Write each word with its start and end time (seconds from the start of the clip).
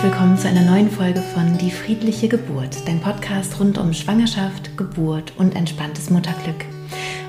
herzlich 0.00 0.18
willkommen 0.18 0.38
zu 0.38 0.48
einer 0.48 0.62
neuen 0.62 0.90
Folge 0.90 1.20
von 1.20 1.58
Die 1.58 1.70
friedliche 1.70 2.26
Geburt, 2.26 2.88
dein 2.88 3.02
Podcast 3.02 3.60
rund 3.60 3.76
um 3.76 3.92
Schwangerschaft, 3.92 4.74
Geburt 4.78 5.34
und 5.36 5.54
entspanntes 5.54 6.08
Mutterglück. 6.08 6.64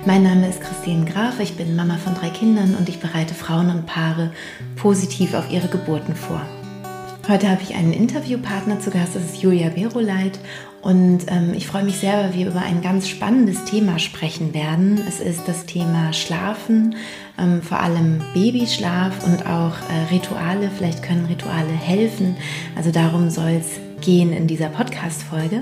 Mein 0.05 0.23
Name 0.23 0.47
ist 0.47 0.61
Christine 0.61 1.03
Graf, 1.03 1.41
ich 1.41 1.57
bin 1.57 1.75
Mama 1.75 1.97
von 1.97 2.15
drei 2.15 2.29
Kindern 2.29 2.75
und 2.75 2.87
ich 2.87 3.01
bereite 3.01 3.33
Frauen 3.33 3.69
und 3.71 3.87
Paare 3.87 4.31
positiv 4.77 5.33
auf 5.33 5.51
ihre 5.51 5.67
Geburten 5.67 6.15
vor. 6.15 6.41
Heute 7.27 7.49
habe 7.49 7.61
ich 7.61 7.75
einen 7.75 7.91
Interviewpartner 7.91 8.79
zu 8.79 8.89
Gast, 8.89 9.17
das 9.17 9.25
ist 9.25 9.41
Julia 9.41 9.67
Beroleit 9.67 10.39
und 10.81 11.25
ähm, 11.27 11.53
ich 11.53 11.67
freue 11.67 11.83
mich 11.83 11.97
sehr, 11.97 12.17
weil 12.23 12.33
wir 12.33 12.47
über 12.47 12.61
ein 12.61 12.81
ganz 12.81 13.09
spannendes 13.09 13.65
Thema 13.65 13.99
sprechen 13.99 14.53
werden. 14.53 14.97
Es 15.07 15.19
ist 15.19 15.41
das 15.45 15.65
Thema 15.65 16.13
Schlafen, 16.13 16.95
ähm, 17.41 17.61
vor 17.61 17.79
allem 17.79 18.21
Babyschlaf 18.33 19.25
und 19.25 19.45
auch 19.45 19.73
äh, 19.89 20.13
Rituale. 20.13 20.69
Vielleicht 20.77 21.03
können 21.03 21.25
Rituale 21.25 21.71
helfen. 21.71 22.35
Also 22.75 22.91
darum 22.91 23.29
soll 23.29 23.59
es 23.59 23.79
gehen 24.01 24.33
in 24.33 24.47
dieser 24.47 24.69
Podcast-Folge. 24.69 25.61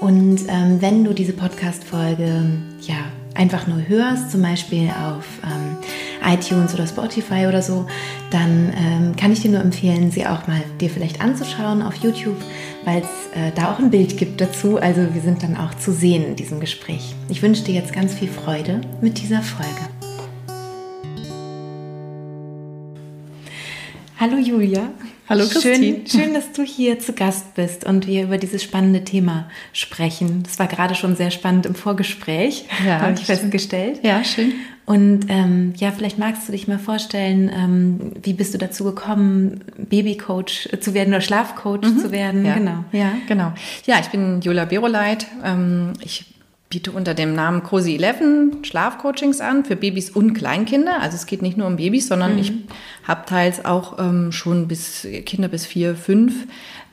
Und 0.00 0.40
ähm, 0.48 0.80
wenn 0.80 1.04
du 1.04 1.12
diese 1.12 1.32
Podcast-Folge 1.32 2.46
ja, 2.82 2.96
einfach 3.34 3.66
nur 3.66 3.88
hörst, 3.88 4.30
zum 4.30 4.42
Beispiel 4.42 4.90
auf 4.90 5.24
ähm, 5.44 5.76
iTunes 6.26 6.74
oder 6.74 6.86
Spotify 6.86 7.46
oder 7.46 7.62
so, 7.62 7.86
dann 8.30 8.72
ähm, 8.76 9.16
kann 9.16 9.32
ich 9.32 9.40
dir 9.40 9.50
nur 9.50 9.60
empfehlen, 9.60 10.10
sie 10.10 10.26
auch 10.26 10.46
mal 10.46 10.62
dir 10.80 10.90
vielleicht 10.90 11.20
anzuschauen 11.20 11.82
auf 11.82 11.94
YouTube, 11.96 12.36
weil 12.84 13.02
es 13.02 13.38
äh, 13.38 13.52
da 13.54 13.72
auch 13.72 13.78
ein 13.78 13.90
Bild 13.90 14.16
gibt 14.16 14.40
dazu. 14.40 14.78
Also 14.78 15.14
wir 15.14 15.20
sind 15.20 15.42
dann 15.42 15.56
auch 15.56 15.74
zu 15.74 15.92
sehen 15.92 16.24
in 16.24 16.36
diesem 16.36 16.60
Gespräch. 16.60 17.14
Ich 17.28 17.42
wünsche 17.42 17.64
dir 17.64 17.74
jetzt 17.74 17.92
ganz 17.92 18.14
viel 18.14 18.28
Freude 18.28 18.80
mit 19.00 19.20
dieser 19.20 19.42
Folge. 19.42 19.93
Hallo 24.18 24.36
Julia. 24.36 24.92
Hallo 25.28 25.44
Christine. 25.44 26.02
Schön, 26.06 26.06
schön, 26.06 26.34
dass 26.34 26.52
du 26.52 26.62
hier 26.62 27.00
zu 27.00 27.14
Gast 27.14 27.54
bist 27.54 27.84
und 27.84 28.06
wir 28.06 28.22
über 28.22 28.38
dieses 28.38 28.62
spannende 28.62 29.02
Thema 29.02 29.48
sprechen. 29.72 30.44
Das 30.44 30.58
war 30.60 30.68
gerade 30.68 30.94
schon 30.94 31.16
sehr 31.16 31.32
spannend 31.32 31.66
im 31.66 31.74
Vorgespräch, 31.74 32.66
ja, 32.86 33.00
habe 33.00 33.14
ich 33.14 33.26
festgestellt. 33.26 34.00
Ja, 34.04 34.22
schön. 34.22 34.52
Und 34.86 35.26
ähm, 35.28 35.72
ja, 35.78 35.90
vielleicht 35.90 36.18
magst 36.18 36.46
du 36.46 36.52
dich 36.52 36.68
mal 36.68 36.78
vorstellen, 36.78 37.50
ähm, 37.52 38.12
wie 38.22 38.34
bist 38.34 38.54
du 38.54 38.58
dazu 38.58 38.84
gekommen, 38.84 39.64
Babycoach 39.78 40.68
zu 40.78 40.94
werden 40.94 41.08
oder 41.08 41.22
Schlafcoach 41.22 41.82
mhm. 41.82 41.98
zu 41.98 42.12
werden? 42.12 42.44
Ja, 42.44 42.54
genau. 42.54 42.84
Ja, 42.92 43.12
genau. 43.26 43.52
Ja, 43.86 43.98
ich 43.98 44.08
bin 44.08 44.42
Julia 44.42 44.66
Beroleit. 44.66 45.26
Ähm, 45.42 45.94
ich 46.04 46.24
biete 46.74 46.90
unter 46.90 47.14
dem 47.14 47.36
Namen 47.36 47.62
Cozy 47.62 47.96
11 48.02 48.66
Schlafcoachings 48.66 49.40
an 49.40 49.64
für 49.64 49.76
Babys 49.76 50.10
und 50.10 50.34
Kleinkinder. 50.34 51.00
Also 51.00 51.14
es 51.14 51.26
geht 51.26 51.40
nicht 51.40 51.56
nur 51.56 51.68
um 51.68 51.76
Babys, 51.76 52.08
sondern 52.08 52.32
mhm. 52.32 52.38
ich 52.40 52.52
habe 53.06 53.24
teils 53.26 53.64
auch 53.64 54.00
ähm, 54.00 54.32
schon 54.32 54.66
bis 54.66 55.06
Kinder 55.24 55.46
bis 55.46 55.66
vier, 55.66 55.94
fünf 55.94 56.34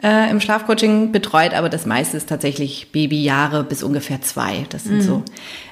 äh, 0.03 0.29
im 0.29 0.39
Schlafcoaching 0.39 1.11
betreut, 1.11 1.55
aber 1.55 1.67
das 1.67 1.87
meiste 1.87 2.15
ist 2.15 2.29
tatsächlich 2.29 2.91
Babyjahre 2.91 3.63
bis 3.63 3.81
ungefähr 3.81 4.21
zwei. 4.21 4.67
Das 4.69 4.83
sind 4.83 4.97
mhm. 4.97 5.01
so 5.01 5.23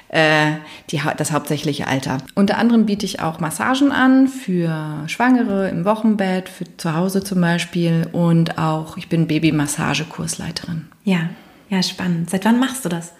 äh, 0.08 0.54
die, 0.90 1.00
das 1.16 1.30
hauptsächliche 1.30 1.86
Alter. 1.86 2.18
Unter 2.34 2.58
anderem 2.58 2.86
biete 2.86 3.06
ich 3.06 3.20
auch 3.20 3.38
Massagen 3.38 3.92
an 3.92 4.26
für 4.26 5.04
Schwangere 5.06 5.68
im 5.68 5.84
Wochenbett, 5.84 6.48
für 6.48 6.64
zu 6.78 6.96
Hause 6.96 7.22
zum 7.22 7.40
Beispiel 7.40 8.08
und 8.10 8.58
auch 8.58 8.96
ich 8.96 9.08
bin 9.08 9.28
Babymassagekursleiterin. 9.28 10.88
Ja, 11.04 11.28
ja, 11.68 11.80
spannend. 11.84 12.28
Seit 12.28 12.44
wann 12.44 12.58
machst 12.58 12.84
du 12.84 12.88
das? 12.88 13.12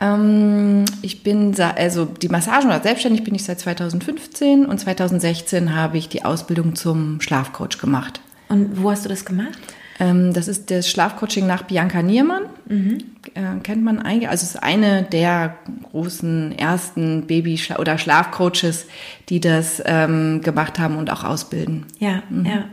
Ähm, 0.00 0.84
ich 1.02 1.22
bin, 1.22 1.54
also 1.60 2.04
die 2.04 2.28
Massagen 2.28 2.66
oder 2.68 2.80
selbstständig 2.80 3.24
bin 3.24 3.34
ich 3.34 3.44
seit 3.44 3.60
2015 3.60 4.66
und 4.66 4.78
2016 4.78 5.74
habe 5.74 5.98
ich 5.98 6.08
die 6.08 6.24
Ausbildung 6.24 6.74
zum 6.74 7.20
Schlafcoach 7.20 7.78
gemacht. 7.80 8.20
Und 8.48 8.82
wo 8.82 8.90
hast 8.90 9.04
du 9.04 9.08
das 9.08 9.24
gemacht? 9.24 9.58
Ähm, 10.00 10.32
das 10.32 10.46
ist 10.46 10.70
das 10.70 10.88
Schlafcoaching 10.88 11.46
nach 11.46 11.62
Bianca 11.62 12.02
Niermann. 12.02 12.44
Mhm. 12.68 12.98
Äh, 13.34 13.60
kennt 13.62 13.82
man 13.82 13.98
eigentlich. 13.98 14.28
Also 14.28 14.44
es 14.44 14.50
ist 14.54 14.62
eine 14.62 15.02
der 15.02 15.56
großen 15.90 16.56
ersten 16.56 17.26
Baby- 17.26 17.60
oder 17.78 17.98
Schlafcoaches, 17.98 18.86
die 19.28 19.40
das 19.40 19.82
ähm, 19.84 20.40
gemacht 20.42 20.78
haben 20.78 20.96
und 20.96 21.10
auch 21.10 21.24
ausbilden. 21.24 21.86
Ja, 21.98 22.22
mhm. 22.30 22.46
ja. 22.46 22.64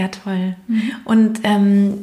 Ja, 0.00 0.08
toll. 0.08 0.56
Mhm. 0.66 0.92
Und 1.04 1.40
ähm, 1.44 1.98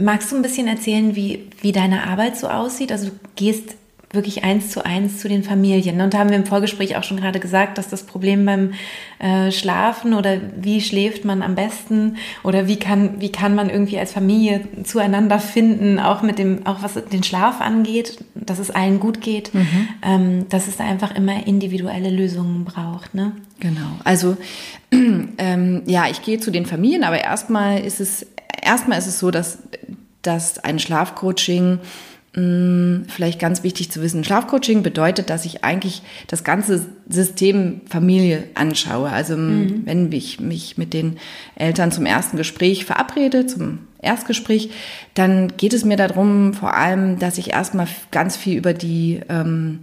magst 0.00 0.30
du 0.30 0.36
ein 0.36 0.42
bisschen 0.42 0.68
erzählen, 0.68 1.16
wie, 1.16 1.50
wie 1.60 1.72
deine 1.72 2.06
Arbeit 2.06 2.36
so 2.36 2.46
aussieht? 2.46 2.92
Also 2.92 3.06
du 3.06 3.12
gehst 3.34 3.74
wirklich 4.14 4.44
eins 4.44 4.70
zu 4.70 4.84
eins 4.84 5.18
zu 5.18 5.28
den 5.28 5.42
Familien. 5.42 6.00
Und 6.00 6.14
da 6.14 6.18
haben 6.18 6.30
wir 6.30 6.36
im 6.36 6.46
Vorgespräch 6.46 6.96
auch 6.96 7.04
schon 7.04 7.16
gerade 7.16 7.40
gesagt, 7.40 7.78
dass 7.78 7.88
das 7.88 8.04
Problem 8.04 8.44
beim 8.44 8.72
äh, 9.18 9.50
Schlafen 9.50 10.14
oder 10.14 10.38
wie 10.56 10.80
schläft 10.80 11.24
man 11.24 11.42
am 11.42 11.54
besten 11.54 12.16
oder 12.42 12.66
wie 12.68 12.76
kann, 12.76 13.20
wie 13.20 13.30
kann 13.30 13.54
man 13.54 13.70
irgendwie 13.70 13.98
als 13.98 14.12
Familie 14.12 14.60
zueinander 14.84 15.38
finden, 15.38 15.98
auch 15.98 16.22
mit 16.22 16.38
dem, 16.38 16.66
auch 16.66 16.82
was 16.82 16.94
den 16.94 17.22
Schlaf 17.22 17.60
angeht, 17.60 18.24
dass 18.34 18.58
es 18.58 18.70
allen 18.70 19.00
gut 19.00 19.20
geht, 19.20 19.54
mhm. 19.54 19.88
ähm, 20.02 20.48
dass 20.48 20.68
es 20.68 20.76
da 20.76 20.84
einfach 20.84 21.14
immer 21.14 21.46
individuelle 21.46 22.10
Lösungen 22.10 22.64
braucht. 22.64 23.14
Ne? 23.14 23.32
Genau. 23.60 23.98
Also 24.04 24.36
ähm, 24.92 25.82
ja, 25.86 26.06
ich 26.10 26.22
gehe 26.22 26.40
zu 26.40 26.50
den 26.50 26.66
Familien, 26.66 27.04
aber 27.04 27.20
erstmal 27.20 27.80
ist 27.80 28.00
es 28.00 28.26
erstmal 28.62 28.98
ist 28.98 29.06
es 29.06 29.18
so, 29.18 29.30
dass 29.30 29.58
dass 30.22 30.58
ein 30.58 30.78
Schlafcoaching 30.78 31.80
vielleicht 32.36 33.38
ganz 33.38 33.62
wichtig 33.62 33.92
zu 33.92 34.02
wissen, 34.02 34.24
Schlafcoaching 34.24 34.82
bedeutet, 34.82 35.30
dass 35.30 35.44
ich 35.44 35.62
eigentlich 35.62 36.02
das 36.26 36.42
ganze 36.42 36.84
System 37.08 37.82
Familie 37.88 38.44
anschaue. 38.54 39.08
Also 39.08 39.36
mhm. 39.36 39.82
wenn 39.84 40.10
ich 40.10 40.40
mich 40.40 40.76
mit 40.76 40.94
den 40.94 41.18
Eltern 41.54 41.92
zum 41.92 42.06
ersten 42.06 42.36
Gespräch 42.36 42.86
verabrede, 42.86 43.46
zum 43.46 43.80
Erstgespräch, 44.02 44.70
dann 45.14 45.56
geht 45.56 45.74
es 45.74 45.84
mir 45.84 45.96
darum, 45.96 46.54
vor 46.54 46.74
allem, 46.74 47.20
dass 47.20 47.38
ich 47.38 47.50
erstmal 47.52 47.86
ganz 48.10 48.36
viel 48.36 48.58
über 48.58 48.74
die 48.74 49.20
ähm, 49.28 49.80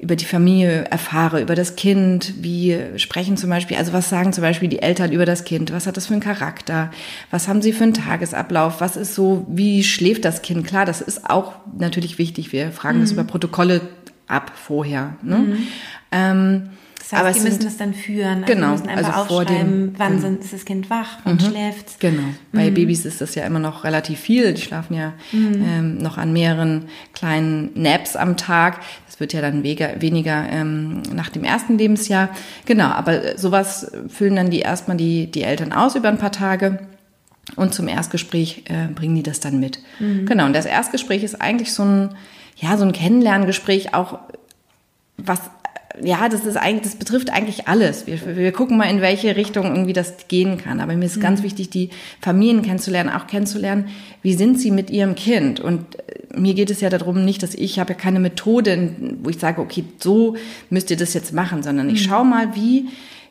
über 0.00 0.16
die 0.16 0.24
Familie 0.24 0.84
erfahre, 0.84 1.42
über 1.42 1.54
das 1.54 1.76
Kind, 1.76 2.34
wie 2.38 2.76
sprechen 2.96 3.36
zum 3.36 3.50
Beispiel, 3.50 3.76
also 3.76 3.92
was 3.92 4.08
sagen 4.08 4.32
zum 4.32 4.42
Beispiel 4.42 4.68
die 4.68 4.80
Eltern 4.80 5.12
über 5.12 5.26
das 5.26 5.44
Kind, 5.44 5.72
was 5.72 5.86
hat 5.86 5.96
das 5.96 6.06
für 6.06 6.14
einen 6.14 6.22
Charakter, 6.22 6.90
was 7.30 7.48
haben 7.48 7.60
sie 7.60 7.72
für 7.72 7.84
einen 7.84 7.94
Tagesablauf, 7.94 8.80
was 8.80 8.96
ist 8.96 9.14
so, 9.14 9.46
wie 9.48 9.84
schläft 9.84 10.24
das 10.24 10.40
Kind? 10.40 10.66
Klar, 10.66 10.86
das 10.86 11.02
ist 11.02 11.28
auch 11.28 11.52
natürlich 11.78 12.18
wichtig, 12.18 12.52
wir 12.52 12.72
fragen 12.72 12.98
mhm. 12.98 13.02
das 13.02 13.12
über 13.12 13.24
Protokolle 13.24 13.82
ab 14.26 14.52
vorher. 14.54 15.14
Ne? 15.22 15.38
Mhm. 15.38 15.58
Ähm, 16.12 16.70
das 17.10 17.18
heißt, 17.18 17.28
aber 17.28 17.32
die 17.32 17.40
müssen 17.40 17.64
das 17.64 17.76
dann 17.76 17.92
führen. 17.92 18.44
Also 18.44 18.54
genau, 18.54 18.70
müssen 18.70 18.88
einfach 18.88 19.16
also 19.16 19.34
vor 19.34 19.44
dem, 19.44 19.94
wann 19.96 20.20
genau. 20.20 20.38
ist 20.40 20.52
das 20.52 20.64
Kind 20.64 20.90
wach, 20.90 21.18
wann 21.24 21.34
mhm. 21.34 21.40
schläft 21.40 21.98
Genau. 21.98 22.22
Bei 22.52 22.70
mhm. 22.70 22.74
Babys 22.74 23.04
ist 23.04 23.20
das 23.20 23.34
ja 23.34 23.44
immer 23.44 23.58
noch 23.58 23.82
relativ 23.84 24.20
viel. 24.20 24.54
Die 24.54 24.62
schlafen 24.62 24.94
ja 24.94 25.14
mhm. 25.32 25.64
ähm, 25.66 25.98
noch 25.98 26.18
an 26.18 26.32
mehreren 26.32 26.84
kleinen 27.12 27.70
Naps 27.74 28.14
am 28.14 28.36
Tag. 28.36 28.80
Das 29.06 29.18
wird 29.18 29.32
ja 29.32 29.40
dann 29.40 29.64
weniger, 29.64 30.00
weniger 30.00 30.48
ähm, 30.50 31.02
nach 31.12 31.30
dem 31.30 31.42
ersten 31.42 31.78
Lebensjahr. 31.78 32.28
Genau, 32.64 32.86
aber 32.86 33.36
sowas 33.36 33.90
füllen 34.08 34.36
dann 34.36 34.50
die 34.50 34.60
erstmal 34.60 34.96
die, 34.96 35.28
die 35.28 35.42
Eltern 35.42 35.72
aus 35.72 35.96
über 35.96 36.08
ein 36.08 36.18
paar 36.18 36.32
Tage. 36.32 36.78
Und 37.56 37.74
zum 37.74 37.88
Erstgespräch 37.88 38.64
äh, 38.68 38.86
bringen 38.94 39.16
die 39.16 39.24
das 39.24 39.40
dann 39.40 39.58
mit. 39.58 39.80
Mhm. 39.98 40.26
Genau, 40.26 40.46
und 40.46 40.54
das 40.54 40.66
Erstgespräch 40.66 41.24
ist 41.24 41.40
eigentlich 41.40 41.72
so 41.72 41.82
ein, 41.82 42.14
ja, 42.56 42.76
so 42.76 42.84
ein 42.84 42.92
Kennenlerngespräch, 42.92 43.94
auch 43.94 44.20
was 45.16 45.40
ja, 46.02 46.28
das 46.28 46.46
ist 46.46 46.56
eigentlich, 46.56 46.82
das 46.82 46.96
betrifft 46.96 47.30
eigentlich 47.30 47.68
alles. 47.68 48.06
Wir, 48.06 48.36
wir 48.36 48.52
gucken 48.52 48.76
mal, 48.76 48.84
in 48.84 49.00
welche 49.00 49.36
Richtung 49.36 49.66
irgendwie 49.66 49.92
das 49.92 50.28
gehen 50.28 50.58
kann. 50.58 50.80
Aber 50.80 50.94
mir 50.94 51.04
ist 51.04 51.16
mhm. 51.16 51.22
ganz 51.22 51.42
wichtig, 51.42 51.70
die 51.70 51.90
Familien 52.20 52.62
kennenzulernen, 52.62 53.10
auch 53.10 53.26
kennenzulernen, 53.26 53.88
wie 54.22 54.34
sind 54.34 54.60
sie 54.60 54.70
mit 54.70 54.90
ihrem 54.90 55.14
Kind? 55.14 55.58
Und 55.58 55.98
äh, 55.98 56.38
mir 56.38 56.54
geht 56.54 56.70
es 56.70 56.80
ja 56.80 56.90
darum, 56.90 57.24
nicht, 57.24 57.42
dass 57.42 57.54
ich 57.54 57.78
habe 57.78 57.92
ja 57.92 57.98
keine 57.98 58.20
Methode, 58.20 58.94
wo 59.22 59.30
ich 59.30 59.38
sage, 59.38 59.60
okay, 59.60 59.84
so 59.98 60.36
müsst 60.68 60.90
ihr 60.90 60.96
das 60.96 61.14
jetzt 61.14 61.32
machen, 61.32 61.62
sondern 61.62 61.88
ich 61.88 62.06
mhm. 62.06 62.08
schaue 62.08 62.24
mal, 62.24 62.54
wie, 62.54 62.88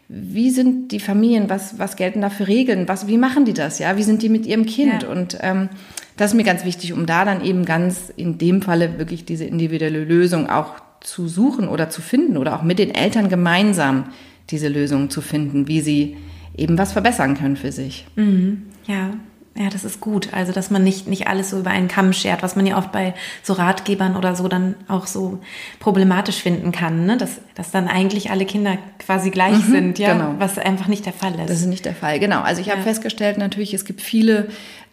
wie 0.10 0.50
sind 0.50 0.92
die 0.92 1.00
Familien, 1.00 1.50
was, 1.50 1.80
was 1.80 1.96
gelten 1.96 2.22
da 2.22 2.30
für 2.30 2.48
Regeln, 2.48 2.88
was, 2.88 3.08
wie 3.08 3.18
machen 3.18 3.46
die 3.46 3.54
das, 3.54 3.80
ja, 3.80 3.96
wie 3.96 4.04
sind 4.04 4.22
die 4.22 4.30
mit 4.30 4.46
ihrem 4.46 4.66
Kind? 4.66 5.04
Ja. 5.04 5.10
Und 5.10 5.38
ähm, 5.42 5.70
das 6.18 6.32
ist 6.32 6.36
mir 6.36 6.44
ganz 6.44 6.66
wichtig, 6.66 6.92
um 6.92 7.06
da 7.06 7.24
dann 7.24 7.44
eben 7.44 7.64
ganz 7.64 8.12
in 8.18 8.38
dem 8.38 8.62
Falle 8.62 8.98
wirklich 8.98 9.24
diese 9.24 9.46
individuelle 9.46 10.04
Lösung 10.04 10.50
auch 10.50 10.74
zu 11.02 11.28
suchen 11.28 11.68
oder 11.68 11.90
zu 11.90 12.02
finden 12.02 12.38
oder 12.38 12.56
auch 12.56 12.64
mit 12.64 12.80
den 12.80 12.94
Eltern 12.94 13.30
gemeinsam 13.30 14.06
diese 14.50 14.68
Lösung 14.68 15.10
zu 15.10 15.22
finden, 15.22 15.68
wie 15.68 15.82
sie 15.82 16.18
eben 16.58 16.78
was 16.78 16.94
verbessern 16.94 17.38
können 17.38 17.56
für 17.56 17.72
sich. 17.72 18.06
Mhm. 18.16 18.64
Ja. 18.86 19.12
Ja, 19.58 19.70
das 19.70 19.84
ist 19.84 20.00
gut. 20.00 20.30
Also, 20.32 20.54
dass 20.54 20.70
man 20.72 20.84
nicht, 20.84 21.08
nicht 21.08 21.28
alles 21.28 21.50
so 21.50 21.60
über 21.60 21.72
einen 21.72 21.90
Kamm 21.90 22.14
schert, 22.14 22.44
was 22.44 22.56
man 22.56 22.66
ja 22.66 22.78
oft 22.78 22.94
bei 22.94 23.14
so 23.44 23.54
Ratgebern 23.54 24.16
oder 24.16 24.34
so 24.34 24.48
dann 24.48 24.76
auch 24.88 25.06
so 25.06 25.40
problematisch 25.80 26.38
finden 26.38 26.72
kann, 26.72 27.06
ne? 27.06 27.18
dass, 27.18 27.42
dass 27.56 27.70
dann 27.70 27.90
eigentlich 27.90 28.32
alle 28.32 28.46
Kinder 28.46 28.78
quasi 29.00 29.32
gleich 29.32 29.58
mhm, 29.68 29.72
sind, 29.72 30.00
ja, 30.00 30.14
genau. 30.14 30.36
was 30.38 30.58
einfach 30.58 30.88
nicht 30.88 31.06
der 31.06 31.14
Fall 31.14 31.34
ist. 31.34 31.50
Das 31.50 31.60
ist 31.60 31.66
nicht 31.66 31.84
der 31.84 31.96
Fall, 31.96 32.20
genau. 32.20 32.42
Also, 32.42 32.62
ich 32.62 32.68
ja. 32.68 32.74
habe 32.74 32.84
festgestellt, 32.84 33.38
natürlich, 33.38 33.74
es 33.74 33.84
gibt 33.84 34.02
viele 34.02 34.48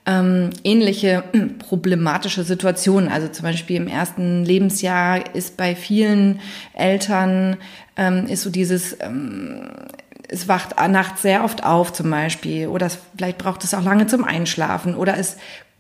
ähm, 0.07 0.51
ähnliche 0.65 1.25
problematische 1.59 2.45
Situationen. 2.45 3.11
Also 3.11 3.29
zum 3.29 3.43
Beispiel 3.43 3.77
im 3.77 3.89
ersten 3.89 4.45
Lebensjahr 4.45 5.35
ist 5.35 5.57
bei 5.57 5.75
vielen 5.75 6.41
Eltern 6.75 7.57
ähm, 7.97 8.27
ist 8.27 8.43
so 8.43 8.51
dieses 8.51 8.97
ähm, 9.01 9.69
es 10.29 10.49
wacht 10.49 10.77
nachts 10.89 11.23
sehr 11.23 11.45
oft 11.45 11.65
auf 11.65 11.93
zum 11.93 12.11
Beispiel 12.11 12.67
oder 12.69 12.87
es, 12.87 12.99
vielleicht 13.17 13.39
braucht 13.39 13.63
es 13.65 13.75
auch 13.75 13.85
lange 13.85 14.07
zum 14.07 14.25
Einschlafen 14.25 14.95
oder 14.97 15.17
es 15.17 15.37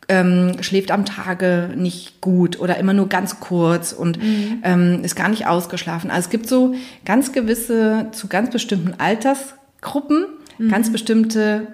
ähm, 0.09 0.63
schläft 0.63 0.91
am 0.91 1.05
Tage 1.05 1.71
nicht 1.77 2.21
gut 2.21 2.61
oder 2.61 2.77
immer 2.79 2.93
nur 2.93 3.09
ganz 3.09 3.41
kurz 3.41 3.93
und 3.93 4.23
mhm. 4.23 4.61
ähm, 4.63 5.01
ist 5.03 5.17
gar 5.17 5.29
nicht 5.29 5.47
ausgeschlafen. 5.47 6.11
Also 6.11 6.27
es 6.27 6.31
gibt 6.31 6.49
so 6.49 6.75
ganz 7.05 7.33
gewisse, 7.33 8.09
zu 8.13 8.29
ganz 8.29 8.51
bestimmten 8.51 8.95
Altersgruppen, 8.99 10.27
mhm. 10.59 10.69
ganz 10.69 10.93
bestimmte 10.93 11.67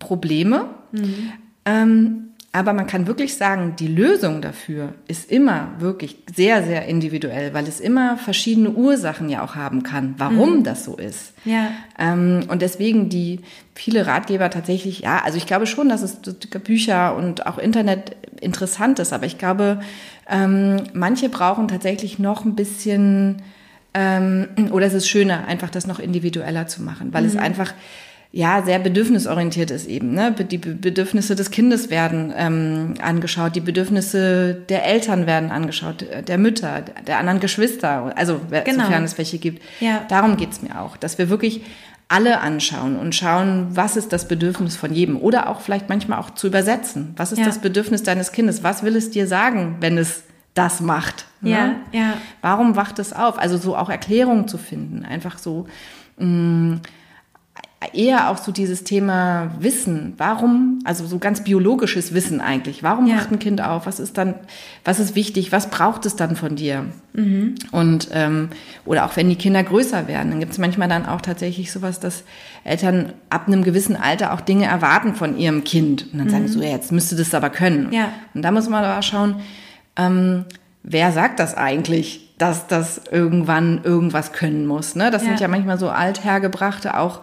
Probleme. 0.00 0.66
Mhm. 0.90 1.32
Ähm, 1.64 2.30
aber 2.52 2.72
man 2.72 2.88
kann 2.88 3.06
wirklich 3.06 3.36
sagen, 3.36 3.76
die 3.78 3.86
Lösung 3.86 4.42
dafür 4.42 4.94
ist 5.06 5.30
immer 5.30 5.68
wirklich 5.78 6.16
sehr, 6.34 6.64
sehr 6.64 6.86
individuell, 6.86 7.54
weil 7.54 7.68
es 7.68 7.78
immer 7.78 8.16
verschiedene 8.16 8.70
Ursachen 8.70 9.28
ja 9.28 9.44
auch 9.44 9.54
haben 9.54 9.84
kann, 9.84 10.16
warum 10.18 10.58
mhm. 10.58 10.64
das 10.64 10.84
so 10.84 10.96
ist. 10.96 11.32
Ja. 11.44 11.70
Ähm, 11.96 12.40
und 12.48 12.60
deswegen 12.60 13.08
die 13.08 13.40
viele 13.76 14.08
Ratgeber 14.08 14.50
tatsächlich, 14.50 15.00
ja, 15.00 15.22
also 15.24 15.38
ich 15.38 15.46
glaube 15.46 15.66
schon, 15.66 15.88
dass 15.88 16.02
es 16.02 16.16
Bücher 16.64 17.14
und 17.14 17.46
auch 17.46 17.56
Internet 17.56 18.16
interessant 18.40 18.98
ist, 18.98 19.12
aber 19.12 19.26
ich 19.26 19.38
glaube, 19.38 19.80
ähm, 20.28 20.82
manche 20.92 21.28
brauchen 21.28 21.68
tatsächlich 21.68 22.18
noch 22.18 22.44
ein 22.44 22.56
bisschen, 22.56 23.42
oder 23.92 24.86
es 24.86 24.94
ist 24.94 25.08
schöner, 25.08 25.48
einfach 25.48 25.68
das 25.68 25.88
noch 25.88 25.98
individueller 25.98 26.68
zu 26.68 26.80
machen, 26.80 27.12
weil 27.12 27.22
mhm. 27.22 27.28
es 27.28 27.36
einfach 27.36 27.74
ja 28.32 28.62
sehr 28.62 28.78
bedürfnisorientiert 28.78 29.70
ist 29.70 29.88
eben. 29.88 30.12
Ne? 30.12 30.32
Die 30.32 30.58
Bedürfnisse 30.58 31.34
des 31.34 31.50
Kindes 31.50 31.90
werden 31.90 32.32
ähm, 32.36 32.94
angeschaut, 33.02 33.56
die 33.56 33.60
Bedürfnisse 33.60 34.54
der 34.68 34.86
Eltern 34.86 35.26
werden 35.26 35.50
angeschaut, 35.50 36.06
der 36.26 36.38
Mütter, 36.38 36.82
der 37.06 37.18
anderen 37.18 37.40
Geschwister, 37.40 38.12
also 38.16 38.40
genau. 38.50 38.84
sofern 38.84 39.04
es 39.04 39.18
welche 39.18 39.38
gibt. 39.38 39.62
Ja. 39.80 40.04
Darum 40.08 40.36
geht's 40.36 40.62
mir 40.62 40.80
auch, 40.80 40.96
dass 40.96 41.18
wir 41.18 41.28
wirklich 41.28 41.62
alle 42.06 42.40
anschauen 42.40 42.96
und 42.96 43.14
schauen, 43.14 43.68
was 43.70 43.96
ist 43.96 44.12
das 44.12 44.26
Bedürfnis 44.26 44.76
von 44.76 44.92
jedem 44.92 45.16
oder 45.16 45.48
auch 45.48 45.60
vielleicht 45.60 45.88
manchmal 45.88 46.18
auch 46.18 46.30
zu 46.30 46.48
übersetzen. 46.48 47.14
Was 47.16 47.30
ist 47.30 47.38
ja. 47.38 47.44
das 47.44 47.60
Bedürfnis 47.60 48.02
deines 48.02 48.32
Kindes? 48.32 48.64
Was 48.64 48.82
will 48.82 48.96
es 48.96 49.10
dir 49.10 49.28
sagen, 49.28 49.76
wenn 49.80 49.96
es 49.96 50.24
das 50.54 50.80
macht? 50.80 51.26
Ne? 51.40 51.50
Ja, 51.50 51.74
ja. 51.92 52.14
Warum 52.42 52.74
wacht 52.74 52.98
es 52.98 53.12
auf? 53.12 53.38
Also 53.38 53.58
so 53.58 53.76
auch 53.76 53.88
Erklärungen 53.90 54.48
zu 54.48 54.58
finden, 54.58 55.04
einfach 55.04 55.38
so 55.38 55.66
mh, 56.18 56.26
mm, 56.26 56.80
eher 57.94 58.28
auch 58.28 58.36
so 58.36 58.52
dieses 58.52 58.84
Thema 58.84 59.52
Wissen. 59.58 60.12
Warum, 60.18 60.80
also 60.84 61.06
so 61.06 61.18
ganz 61.18 61.42
biologisches 61.42 62.12
Wissen 62.12 62.42
eigentlich. 62.42 62.82
Warum 62.82 63.06
ja. 63.06 63.16
macht 63.16 63.32
ein 63.32 63.38
Kind 63.38 63.62
auf? 63.62 63.86
Was 63.86 63.98
ist 64.00 64.18
dann, 64.18 64.34
was 64.84 65.00
ist 65.00 65.14
wichtig? 65.14 65.50
Was 65.50 65.70
braucht 65.70 66.04
es 66.04 66.14
dann 66.14 66.36
von 66.36 66.56
dir? 66.56 66.84
Mhm. 67.14 67.54
Und 67.70 68.08
ähm, 68.12 68.50
oder 68.84 69.06
auch 69.06 69.16
wenn 69.16 69.30
die 69.30 69.36
Kinder 69.36 69.62
größer 69.62 70.08
werden, 70.08 70.30
dann 70.30 70.40
gibt 70.40 70.52
es 70.52 70.58
manchmal 70.58 70.88
dann 70.88 71.06
auch 71.06 71.22
tatsächlich 71.22 71.72
sowas, 71.72 72.00
dass 72.00 72.24
Eltern 72.64 73.14
ab 73.30 73.46
einem 73.46 73.64
gewissen 73.64 73.96
Alter 73.96 74.34
auch 74.34 74.42
Dinge 74.42 74.66
erwarten 74.66 75.14
von 75.14 75.38
ihrem 75.38 75.64
Kind. 75.64 76.06
Und 76.12 76.18
dann 76.18 76.26
mhm. 76.26 76.30
sagen 76.30 76.48
sie 76.48 76.54
so, 76.54 76.62
ja, 76.62 76.70
jetzt 76.70 76.92
müsste 76.92 77.16
das 77.16 77.32
aber 77.32 77.48
können. 77.48 77.92
Ja. 77.92 78.12
Und 78.34 78.42
da 78.42 78.50
muss 78.50 78.68
man 78.68 78.84
aber 78.84 79.00
schauen, 79.00 79.36
ähm, 79.96 80.44
wer 80.82 81.12
sagt 81.12 81.40
das 81.40 81.56
eigentlich? 81.56 82.26
dass 82.40 82.66
das 82.66 83.02
irgendwann 83.10 83.82
irgendwas 83.84 84.32
können 84.32 84.66
muss. 84.66 84.94
Ne? 84.94 85.10
Das 85.10 85.20
ja. 85.20 85.28
sind 85.28 85.40
ja 85.40 85.48
manchmal 85.48 85.78
so 85.78 85.90
althergebrachte 85.90 86.96
auch 86.96 87.20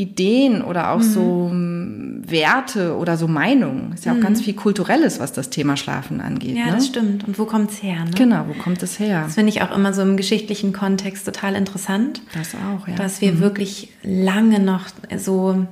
Ideen 0.00 0.62
oder 0.62 0.92
auch 0.92 1.00
mhm. 1.00 1.02
so 1.02 1.48
hm, 1.50 2.22
Werte 2.26 2.96
oder 2.96 3.16
so 3.16 3.28
Meinungen. 3.28 3.92
Ist 3.92 4.06
ja 4.06 4.12
auch 4.12 4.16
mhm. 4.16 4.22
ganz 4.22 4.40
viel 4.40 4.54
Kulturelles, 4.54 5.20
was 5.20 5.32
das 5.32 5.50
Thema 5.50 5.76
Schlafen 5.76 6.20
angeht. 6.20 6.56
Ja, 6.56 6.66
ne? 6.66 6.72
das 6.72 6.86
stimmt. 6.86 7.28
Und 7.28 7.38
wo 7.38 7.44
kommt 7.44 7.70
es 7.70 7.82
her? 7.82 8.04
Ne? 8.04 8.10
Genau, 8.16 8.46
wo 8.48 8.54
kommt 8.54 8.82
es 8.82 8.98
her? 8.98 9.22
Das 9.24 9.34
finde 9.34 9.50
ich 9.50 9.60
auch 9.62 9.76
immer 9.76 9.92
so 9.92 10.00
im 10.02 10.16
geschichtlichen 10.16 10.72
Kontext 10.72 11.26
total 11.26 11.54
interessant. 11.54 12.22
Das 12.32 12.54
auch, 12.54 12.88
ja. 12.88 12.94
Dass 12.94 13.20
wir 13.20 13.32
mhm. 13.32 13.40
wirklich 13.40 13.88
lange 14.02 14.58
noch 14.58 14.86
so 15.18 15.66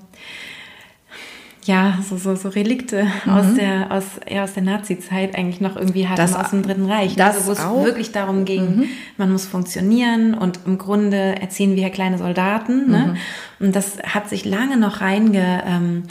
ja, 1.68 1.98
so, 2.08 2.16
so, 2.16 2.34
so 2.34 2.48
Relikte 2.48 3.06
mhm. 3.24 3.32
aus 3.32 3.54
der, 3.54 3.92
aus, 3.92 4.04
eher 4.24 4.44
aus 4.44 4.54
der 4.54 4.62
Nazi-Zeit 4.62 5.36
eigentlich 5.36 5.60
noch 5.60 5.76
irgendwie 5.76 6.08
hatten, 6.08 6.16
das, 6.16 6.34
aus 6.34 6.50
dem 6.50 6.62
Dritten 6.62 6.86
Reich. 6.86 7.10
Ne? 7.10 7.16
Das 7.16 7.36
also, 7.36 7.48
wo 7.48 7.52
es 7.52 7.60
auch. 7.60 7.84
wirklich 7.84 8.10
darum 8.10 8.44
ging, 8.44 8.76
mhm. 8.76 8.84
man 9.18 9.30
muss 9.30 9.46
funktionieren 9.46 10.34
und 10.34 10.60
im 10.66 10.78
Grunde 10.78 11.40
erziehen 11.40 11.76
wir 11.76 11.90
kleine 11.90 12.18
Soldaten. 12.18 12.90
Ne? 12.90 13.16
Mhm. 13.60 13.66
Und 13.66 13.76
das 13.76 13.98
hat 14.02 14.28
sich 14.30 14.46
lange 14.46 14.78
noch 14.78 15.02
reinge, 15.02 15.62
ähm, 15.66 16.02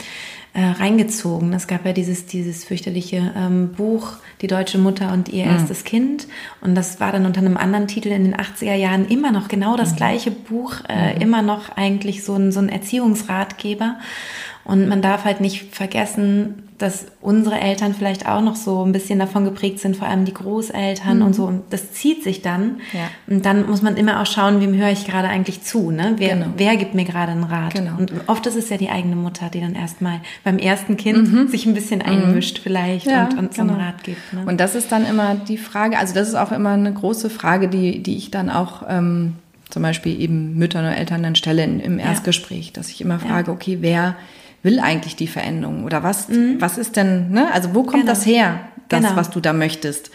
äh, 0.54 0.64
reingezogen. 0.64 1.52
Es 1.52 1.66
gab 1.66 1.84
ja 1.84 1.92
dieses, 1.92 2.26
dieses 2.26 2.64
fürchterliche 2.64 3.32
ähm, 3.36 3.72
Buch, 3.72 4.12
Die 4.40 4.46
deutsche 4.46 4.78
Mutter 4.78 5.12
und 5.12 5.28
ihr 5.28 5.44
mhm. 5.44 5.52
erstes 5.52 5.82
Kind. 5.84 6.28
Und 6.60 6.76
das 6.76 7.00
war 7.00 7.10
dann 7.10 7.26
unter 7.26 7.40
einem 7.40 7.56
anderen 7.56 7.88
Titel 7.88 8.08
in 8.08 8.24
den 8.24 8.36
80er 8.36 8.74
Jahren 8.74 9.06
immer 9.08 9.32
noch 9.32 9.48
genau 9.48 9.76
das 9.76 9.92
mhm. 9.92 9.96
gleiche 9.96 10.30
Buch, 10.30 10.76
äh, 10.88 11.14
mhm. 11.14 11.20
immer 11.20 11.42
noch 11.42 11.76
eigentlich 11.76 12.22
so 12.22 12.36
ein, 12.36 12.52
so 12.52 12.60
ein 12.60 12.68
Erziehungsratgeber. 12.68 13.96
Und 14.68 14.86
man 14.86 15.00
darf 15.00 15.24
halt 15.24 15.40
nicht 15.40 15.74
vergessen, 15.74 16.68
dass 16.76 17.06
unsere 17.22 17.58
Eltern 17.58 17.94
vielleicht 17.94 18.28
auch 18.28 18.42
noch 18.42 18.54
so 18.54 18.84
ein 18.84 18.92
bisschen 18.92 19.18
davon 19.18 19.46
geprägt 19.46 19.80
sind, 19.80 19.96
vor 19.96 20.06
allem 20.06 20.26
die 20.26 20.34
Großeltern 20.34 21.16
mhm. 21.16 21.24
und 21.24 21.34
so. 21.34 21.44
Und 21.44 21.62
das 21.70 21.92
zieht 21.92 22.22
sich 22.22 22.42
dann. 22.42 22.82
Ja. 22.92 23.08
Und 23.26 23.46
dann 23.46 23.66
muss 23.66 23.80
man 23.80 23.96
immer 23.96 24.20
auch 24.20 24.26
schauen, 24.26 24.60
wem 24.60 24.74
höre 24.74 24.90
ich 24.90 25.06
gerade 25.06 25.28
eigentlich 25.28 25.62
zu. 25.62 25.90
Ne? 25.90 26.16
Wer, 26.18 26.34
genau. 26.34 26.46
wer 26.58 26.76
gibt 26.76 26.92
mir 26.92 27.06
gerade 27.06 27.32
einen 27.32 27.44
Rat? 27.44 27.76
Genau. 27.76 27.96
Und 27.96 28.12
oft 28.26 28.46
ist 28.46 28.56
es 28.56 28.68
ja 28.68 28.76
die 28.76 28.90
eigene 28.90 29.16
Mutter, 29.16 29.48
die 29.48 29.62
dann 29.62 29.74
erstmal 29.74 30.20
beim 30.44 30.58
ersten 30.58 30.98
Kind 30.98 31.32
mhm. 31.32 31.48
sich 31.48 31.64
ein 31.64 31.72
bisschen 31.72 32.00
mhm. 32.00 32.04
einmischt 32.04 32.60
vielleicht 32.62 33.06
ja, 33.06 33.24
und, 33.24 33.38
und 33.38 33.54
so 33.54 33.62
einen 33.62 33.70
genau. 33.70 33.82
Rat 33.82 34.04
gibt. 34.04 34.34
Ne? 34.34 34.42
Und 34.44 34.60
das 34.60 34.74
ist 34.74 34.92
dann 34.92 35.06
immer 35.06 35.34
die 35.34 35.56
Frage, 35.56 35.98
also 35.98 36.12
das 36.12 36.28
ist 36.28 36.34
auch 36.34 36.52
immer 36.52 36.72
eine 36.72 36.92
große 36.92 37.30
Frage, 37.30 37.68
die, 37.68 38.02
die 38.02 38.18
ich 38.18 38.30
dann 38.30 38.50
auch... 38.50 38.82
Ähm, 38.86 39.36
zum 39.70 39.82
Beispiel 39.82 40.18
eben 40.18 40.56
Müttern 40.56 40.86
oder 40.86 40.96
Eltern 40.96 41.22
dann 41.22 41.34
stelle 41.34 41.62
im 41.62 41.98
Erstgespräch, 41.98 42.72
dass 42.72 42.88
ich 42.88 43.02
immer 43.02 43.18
frage, 43.18 43.50
okay, 43.50 43.78
wer 43.82 44.16
will 44.62 44.80
eigentlich 44.80 45.16
die 45.16 45.26
Veränderung? 45.26 45.84
Oder 45.84 46.02
was, 46.02 46.28
mhm. 46.28 46.60
was 46.60 46.78
ist 46.78 46.96
denn, 46.96 47.30
ne? 47.30 47.52
Also 47.52 47.74
wo 47.74 47.82
kommt 47.82 48.02
genau. 48.02 48.12
das 48.12 48.26
her, 48.26 48.60
das, 48.88 49.02
genau. 49.02 49.16
was 49.16 49.30
du 49.30 49.40
da 49.40 49.52
möchtest? 49.52 50.10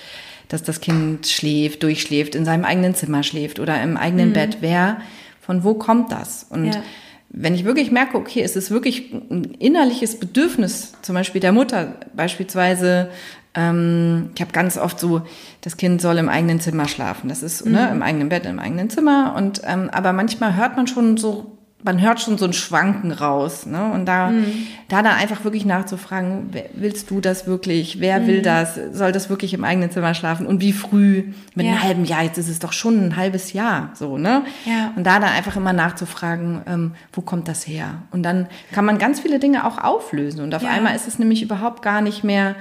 Dass 0.50 0.64
das 0.64 0.82
Kind 0.82 1.28
schläft, 1.28 1.84
durchschläft, 1.84 2.36
in 2.36 2.46
seinem 2.46 2.66
eigenen 2.66 2.96
Zimmer 2.96 3.24
schläft 3.24 3.60
oder 3.60 3.82
im 3.82 3.98
eigenen 3.98 4.30
mhm. 4.30 4.34
Bett. 4.34 4.58
Wer, 4.62 4.98
von 5.42 5.64
wo 5.64 5.74
kommt 5.74 6.12
das? 6.12 6.46
Und 6.50 6.66
ja. 6.66 6.84
wenn 7.30 7.56
ich 7.56 7.66
wirklich 7.66 7.92
merke, 7.92 8.18
okay, 8.18 8.42
es 8.42 8.56
ist 8.56 8.70
wirklich 8.70 9.14
ein 9.14 9.56
innerliches 9.60 10.20
Bedürfnis, 10.20 10.94
zum 11.02 11.16
Beispiel 11.16 11.42
der 11.42 11.54
Mutter, 11.54 11.96
beispielsweise, 12.16 13.10
ähm, 13.56 14.32
ich 14.36 14.42
habe 14.42 14.52
ganz 14.52 14.78
oft 14.78 15.00
so, 15.00 15.22
das 15.62 15.78
Kind 15.78 16.02
soll 16.02 16.18
im 16.18 16.30
eigenen 16.30 16.60
Zimmer 16.60 16.88
schlafen. 16.88 17.30
Das 17.30 17.44
ist 17.44 17.66
ne, 17.66 17.70
mhm. 17.70 17.76
ne, 17.76 17.92
im 17.92 18.02
eigenen 18.02 18.30
Bett, 18.30 18.46
im 18.46 18.60
eigenen 18.60 18.90
Zimmer. 18.90 19.36
Und 19.38 19.62
ähm, 19.66 19.90
aber 19.92 20.14
manchmal 20.14 20.56
hört 20.56 20.76
man 20.76 20.88
schon 20.88 21.18
so 21.18 21.53
man 21.84 22.02
hört 22.02 22.22
schon 22.22 22.38
so 22.38 22.46
ein 22.46 22.54
Schwanken 22.54 23.12
raus. 23.12 23.66
Ne? 23.66 23.92
Und 23.92 24.06
da, 24.06 24.30
mhm. 24.30 24.68
da 24.88 25.02
dann 25.02 25.16
einfach 25.16 25.44
wirklich 25.44 25.66
nachzufragen, 25.66 26.50
willst 26.74 27.12
du 27.12 27.20
das 27.20 27.46
wirklich? 27.46 28.00
Wer 28.00 28.20
mhm. 28.20 28.28
will 28.28 28.42
das? 28.42 28.80
Soll 28.94 29.12
das 29.12 29.30
wirklich 29.30 29.54
im 29.54 29.64
eigenen 29.64 29.92
Zimmer 29.92 30.14
schlafen? 30.14 30.46
Und 30.46 30.62
wie 30.62 30.74
früh? 30.74 31.34
Mit 31.56 31.66
ja. 31.66 31.74
einem 31.74 31.84
halben 31.84 32.06
Jahr, 32.06 32.24
jetzt 32.24 32.38
ist 32.38 32.50
es 32.50 32.60
doch 32.60 32.74
schon 32.74 33.08
ein 33.08 33.16
halbes 33.16 33.54
Jahr. 33.54 33.92
so 33.94 34.18
ne? 34.18 34.44
Ja. 34.66 34.94
Und 34.96 35.04
da 35.04 35.20
dann 35.20 35.30
einfach 35.30 35.56
immer 35.56 35.74
nachzufragen, 35.74 36.62
ähm, 36.68 36.92
wo 37.12 37.22
kommt 37.22 37.48
das 37.48 37.68
her? 37.68 38.04
Und 38.12 38.24
dann 38.24 38.48
kann 38.72 38.86
man 38.86 38.98
ganz 38.98 39.20
viele 39.20 39.40
Dinge 39.40 39.66
auch 39.66 39.78
auflösen. 39.78 40.42
Und 40.42 40.56
auf 40.56 40.64
ja. 40.64 40.70
einmal 40.70 40.96
ist 40.96 41.08
es 41.08 41.20
nämlich 41.20 41.44
überhaupt 41.44 41.82
gar 41.82 42.02
nicht 42.02 42.24
mehr, 42.24 42.56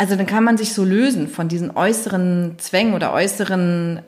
also 0.00 0.16
dann 0.16 0.26
kann 0.26 0.44
man 0.44 0.56
sich 0.56 0.72
so 0.72 0.82
lösen 0.82 1.28
von 1.28 1.48
diesen 1.48 1.70
äußeren 1.70 2.54
Zwängen 2.58 2.94
oder 2.94 3.12
äußeren 3.12 4.00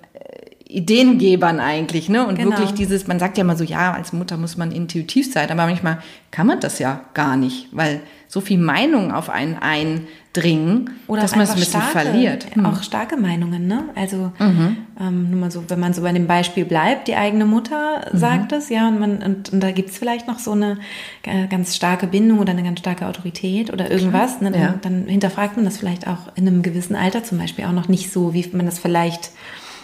Ideengebern 0.72 1.60
eigentlich, 1.60 2.08
ne? 2.08 2.26
Und 2.26 2.36
genau. 2.36 2.50
wirklich 2.50 2.72
dieses, 2.72 3.06
man 3.06 3.18
sagt 3.18 3.36
ja 3.36 3.44
immer 3.44 3.56
so, 3.56 3.64
ja, 3.64 3.92
als 3.92 4.12
Mutter 4.12 4.36
muss 4.36 4.56
man 4.56 4.72
intuitiv 4.72 5.32
sein, 5.32 5.50
aber 5.50 5.66
manchmal 5.66 5.98
kann 6.30 6.46
man 6.46 6.60
das 6.60 6.78
ja 6.78 7.02
gar 7.14 7.36
nicht, 7.36 7.68
weil 7.72 8.00
so 8.26 8.40
viel 8.40 8.58
Meinung 8.58 9.12
auf 9.12 9.28
einen 9.28 9.58
eindringen, 9.58 10.88
Oder 11.06 11.20
dass 11.20 11.32
man 11.32 11.42
es 11.42 11.50
ein 11.50 11.56
bisschen 11.56 11.82
starke, 11.82 12.08
verliert. 12.08 12.46
Hm. 12.54 12.64
Auch 12.64 12.82
starke 12.82 13.18
Meinungen, 13.18 13.66
ne? 13.66 13.84
Also 13.94 14.32
mhm. 14.38 14.78
ähm, 14.98 15.30
nur 15.30 15.38
mal 15.38 15.50
so, 15.50 15.64
wenn 15.68 15.78
man 15.78 15.92
so 15.92 16.00
bei 16.00 16.12
dem 16.12 16.26
Beispiel 16.26 16.64
bleibt, 16.64 17.08
die 17.08 17.14
eigene 17.14 17.44
Mutter 17.44 18.06
mhm. 18.10 18.16
sagt 18.16 18.52
es, 18.52 18.70
ja, 18.70 18.88
und 18.88 18.98
man 18.98 19.18
und, 19.18 19.52
und 19.52 19.60
da 19.60 19.70
gibt's 19.70 19.98
vielleicht 19.98 20.28
noch 20.28 20.38
so 20.38 20.52
eine 20.52 20.78
äh, 21.24 21.46
ganz 21.48 21.76
starke 21.76 22.06
Bindung 22.06 22.38
oder 22.38 22.52
eine 22.52 22.62
ganz 22.62 22.80
starke 22.80 23.06
Autorität 23.06 23.70
oder 23.70 23.90
irgendwas, 23.90 24.40
ne? 24.40 24.50
Dann, 24.50 24.62
ja. 24.62 24.74
dann 24.80 25.04
hinterfragt 25.06 25.56
man 25.56 25.66
das 25.66 25.76
vielleicht 25.76 26.06
auch 26.06 26.34
in 26.34 26.48
einem 26.48 26.62
gewissen 26.62 26.96
Alter 26.96 27.24
zum 27.24 27.36
Beispiel 27.36 27.66
auch 27.66 27.72
noch 27.72 27.88
nicht 27.88 28.10
so, 28.10 28.32
wie 28.32 28.48
man 28.54 28.64
das 28.64 28.78
vielleicht 28.78 29.32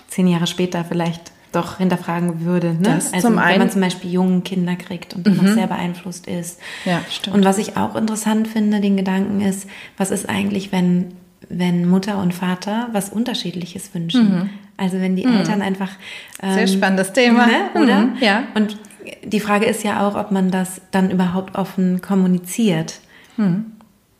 zehn 0.08 0.26
Jahre 0.26 0.46
später 0.46 0.84
vielleicht 0.84 1.32
doch 1.52 1.78
hinterfragen 1.78 2.44
würde. 2.44 2.74
Ne? 2.74 2.80
Das 2.82 3.12
also 3.12 3.28
zum 3.28 3.36
wenn 3.36 3.58
man 3.58 3.70
zum 3.70 3.80
Beispiel 3.80 4.10
jungen 4.10 4.44
Kinder 4.44 4.76
kriegt 4.76 5.14
und 5.14 5.26
mhm. 5.26 5.36
noch 5.36 5.54
sehr 5.54 5.66
beeinflusst 5.66 6.26
ist. 6.26 6.60
Ja, 6.84 7.00
stimmt. 7.10 7.36
Und 7.36 7.44
was 7.44 7.58
ich 7.58 7.76
auch 7.76 7.96
interessant 7.96 8.48
finde, 8.48 8.80
den 8.80 8.96
Gedanken 8.96 9.40
ist, 9.40 9.68
was 9.96 10.10
ist 10.10 10.28
eigentlich, 10.28 10.72
wenn, 10.72 11.14
wenn 11.48 11.88
Mutter 11.88 12.18
und 12.18 12.34
Vater 12.34 12.88
was 12.92 13.08
Unterschiedliches 13.08 13.94
wünschen? 13.94 14.34
Mhm. 14.34 14.50
Also 14.76 15.00
wenn 15.00 15.16
die 15.16 15.26
mhm. 15.26 15.38
Eltern 15.38 15.62
einfach... 15.62 15.90
Ähm, 16.42 16.54
sehr 16.54 16.66
spannendes 16.66 17.12
Thema. 17.12 17.46
Ne? 17.46 17.82
Oder? 17.82 18.00
Mhm. 18.00 18.16
Ja. 18.20 18.42
Und 18.54 18.76
die 19.24 19.40
Frage 19.40 19.64
ist 19.64 19.82
ja 19.84 20.06
auch, 20.06 20.16
ob 20.16 20.30
man 20.30 20.50
das 20.50 20.82
dann 20.90 21.10
überhaupt 21.10 21.56
offen 21.56 22.02
kommuniziert. 22.02 23.00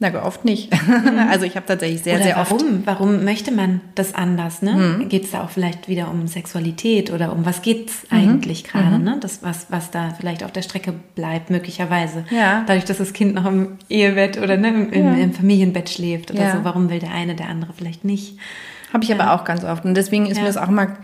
Mhm. 0.00 0.08
Na, 0.12 0.24
oft 0.24 0.44
nicht. 0.44 0.70
Also 1.30 1.44
ich 1.44 1.56
habe 1.56 1.66
tatsächlich 1.66 2.02
sehr, 2.02 2.14
Oder 2.16 2.22
sehr 2.24 2.36
warum? 2.36 2.56
oft. 2.56 2.86
Warum 2.86 3.24
möchte 3.24 3.52
man 3.52 3.80
das 3.94 4.14
anders? 4.14 4.62
Ne? 4.62 4.72
Mhm. 5.00 5.08
Geht 5.08 5.24
es 5.24 5.32
da 5.32 5.42
auch 5.42 5.50
vielleicht 5.50 5.88
wieder 5.88 6.10
um 6.10 6.26
Sexualität 6.28 7.12
oder 7.12 7.32
um 7.32 7.44
was 7.44 7.62
geht's 7.62 8.04
Mhm. 8.10 8.16
eigentlich 8.18 8.64
gerade? 8.64 8.98
Ne? 8.98 9.18
Das, 9.20 9.42
was, 9.42 9.66
was 9.70 9.90
da 9.90 10.14
vielleicht 10.18 10.44
auf 10.44 10.52
der 10.52 10.62
Strecke 10.62 10.92
bleibt, 11.14 11.50
möglicherweise. 11.50 12.24
Ja. 12.30 12.64
Dadurch, 12.66 12.84
dass 12.84 12.98
das 12.98 13.12
Kind 13.12 13.34
noch 13.34 13.46
im 13.46 13.76
Ehebett 13.88 14.38
oder 14.38 14.56
ne, 14.56 14.88
im, 14.90 15.04
Ja. 15.04 15.14
im 15.14 15.32
Familienbett 15.32 15.90
schläft 15.90 16.30
oder 16.30 16.42
Ja. 16.42 16.52
so. 16.52 16.64
Warum 16.64 16.90
will 16.90 17.00
der 17.00 17.12
eine, 17.12 17.34
der 17.34 17.48
andere 17.48 17.72
vielleicht 17.76 18.04
nicht? 18.04 18.36
Habe 18.92 19.04
ich 19.04 19.12
aber 19.12 19.34
auch 19.34 19.44
ganz 19.44 19.64
oft. 19.64 19.84
Und 19.84 19.94
deswegen 19.94 20.26
ist 20.26 20.40
mir 20.40 20.48
es 20.48 20.56
auch 20.56 20.68
immer 20.68 20.96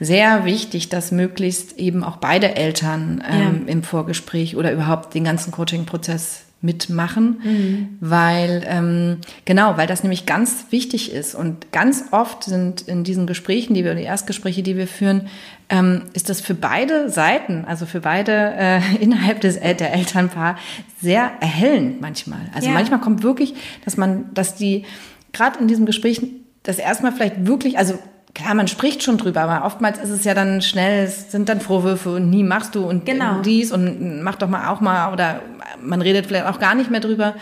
sehr 0.00 0.44
wichtig, 0.44 0.88
dass 0.88 1.12
möglichst 1.12 1.78
eben 1.78 2.02
auch 2.04 2.16
beide 2.16 2.56
Eltern 2.56 3.22
ähm, 3.28 3.64
im 3.68 3.82
Vorgespräch 3.82 4.56
oder 4.56 4.72
überhaupt 4.72 5.14
den 5.14 5.24
ganzen 5.24 5.50
Coaching-Prozess 5.52 6.44
mitmachen, 6.60 7.40
Mhm. 7.44 7.88
weil 8.00 8.64
ähm, 8.66 9.18
genau, 9.44 9.76
weil 9.76 9.86
das 9.86 10.02
nämlich 10.02 10.26
ganz 10.26 10.66
wichtig 10.70 11.12
ist 11.12 11.34
und 11.36 11.70
ganz 11.70 12.06
oft 12.10 12.42
sind 12.44 12.82
in 12.82 13.04
diesen 13.04 13.26
Gesprächen, 13.28 13.74
die 13.74 13.84
wir 13.84 13.94
die 13.94 14.02
Erstgespräche, 14.02 14.62
die 14.64 14.76
wir 14.76 14.88
führen, 14.88 15.28
ähm, 15.68 16.02
ist 16.14 16.28
das 16.30 16.40
für 16.40 16.54
beide 16.54 17.10
Seiten, 17.10 17.64
also 17.64 17.86
für 17.86 18.00
beide 18.00 18.32
äh, 18.56 18.80
innerhalb 19.00 19.40
des 19.40 19.56
El 19.56 19.74
der 19.76 19.92
Elternpaar 19.94 20.58
sehr 21.00 21.30
erhellend 21.40 22.00
manchmal. 22.00 22.40
Also 22.54 22.68
Ja. 22.68 22.74
manchmal 22.74 23.00
kommt 23.00 23.22
wirklich, 23.22 23.54
dass 23.84 23.96
man, 23.96 24.32
dass 24.34 24.56
die 24.56 24.84
gerade 25.32 25.60
in 25.60 25.68
diesem 25.68 25.86
Gespräch 25.86 26.20
das 26.64 26.78
erstmal 26.78 27.12
vielleicht 27.12 27.46
wirklich, 27.46 27.78
also 27.78 27.94
klar, 28.34 28.54
man 28.54 28.68
spricht 28.68 29.02
schon 29.02 29.18
drüber, 29.18 29.40
aber 29.42 29.64
oftmals 29.66 29.98
ist 29.98 30.10
es 30.10 30.24
ja 30.24 30.34
dann 30.34 30.62
schnell, 30.62 31.04
es 31.04 31.32
sind 31.32 31.48
dann 31.48 31.60
Vorwürfe 31.60 32.14
und 32.16 32.30
nie 32.30 32.42
machst 32.44 32.74
du 32.74 32.84
und 32.84 33.04
Genau. 33.06 33.40
dies 33.42 33.72
und 33.72 34.22
mach 34.22 34.36
doch 34.36 34.48
mal 34.48 34.68
auch 34.68 34.80
mal 34.80 35.12
oder 35.12 35.40
man 35.82 36.00
redet 36.02 36.26
vielleicht 36.26 36.46
auch 36.46 36.58
gar 36.60 36.74
nicht 36.74 36.90
mehr 36.90 37.00
drüber. 37.00 37.34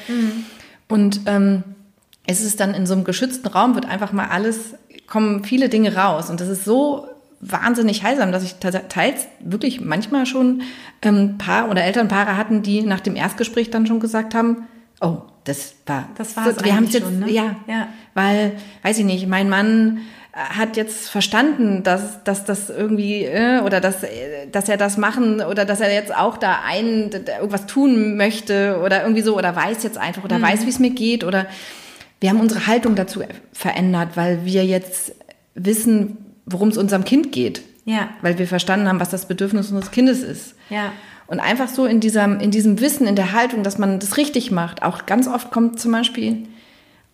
Und 0.89 1.21
ähm, 1.27 1.63
es 2.27 2.43
ist 2.43 2.61
dann 2.61 2.75
in 2.75 2.87
so 2.87 2.95
einem 2.95 3.05
geschützten 3.05 3.49
Raum, 3.49 3.75
wird 3.75 3.87
einfach 3.89 4.13
mal 4.13 4.29
alles, 4.29 4.75
kommen 5.07 5.45
viele 5.45 5.69
Dinge 5.69 5.95
raus. 5.97 6.31
Und 6.31 6.41
das 6.41 6.49
ist 6.49 6.65
so 6.65 7.07
wahnsinnig 7.41 8.03
heilsam, 8.03 8.33
dass 8.33 8.43
ich 8.45 8.55
teils 8.57 9.27
wirklich 9.41 9.81
manchmal 9.81 10.27
schon 10.27 10.63
ähm, 11.03 11.37
Paar 11.39 11.71
oder 11.71 11.85
Elternpaare 11.85 12.37
hatten, 12.37 12.63
die 12.63 12.83
nach 12.83 13.01
dem 13.01 13.15
Erstgespräch 13.17 13.71
dann 13.71 13.87
schon 13.87 14.01
gesagt 14.01 14.35
haben, 14.35 14.67
oh, 15.01 15.19
das 15.45 15.75
war, 15.87 16.09
Das 16.17 16.37
war's 16.37 16.57
wir 16.65 16.75
haben 16.75 16.87
jetzt, 16.87 17.03
schon, 17.05 17.21
ne? 17.21 17.31
ja, 17.31 17.57
Ja. 17.69 17.89
weil, 18.15 18.53
weiß 18.83 18.99
ich 18.99 19.05
nicht, 19.05 19.29
mein 19.29 19.49
Mann 19.49 19.99
hat 20.37 20.77
jetzt 20.77 21.09
verstanden, 21.09 21.83
dass, 21.83 22.23
dass 22.23 22.45
das 22.45 22.69
irgendwie 22.69 23.25
äh, 23.25 23.61
oder 23.61 23.81
dass, 23.81 24.03
äh, 24.03 24.47
dass 24.53 24.69
er 24.69 24.77
das 24.77 24.99
machen 24.99 25.41
oder 25.41 25.65
dass 25.65 25.81
er 25.81 25.93
jetzt 25.93 26.15
auch 26.15 26.37
da 26.37 26.61
ein 26.67 27.11
irgendwas 27.11 27.67
tun 27.67 28.19
möchte 28.19 28.81
oder 28.85 29.03
irgendwie 29.03 29.23
so 29.23 29.37
oder 29.37 29.57
weiß 29.57 29.83
jetzt 29.83 29.97
einfach 29.97 30.25
oder 30.25 30.41
weiß, 30.41 30.67
wie 30.67 30.71
es 30.71 30.79
mir 30.79 30.91
geht 30.91 31.25
oder 31.25 31.47
wir 32.21 32.29
haben 32.29 32.41
unsere 32.41 32.67
Haltung 32.67 32.95
dazu 32.95 33.23
verändert, 33.53 34.11
weil 34.17 34.45
wir 34.45 34.65
jetzt 34.65 35.15
wissen, 35.55 36.19
worum 36.45 36.69
es 36.69 36.77
unserem 36.77 37.05
Kind 37.05 37.33
geht. 37.33 37.63
Ja. 37.87 38.11
Weil 38.21 38.39
wir 38.39 38.47
verstanden 38.47 38.89
haben, 38.89 39.01
was 39.01 39.11
das 39.11 39.27
Bedürfnis 39.27 39.71
unseres 39.71 39.91
Kindes 39.91 40.23
ist. 40.23 40.55
Ja. 40.69 40.93
Und 41.29 41.41
einfach 41.41 41.69
so 41.69 41.87
in 41.87 42.01
diesem, 42.01 42.41
in 42.41 42.51
diesem 42.51 42.81
Wissen, 42.81 43.07
in 43.07 43.17
der 43.17 43.33
Haltung, 43.33 43.63
dass 43.63 43.79
man 43.79 43.99
das 44.01 44.17
richtig 44.17 44.51
macht. 44.51 44.83
Auch 44.83 45.07
ganz 45.07 45.29
oft 45.29 45.51
kommt 45.51 45.81
zum 45.81 45.93
Beispiel, 45.93 46.47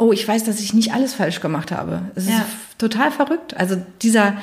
oh, 0.02 0.12
ich 0.12 0.26
weiß, 0.26 0.44
dass 0.44 0.60
ich 0.60 0.74
nicht 0.74 0.92
alles 0.92 1.14
falsch 1.14 1.40
gemacht 1.40 1.70
habe. 1.72 2.02
Es 2.14 2.28
Ja. 2.28 2.38
ist 2.38 2.78
total 2.78 3.10
verrückt. 3.10 3.56
Also 3.56 3.76
dieser, 4.02 4.34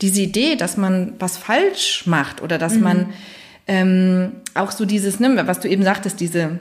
diese 0.00 0.20
Idee, 0.22 0.56
dass 0.56 0.76
man 0.76 1.12
was 1.18 1.36
falsch 1.36 2.06
macht 2.06 2.42
oder 2.42 2.58
dass 2.58 2.74
man 2.76 3.10
ähm, 3.66 4.32
auch 4.54 4.70
so 4.70 4.84
dieses, 4.84 5.20
ne, 5.20 5.42
was 5.46 5.60
du 5.60 5.68
eben 5.68 5.82
sagtest, 5.84 6.20
diese, 6.20 6.58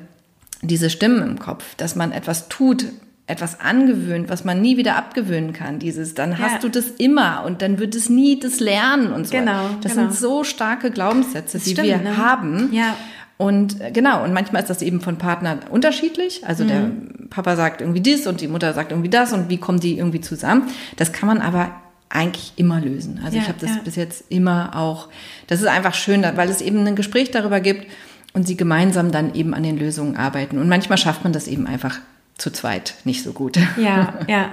diese 0.62 0.89
Stimmen 0.89 1.22
im 1.27 1.39
Kopf, 1.39 1.63
dass 1.75 1.95
man 1.95 2.12
etwas 2.12 2.48
tut, 2.48 2.86
etwas 3.25 3.60
angewöhnt, 3.62 4.29
was 4.29 4.43
man 4.43 4.62
nie 4.62 4.75
wieder 4.77 4.95
abgewöhnen 4.98 5.53
kann. 5.53 5.79
Dieses, 5.79 6.13
dann 6.13 6.31
Ja. 6.31 6.39
hast 6.39 6.63
du 6.63 6.69
das 6.69 6.86
immer 6.98 7.43
und 7.45 7.62
dann 7.62 7.79
wird 7.79 7.95
es 7.95 8.10
nie 8.10 8.39
das 8.39 8.60
Lernen 8.60 9.13
und 9.13 9.27
so. 9.27 9.36
Genau, 9.36 9.69
Das 9.81 9.93
genau. 9.95 10.10
sind 10.10 10.19
so 10.19 10.43
starke 10.43 10.91
Glaubenssätze, 10.91 11.57
die 11.60 11.72
stimmt, 11.72 11.88
wir 11.88 11.98
ne? 11.98 12.17
haben. 12.17 12.69
Ja. 12.74 12.95
Und 13.44 13.82
äh, 13.82 13.92
genau, 13.92 14.24
und 14.24 14.34
manchmal 14.34 14.62
ist 14.62 14.70
das 14.70 14.82
eben 14.82 15.02
von 15.02 15.18
Partnern 15.18 15.60
unterschiedlich. 15.70 16.46
Also 16.46 16.64
der 16.64 16.80
Mhm. 16.82 17.30
Papa 17.30 17.56
sagt 17.56 17.82
irgendwie 17.82 18.02
dies 18.02 18.28
und 18.28 18.42
die 18.42 18.48
Mutter 18.48 18.74
sagt 18.74 18.92
irgendwie 18.92 19.10
das 19.10 19.34
und 19.34 19.50
wie 19.50 19.58
kommen 19.58 19.80
die 19.80 19.98
irgendwie 19.98 20.22
zusammen. 20.22 20.70
Das 20.98 21.12
kann 21.12 21.28
man 21.28 21.42
aber 21.42 21.72
eigentlich 22.10 22.54
immer 22.58 22.80
lösen. 22.80 23.20
Also 23.24 23.38
Ja, 23.38 23.44
ich 23.44 23.50
habe 23.50 23.60
das 23.60 23.72
ja. 23.72 23.82
bis 23.84 23.96
jetzt 23.96 24.26
immer 24.30 24.76
auch, 24.76 25.10
das 25.48 25.62
ist 25.62 25.68
einfach 25.68 25.96
schön, 25.96 26.24
weil 26.36 26.50
es 26.50 26.62
eben 26.62 26.86
ein 26.86 26.96
Gespräch 26.96 27.32
darüber 27.32 27.60
gibt 27.60 27.88
und 28.34 28.48
sie 28.48 28.56
gemeinsam 28.56 29.12
dann 29.12 29.34
eben 29.34 29.54
an 29.54 29.64
den 29.64 29.78
Lösungen 29.80 30.16
arbeiten. 30.16 30.58
Und 30.60 30.70
manchmal 30.70 30.98
schafft 30.98 31.24
man 31.24 31.34
das 31.34 31.48
eben 31.48 31.66
einfach 31.66 32.00
zu 32.38 32.52
zweit 32.52 32.96
nicht 33.04 33.24
so 33.24 33.34
gut. 33.34 33.58
Ja, 33.78 34.14
ja. 34.28 34.52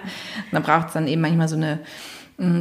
Da 0.53 0.61
braucht 0.61 0.89
es 0.89 0.93
dann 0.95 1.07
eben 1.07 1.21
manchmal 1.21 1.49
so 1.49 1.57
eine, 1.57 1.79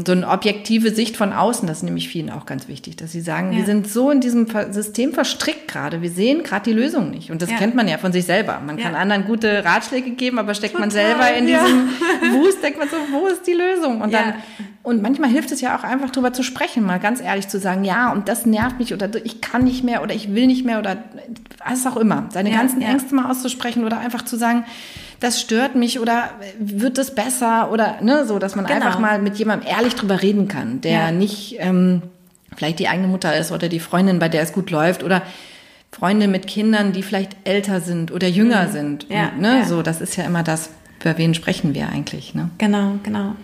so 0.05 0.11
eine 0.11 0.27
objektive 0.27 0.91
Sicht 0.93 1.15
von 1.15 1.31
außen. 1.31 1.65
Das 1.65 1.77
ist 1.77 1.83
nämlich 1.83 2.09
vielen 2.09 2.29
auch 2.29 2.45
ganz 2.45 2.67
wichtig, 2.67 2.97
dass 2.97 3.13
sie 3.13 3.21
sagen, 3.21 3.53
Ja. 3.53 3.59
wir 3.59 3.65
sind 3.65 3.87
so 3.87 4.11
in 4.11 4.19
diesem 4.19 4.45
System 4.71 5.13
verstrickt 5.13 5.69
gerade. 5.69 6.01
Wir 6.01 6.09
sehen 6.09 6.43
gerade 6.43 6.65
die 6.69 6.73
Lösung 6.73 7.11
nicht. 7.11 7.31
Und 7.31 7.41
das 7.41 7.49
Ja. 7.49 7.55
kennt 7.57 7.75
man 7.75 7.87
ja 7.87 7.97
von 7.97 8.11
sich 8.11 8.25
selber. 8.25 8.59
Man 8.65 8.77
Ja. 8.77 8.83
kann 8.85 8.95
anderen 8.95 9.23
gute 9.25 9.63
Ratschläge 9.63 10.11
geben, 10.11 10.37
aber 10.37 10.53
steckt 10.53 10.77
man 10.77 10.89
Total, 10.89 11.05
selber 11.07 11.33
in 11.33 11.47
diesem 11.47 11.89
Wust, 12.43 12.61
denkt 12.61 12.77
man 12.77 12.89
so, 12.89 12.97
wo 13.13 13.27
ist 13.27 13.47
die 13.47 13.53
Lösung? 13.53 14.01
Und 14.01 14.13
dann, 14.13 14.33
und 14.83 15.01
manchmal 15.01 15.29
hilft 15.29 15.51
es 15.53 15.61
ja 15.61 15.77
auch 15.77 15.83
einfach 15.85 16.09
drüber 16.09 16.33
zu 16.33 16.43
sprechen, 16.43 16.83
mal 16.83 16.99
ganz 16.99 17.21
ehrlich 17.21 17.47
zu 17.47 17.57
sagen, 17.57 17.85
ja, 17.85 18.11
und 18.11 18.27
das 18.27 18.45
nervt 18.45 18.79
mich 18.79 18.93
oder 18.93 19.09
ich 19.23 19.39
kann 19.39 19.63
nicht 19.63 19.85
mehr 19.85 20.03
oder 20.03 20.13
ich 20.13 20.35
will 20.35 20.47
nicht 20.47 20.65
mehr 20.65 20.79
oder 20.79 20.97
was 21.65 21.85
auch 21.87 21.95
immer. 21.97 22.27
Seine 22.33 22.51
ganzen. 22.51 22.81
Ängste 22.81 23.15
mal 23.15 23.31
auszusprechen 23.31 23.85
oder 23.85 23.97
einfach 23.99 24.23
zu 24.25 24.35
sagen, 24.35 24.65
das 25.19 25.41
stört 25.41 25.75
mich 25.75 25.99
oder 25.99 26.29
wird 26.59 26.97
es 26.97 27.13
besser 27.13 27.71
oder 27.71 27.97
ne, 28.01 28.25
so, 28.25 28.39
dass 28.39 28.55
man 28.55 28.65
Genau. 28.65 28.77
einfach 28.85 28.99
mal 28.99 29.19
mit 29.19 29.37
jemandem 29.37 29.67
ehrlich 29.69 29.95
drüber 29.95 30.21
reden 30.21 30.47
kann, 30.47 30.81
der 30.81 30.91
Ja. 30.91 31.11
nicht 31.11 31.55
ähm, 31.59 32.01
vielleicht 32.55 32.79
die 32.79 32.87
eigene 32.87 33.07
Mutter 33.07 33.35
ist 33.37 33.51
oder 33.51 33.69
die 33.69 33.79
Freundin, 33.79 34.19
bei 34.19 34.29
der 34.29 34.41
es 34.41 34.53
gut 34.53 34.71
läuft 34.71 35.03
oder 35.03 35.21
Freunde 35.91 36.27
mit 36.27 36.45
Kindern, 36.47 36.93
die 36.93 37.03
vielleicht 37.03 37.35
älter 37.45 37.81
sind 37.81 38.11
oder 38.11 38.27
jünger 38.27 38.67
sind. 38.69 39.09
Mhm. 39.09 39.15
Ja, 39.15 39.29
Und, 39.29 39.41
ne, 39.41 39.57
ja. 39.59 39.65
so, 39.65 39.81
das 39.81 40.01
ist 40.01 40.15
ja 40.15 40.23
immer 40.23 40.43
das, 40.43 40.69
für 40.99 41.17
wen 41.17 41.33
sprechen 41.33 41.73
wir 41.73 41.89
eigentlich, 41.89 42.35
ne? 42.35 42.49
Genau, 42.57 42.93
genau. 43.03 43.35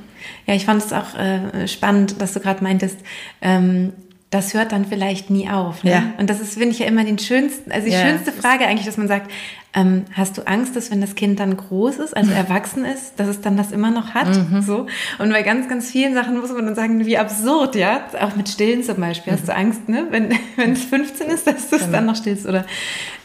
Ja, 0.47 0.53
ich 0.55 0.65
fand 0.65 0.83
es 0.83 0.91
auch 0.93 1.15
äh, 1.17 1.67
spannend, 1.67 2.21
dass 2.21 2.33
du 2.33 2.39
gerade 2.39 2.63
meintest, 2.63 2.97
ähm, 3.41 3.93
das 4.31 4.53
hört 4.53 4.71
dann 4.71 4.85
vielleicht 4.85 5.29
nie 5.29 5.49
auf. 5.49 5.83
Ne? 5.83 5.91
Ja. 5.91 6.03
Und 6.17 6.29
das 6.29 6.41
ist, 6.41 6.53
finde 6.55 6.69
ich 6.71 6.79
ja 6.79 6.87
immer 6.87 7.03
den 7.05 7.19
schönsten, 7.19 7.71
also 7.71 7.85
die 7.87 7.93
Ja, 7.93 8.01
schönste 8.01 8.31
Frage 8.31 8.65
eigentlich, 8.65 8.85
dass 8.85 8.97
man 8.97 9.07
sagt, 9.07 9.31
ähm, 9.77 10.05
hast 10.13 10.37
du 10.37 10.47
Angst, 10.47 10.75
dass 10.75 10.89
wenn 10.89 10.99
das 10.99 11.15
Kind 11.15 11.39
dann 11.39 11.55
groß 11.55 11.97
ist, 11.97 12.15
also 12.15 12.31
erwachsen 12.31 12.85
ist, 12.85 13.13
dass 13.19 13.27
es 13.27 13.41
dann 13.41 13.55
das 13.55 13.71
immer 13.71 13.91
noch 13.91 14.13
hat? 14.13 14.27
Mhm. 14.27 14.61
So. 14.61 14.87
Und 15.19 15.29
bei 15.31 15.41
ganz, 15.43 15.69
ganz 15.69 15.89
vielen 15.91 16.13
Sachen 16.13 16.39
muss 16.39 16.51
man 16.51 16.65
dann 16.65 16.75
sagen, 16.75 17.05
wie 17.05 17.17
absurd, 17.17 17.75
ja. 17.75 18.05
Auch 18.21 18.35
mit 18.35 18.49
Stillen 18.49 18.83
zum 18.83 18.97
Beispiel. 18.97 19.33
Hast 19.33 19.47
du 19.47 19.55
Angst, 19.55 19.87
ne? 19.89 20.07
Wenn, 20.09 20.29
wenn 20.55 20.71
es 20.73 20.83
15 20.85 21.27
ist, 21.27 21.45
dass 21.47 21.69
du 21.69 21.75
es 21.75 21.91
dann 21.91 22.05
noch 22.05 22.15
stillst? 22.15 22.45
Oder 22.45 22.65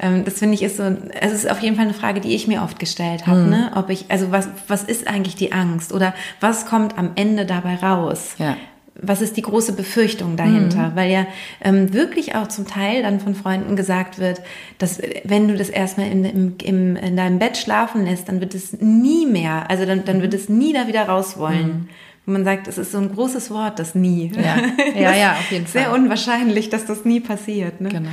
ähm, 0.00 0.24
das 0.24 0.38
finde 0.40 0.54
ich 0.54 0.62
ist 0.62 0.76
so, 0.76 0.82
also 0.82 0.98
es 1.20 1.32
ist 1.32 1.50
auf 1.50 1.60
jeden 1.60 1.76
Fall 1.76 1.84
eine 1.86 1.94
Frage, 1.94 2.20
die 2.20 2.34
ich 2.34 2.46
mir 2.46 2.62
oft 2.62 2.78
gestellt 2.78 3.26
habe, 3.26 3.40
Mhm. 3.40 3.48
ne? 3.50 3.72
Ob 3.76 3.88
ich, 3.90 4.06
also 4.10 4.30
was, 4.32 4.48
was 4.68 4.82
ist 4.84 5.08
eigentlich 5.08 5.34
die 5.36 5.52
Angst? 5.52 5.92
Oder 5.92 6.14
was 6.40 6.66
kommt 6.66 6.98
am 6.98 7.12
Ende 7.14 7.46
dabei 7.46 7.76
raus? 7.76 8.34
Ja. 8.38 8.56
Was 9.02 9.22
ist 9.22 9.36
die 9.36 9.42
große 9.42 9.72
Befürchtung 9.72 10.36
dahinter? 10.36 10.92
Weil 10.94 11.10
ja 11.10 11.26
ähm, 11.62 11.92
wirklich 11.94 12.34
auch 12.34 12.48
zum 12.48 12.66
Teil 12.66 13.02
dann 13.02 13.20
von 13.20 13.34
Freunden 13.34 13.76
gesagt 13.76 14.18
wird, 14.18 14.42
dass 14.78 14.98
äh, 14.98 15.20
wenn 15.24 15.48
du 15.48 15.56
das 15.56 15.68
erstmal 15.68 16.10
in, 16.10 16.24
im, 16.24 16.54
im, 16.62 16.96
in 16.96 17.16
deinem 17.16 17.38
Bett 17.38 17.56
schlafen 17.56 18.04
lässt, 18.04 18.28
dann 18.28 18.40
wird 18.40 18.54
es 18.54 18.80
nie 18.80 19.26
mehr, 19.26 19.70
also 19.70 19.86
dann, 19.86 20.04
dann 20.04 20.22
wird 20.22 20.34
es 20.34 20.48
nie 20.48 20.72
da 20.72 20.86
wieder 20.86 21.04
raus 21.08 21.38
wollen. 21.38 21.88
Und 22.26 22.34
man 22.34 22.44
sagt, 22.44 22.68
es 22.68 22.78
ist 22.78 22.92
so 22.92 22.98
ein 22.98 23.12
großes 23.12 23.50
Wort, 23.50 23.78
das 23.78 23.94
nie. 23.94 24.30
Ja. 24.34 24.56
Ja, 25.00 25.14
ja, 25.14 25.32
auf 25.32 25.50
jeden 25.50 25.66
Sehr 25.66 25.86
Fall. 25.86 25.98
unwahrscheinlich, 25.98 26.68
dass 26.68 26.84
das 26.84 27.04
nie 27.04 27.20
passiert. 27.20 27.80
Ne? 27.80 27.88
Genau. 27.88 28.10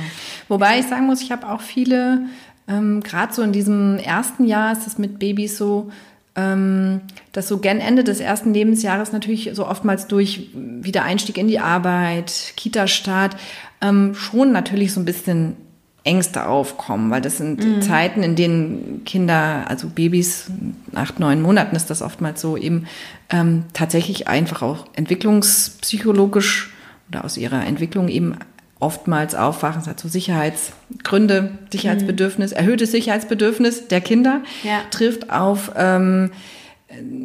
Wobei 0.48 0.78
ich 0.78 0.86
sagen 0.86 1.06
muss, 1.06 1.20
ich 1.20 1.30
habe 1.30 1.48
auch 1.48 1.60
viele, 1.60 2.26
ähm, 2.66 3.02
gerade 3.02 3.34
so 3.34 3.42
in 3.42 3.52
diesem 3.52 3.98
ersten 3.98 4.46
Jahr 4.46 4.72
ist 4.72 4.86
das 4.86 4.96
mit 4.96 5.18
Babys 5.18 5.58
so, 5.58 5.90
ähm, 6.38 7.00
dass 7.32 7.48
so 7.48 7.58
gen 7.58 7.80
Ende 7.80 8.04
des 8.04 8.20
ersten 8.20 8.54
Lebensjahres 8.54 9.12
natürlich 9.12 9.50
so 9.54 9.66
oftmals 9.66 10.06
durch 10.06 10.50
Wiedereinstieg 10.54 11.36
in 11.36 11.48
die 11.48 11.58
Arbeit, 11.58 12.52
Kita-Start, 12.56 13.36
ähm, 13.80 14.14
schon 14.14 14.52
natürlich 14.52 14.92
so 14.92 15.00
ein 15.00 15.04
bisschen 15.04 15.56
Ängste 16.04 16.46
aufkommen, 16.46 17.10
weil 17.10 17.20
das 17.20 17.38
sind 17.38 17.84
Zeiten, 17.84 18.22
in 18.22 18.36
denen 18.36 19.02
Kinder, 19.04 19.64
also 19.68 19.88
Babys, 19.88 20.50
acht, 20.94 21.18
neun 21.18 21.42
Monaten 21.42 21.76
ist 21.76 21.90
das 21.90 22.02
oftmals 22.02 22.40
so, 22.40 22.56
eben 22.56 22.86
ähm, 23.30 23.64
tatsächlich 23.74 24.28
einfach 24.28 24.62
auch 24.62 24.86
entwicklungspsychologisch 24.94 26.72
oder 27.10 27.24
aus 27.24 27.36
ihrer 27.36 27.66
Entwicklung 27.66 28.08
eben 28.08 28.36
oftmals 28.80 29.34
aufwachen. 29.34 29.80
Es 29.82 29.88
hat 29.88 29.98
so 30.00 30.08
Sicherheitsgründe, 30.08 31.58
Sicherheitsbedürfnis, 31.72 32.52
erhöhtes 32.52 32.92
Sicherheitsbedürfnis 32.92 33.88
der 33.88 34.00
Kinder 34.00 34.42
Ja. 34.62 34.80
trifft 34.90 35.30
auf 35.30 35.72
ähm, 35.76 36.30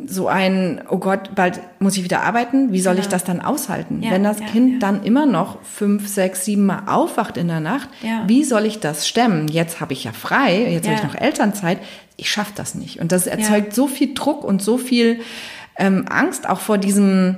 so 0.08 0.28
ein, 0.28 0.82
oh 0.90 0.98
Gott, 0.98 1.36
bald 1.36 1.62
muss 1.80 1.96
ich 1.96 2.04
wieder 2.04 2.24
arbeiten, 2.24 2.74
wie 2.74 2.82
soll 2.82 3.00
ich 3.00 3.08
das 3.08 3.24
dann 3.24 3.40
aushalten? 3.40 4.02
Ja, 4.04 4.12
Wenn 4.12 4.24
das 4.24 4.40
ja, 4.42 4.46
Kind 4.48 4.84
dann 4.84 5.04
immer 5.04 5.26
noch 5.26 5.62
fünf, 5.64 6.08
sechs, 6.10 6.44
sieben 6.44 6.66
Mal 6.66 6.84
aufwacht 6.88 7.38
in 7.38 7.48
der 7.48 7.62
Nacht, 7.62 7.88
wie 8.28 8.44
soll 8.44 8.66
ich 8.66 8.82
das 8.82 9.08
stemmen? 9.08 9.48
Jetzt 9.48 9.80
habe 9.80 9.94
ich 9.94 10.04
ja 10.04 10.12
frei, 10.12 10.70
jetzt 10.70 10.88
habe 10.88 10.98
ich 10.98 11.04
noch 11.04 11.16
Elternzeit, 11.16 11.80
ich 12.18 12.30
schaffe 12.30 12.52
das 12.56 12.76
nicht. 12.76 13.00
Und 13.00 13.14
das 13.14 13.26
erzeugt 13.26 13.74
so 13.74 13.88
viel 13.88 14.14
Druck 14.14 14.44
und 14.44 14.62
so 14.62 14.78
viel 14.78 15.22
ähm, 15.78 16.06
Angst 16.10 16.48
auch 16.50 16.60
vor 16.60 16.78
diesem 16.78 17.38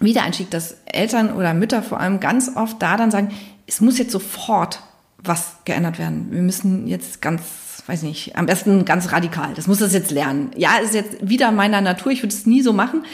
Wiedereinstieg, 0.00 0.50
dass 0.50 0.76
Eltern 0.86 1.32
oder 1.34 1.54
Mütter 1.54 1.82
vor 1.82 1.98
allem 1.98 2.20
ganz 2.20 2.52
oft 2.54 2.80
da 2.80 2.96
dann 2.96 3.10
sagen, 3.10 3.30
es 3.66 3.80
muss 3.80 3.98
jetzt 3.98 4.12
sofort 4.12 4.80
was 5.18 5.56
geändert 5.64 5.98
werden. 5.98 6.26
Wir 6.30 6.42
müssen 6.42 6.86
jetzt 6.86 7.22
ganz, 7.22 7.42
weiß 7.86 8.02
nicht, 8.02 8.36
am 8.36 8.46
besten 8.46 8.84
ganz 8.84 9.10
radikal. 9.12 9.54
Das 9.54 9.66
muss 9.66 9.78
das 9.78 9.92
jetzt 9.94 10.10
lernen. 10.10 10.50
Ja, 10.56 10.76
ist 10.78 10.94
jetzt 10.94 11.26
wieder 11.26 11.50
meiner 11.50 11.80
Natur. 11.80 12.12
Ich 12.12 12.22
würde 12.22 12.34
es 12.34 12.44
nie 12.46 12.60
so 12.62 12.72
machen. 12.72 13.04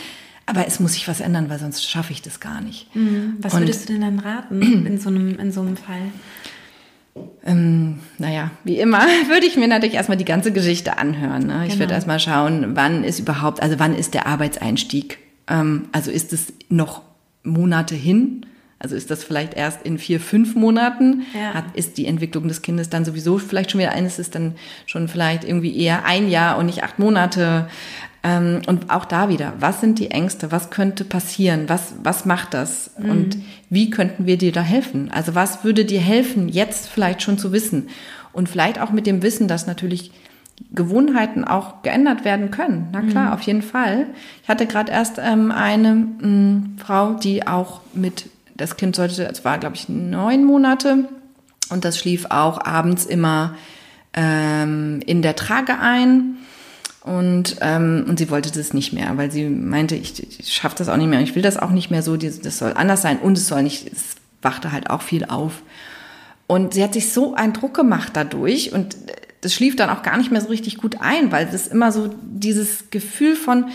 Aber 0.46 0.66
es 0.66 0.80
muss 0.80 0.94
sich 0.94 1.06
was 1.06 1.20
ändern, 1.20 1.48
weil 1.48 1.60
sonst 1.60 1.88
schaffe 1.88 2.12
ich 2.12 2.22
das 2.22 2.40
gar 2.40 2.60
nicht. 2.60 2.88
Was 3.40 3.54
Und- 3.54 3.60
würdest 3.60 3.88
du 3.88 3.92
denn 3.92 4.00
dann 4.02 4.18
raten 4.18 4.60
in 4.86 4.98
so 4.98 5.08
einem, 5.08 5.38
in 5.38 5.52
so 5.52 5.60
einem 5.60 5.76
Fall? 5.76 6.00
Ähm, 7.44 7.98
naja, 8.18 8.50
wie 8.64 8.78
immer 8.78 8.98
würde 9.28 9.46
ich 9.46 9.56
mir 9.56 9.68
natürlich 9.68 9.94
erstmal 9.94 10.18
die 10.18 10.24
ganze 10.24 10.52
Geschichte 10.52 10.98
anhören. 10.98 11.46
Ne? 11.46 11.62
Ich 11.64 11.70
Genau. 11.74 11.80
würde 11.80 11.94
erstmal 11.94 12.20
schauen, 12.20 12.74
wann 12.74 13.04
ist 13.04 13.18
überhaupt, 13.20 13.62
also 13.62 13.78
wann 13.78 13.94
ist 13.94 14.14
der 14.14 14.26
Arbeitseinstieg? 14.26 15.18
Ähm, 15.48 15.88
also 15.92 16.10
ist 16.10 16.32
es 16.32 16.52
noch 16.68 17.02
Monate 17.42 17.94
hin? 17.94 18.46
Also 18.80 18.96
ist 18.96 19.10
das 19.10 19.22
vielleicht 19.22 19.54
erst 19.54 19.82
in 19.82 19.98
vier, 19.98 20.20
fünf 20.20 20.56
Monaten? 20.56 21.22
Ja. 21.34 21.54
Hat, 21.54 21.64
ist 21.74 21.98
die 21.98 22.06
Entwicklung 22.06 22.48
des 22.48 22.62
Kindes 22.62 22.88
dann 22.88 23.04
sowieso 23.04 23.38
vielleicht 23.38 23.70
schon 23.70 23.80
wieder 23.80 23.92
eines 23.92 24.18
ist 24.18 24.34
dann 24.34 24.54
schon 24.86 25.06
vielleicht 25.06 25.44
irgendwie 25.44 25.76
eher 25.76 26.06
ein 26.06 26.28
Jahr 26.28 26.58
und 26.58 26.66
nicht 26.66 26.82
acht 26.82 26.98
Monate? 26.98 27.68
Ähm, 28.22 28.62
und 28.66 28.90
auch 28.90 29.04
da 29.04 29.28
wieder, 29.28 29.52
was 29.60 29.80
sind 29.80 29.98
die 29.98 30.10
Ängste? 30.10 30.50
Was 30.50 30.70
könnte 30.70 31.04
passieren? 31.04 31.68
Was, 31.68 31.94
was 32.02 32.24
macht 32.24 32.54
das? 32.54 32.90
Und 32.96 33.38
wie 33.70 33.90
könnten 33.90 34.26
wir 34.26 34.36
dir 34.36 34.52
da 34.52 34.62
helfen? 34.62 35.10
Also 35.10 35.34
was 35.34 35.62
würde 35.62 35.84
dir 35.84 36.00
helfen, 36.00 36.48
jetzt 36.48 36.88
vielleicht 36.88 37.22
schon 37.22 37.38
zu 37.38 37.52
wissen? 37.52 37.88
Und 38.32 38.48
vielleicht 38.48 38.80
auch 38.80 38.92
mit 38.92 39.06
dem 39.06 39.22
Wissen, 39.22 39.48
dass 39.48 39.66
natürlich 39.66 40.12
Gewohnheiten 40.72 41.44
auch 41.44 41.82
geändert 41.82 42.24
werden 42.24 42.50
können. 42.50 42.88
Na 42.92 43.00
klar, 43.00 43.34
auf 43.34 43.42
jeden 43.42 43.62
Fall. 43.62 44.06
Ich 44.42 44.48
hatte 44.48 44.66
gerade 44.66 44.92
erst 44.92 45.18
ähm, 45.18 45.50
eine 45.50 45.94
mh, 45.94 46.82
Frau, 46.84 47.14
die 47.14 47.46
auch 47.46 47.80
mit, 47.94 48.26
das 48.60 48.76
Kind 48.76 48.96
sollte, 48.96 49.28
es 49.28 49.44
war 49.44 49.58
glaube 49.58 49.76
ich 49.76 49.88
neun 49.88 50.44
Monate 50.44 51.08
und 51.70 51.84
das 51.84 51.98
schlief 51.98 52.26
auch 52.28 52.64
abends 52.64 53.06
immer 53.06 53.54
ähm, 54.12 55.00
in 55.06 55.22
der 55.22 55.36
Trage 55.36 55.78
ein. 55.78 56.36
Und, 57.02 57.56
ähm, 57.62 58.04
und 58.06 58.18
sie 58.18 58.28
wollte 58.28 58.52
das 58.52 58.74
nicht 58.74 58.92
mehr, 58.92 59.16
weil 59.16 59.30
sie 59.30 59.48
meinte, 59.48 59.94
ich, 59.94 60.38
ich 60.38 60.52
schaffe 60.52 60.76
das 60.76 60.90
auch 60.90 60.98
nicht 60.98 61.08
mehr, 61.08 61.22
ich 61.22 61.34
will 61.34 61.42
das 61.42 61.56
auch 61.56 61.70
nicht 61.70 61.90
mehr 61.90 62.02
so, 62.02 62.18
das 62.18 62.40
das 62.40 62.58
soll 62.58 62.74
anders 62.74 63.00
sein 63.00 63.18
und 63.18 63.38
es 63.38 63.48
soll 63.48 63.62
nicht, 63.62 63.90
es 63.90 64.16
wachte 64.42 64.70
halt 64.70 64.90
auch 64.90 65.00
viel 65.00 65.24
auf. 65.24 65.62
Und 66.46 66.74
sie 66.74 66.84
hat 66.84 66.92
sich 66.92 67.10
so 67.10 67.34
einen 67.34 67.54
Druck 67.54 67.72
gemacht 67.72 68.10
dadurch 68.14 68.74
und 68.74 68.96
das 69.40 69.54
schlief 69.54 69.76
dann 69.76 69.88
auch 69.88 70.02
gar 70.02 70.18
nicht 70.18 70.30
mehr 70.30 70.42
so 70.42 70.48
richtig 70.48 70.76
gut 70.76 70.96
ein, 71.00 71.32
weil 71.32 71.46
das 71.46 71.68
immer 71.68 71.90
so 71.90 72.10
dieses 72.22 72.90
Gefühl 72.90 73.34
von, 73.34 73.66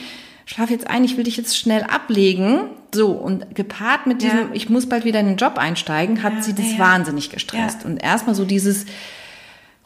schlaf 0.46 0.70
jetzt 0.70 0.88
ein, 0.88 1.04
ich 1.04 1.18
will 1.18 1.24
dich 1.24 1.38
jetzt 1.38 1.58
schnell 1.58 1.84
ablegen, 1.84 2.70
so 2.94 3.12
und 3.12 3.56
gepaart 3.56 4.08
mit 4.08 4.22
diesem, 4.22 4.38
Ja. 4.40 4.50
ich 4.54 4.70
muss 4.70 4.88
bald 4.88 5.04
wieder 5.06 5.20
in 5.20 5.26
den 5.26 5.38
Job 5.38 5.58
einsteigen, 5.58 6.24
hat 6.24 6.34
Ja, 6.36 6.42
sie 6.42 6.54
das 6.54 6.78
wahnsinnig 6.78 7.30
gestresst. 7.30 7.84
Und 7.86 7.98
erstmal 7.98 8.36
so 8.36 8.46
dieses, 8.46 8.86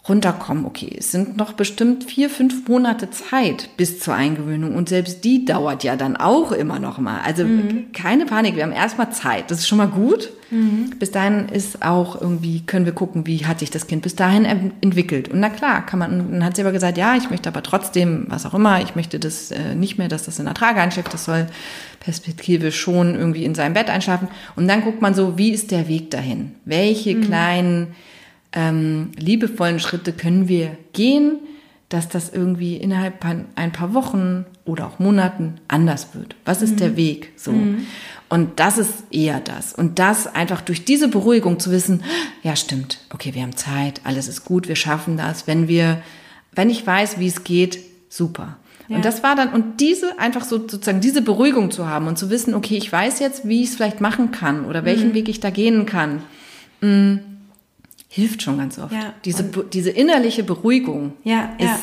runterkommen. 0.09 0.65
Okay, 0.65 0.93
es 0.97 1.11
sind 1.11 1.37
noch 1.37 1.53
bestimmt 1.53 2.03
vier, 2.05 2.29
fünf 2.29 2.67
Monate 2.67 3.09
Zeit 3.11 3.69
bis 3.77 3.99
zur 3.99 4.15
Eingewöhnung 4.15 4.75
und 4.75 4.89
selbst 4.89 5.23
die 5.23 5.45
dauert 5.45 5.83
ja 5.83 5.95
dann 5.95 6.17
auch 6.17 6.51
immer 6.51 6.79
noch 6.79 6.97
mal. 6.97 7.21
Also 7.23 7.45
keine 7.93 8.25
Panik, 8.25 8.55
wir 8.55 8.63
haben 8.63 8.71
erstmal 8.71 9.11
Zeit. 9.11 9.51
Das 9.51 9.59
ist 9.59 9.67
schon 9.67 9.77
mal 9.77 9.87
gut. 9.87 10.31
Bis 10.97 11.11
dahin 11.11 11.47
ist 11.49 11.83
auch 11.83 12.19
irgendwie, 12.19 12.61
können 12.61 12.85
wir 12.85 12.93
gucken, 12.93 13.27
wie 13.27 13.45
hat 13.45 13.59
sich 13.59 13.69
das 13.69 13.85
Kind 13.85 14.01
bis 14.01 14.15
dahin 14.15 14.45
en- 14.45 14.71
entwickelt. 14.81 15.29
Und 15.29 15.39
na 15.39 15.49
klar, 15.49 15.85
kann 15.85 15.99
man, 15.99 16.31
dann 16.31 16.43
hat 16.43 16.55
sie 16.55 16.63
aber 16.63 16.71
gesagt, 16.71 16.97
ja, 16.97 17.15
ich 17.15 17.29
möchte 17.29 17.47
aber 17.49 17.61
trotzdem, 17.61 18.25
was 18.29 18.47
auch 18.47 18.55
immer, 18.55 18.81
ich 18.81 18.95
möchte 18.95 19.19
das 19.19 19.51
äh, 19.51 19.75
nicht 19.75 19.99
mehr, 19.99 20.07
dass 20.07 20.25
das 20.25 20.39
in 20.39 20.45
der 20.45 20.55
Trage 20.55 20.81
einschläft, 20.81 21.13
das 21.13 21.25
soll 21.25 21.45
perspektivisch 21.99 22.79
schon 22.79 23.13
irgendwie 23.13 23.45
in 23.45 23.53
seinem 23.53 23.73
Bett 23.75 23.91
einschlafen. 23.91 24.27
Und 24.55 24.67
dann 24.67 24.81
guckt 24.81 25.03
man 25.03 25.13
so, 25.13 25.37
wie 25.37 25.51
ist 25.51 25.69
der 25.69 25.87
Weg 25.87 26.09
dahin? 26.09 26.53
Welche 26.65 27.19
kleinen 27.21 27.89
ähm, 28.53 29.11
liebevollen 29.15 29.79
Schritte 29.79 30.13
können 30.13 30.47
wir 30.47 30.77
gehen, 30.93 31.39
dass 31.89 32.07
das 32.07 32.29
irgendwie 32.29 32.77
innerhalb 32.77 33.25
ein 33.25 33.71
paar 33.71 33.95
Wochen 33.95 34.45
oder 34.63 34.85
auch 34.85 34.99
Monaten 34.99 35.55
anders 35.67 36.09
wird. 36.13 36.35
Was 36.45 36.61
ist 36.61 36.79
der 36.79 36.95
Weg? 36.95 37.31
So. 37.35 37.51
Und 38.29 38.59
das 38.59 38.77
ist 38.77 38.93
eher 39.09 39.39
das. 39.39 39.73
Und 39.73 39.97
das 39.97 40.27
einfach 40.27 40.61
durch 40.61 40.85
diese 40.85 41.07
Beruhigung 41.07 41.59
zu 41.59 41.71
wissen, 41.71 42.03
ja, 42.43 42.55
stimmt, 42.55 42.99
okay, 43.11 43.33
wir 43.33 43.41
haben 43.41 43.55
Zeit, 43.55 44.01
alles 44.03 44.27
ist 44.27 44.45
gut, 44.45 44.67
wir 44.67 44.75
schaffen 44.75 45.17
das. 45.17 45.47
Wenn 45.47 45.67
wir, 45.67 46.03
wenn 46.53 46.69
ich 46.69 46.85
weiß, 46.85 47.19
wie 47.19 47.27
es 47.27 47.43
geht, 47.43 47.79
super. 48.07 48.57
Ja. 48.87 48.97
Und 48.97 49.05
das 49.05 49.23
war 49.23 49.35
dann, 49.35 49.49
und 49.49 49.79
diese, 49.81 50.19
einfach 50.19 50.43
so, 50.43 50.57
sozusagen 50.57 51.01
diese 51.01 51.23
Beruhigung 51.23 51.71
zu 51.71 51.87
haben 51.87 52.07
und 52.07 52.19
zu 52.19 52.29
wissen, 52.29 52.53
okay, 52.53 52.77
ich 52.77 52.91
weiß 52.91 53.19
jetzt, 53.19 53.47
wie 53.47 53.63
ich 53.63 53.69
es 53.69 53.75
vielleicht 53.75 53.99
machen 53.99 54.29
kann 54.29 54.65
oder 54.65 54.85
welchen 54.85 55.15
Weg 55.15 55.27
ich 55.27 55.39
da 55.39 55.49
gehen 55.49 55.87
kann, 55.87 56.21
mh, 56.81 57.19
hilft 58.09 58.41
schon 58.41 58.57
ganz 58.57 58.77
oft. 58.79 58.91
Ja, 58.91 59.13
diese, 59.23 59.43
diese 59.43 59.91
innerliche 59.91 60.43
Beruhigung 60.43 61.13
Ja, 61.23 61.51
ist 61.59 61.65
ja. 61.67 61.79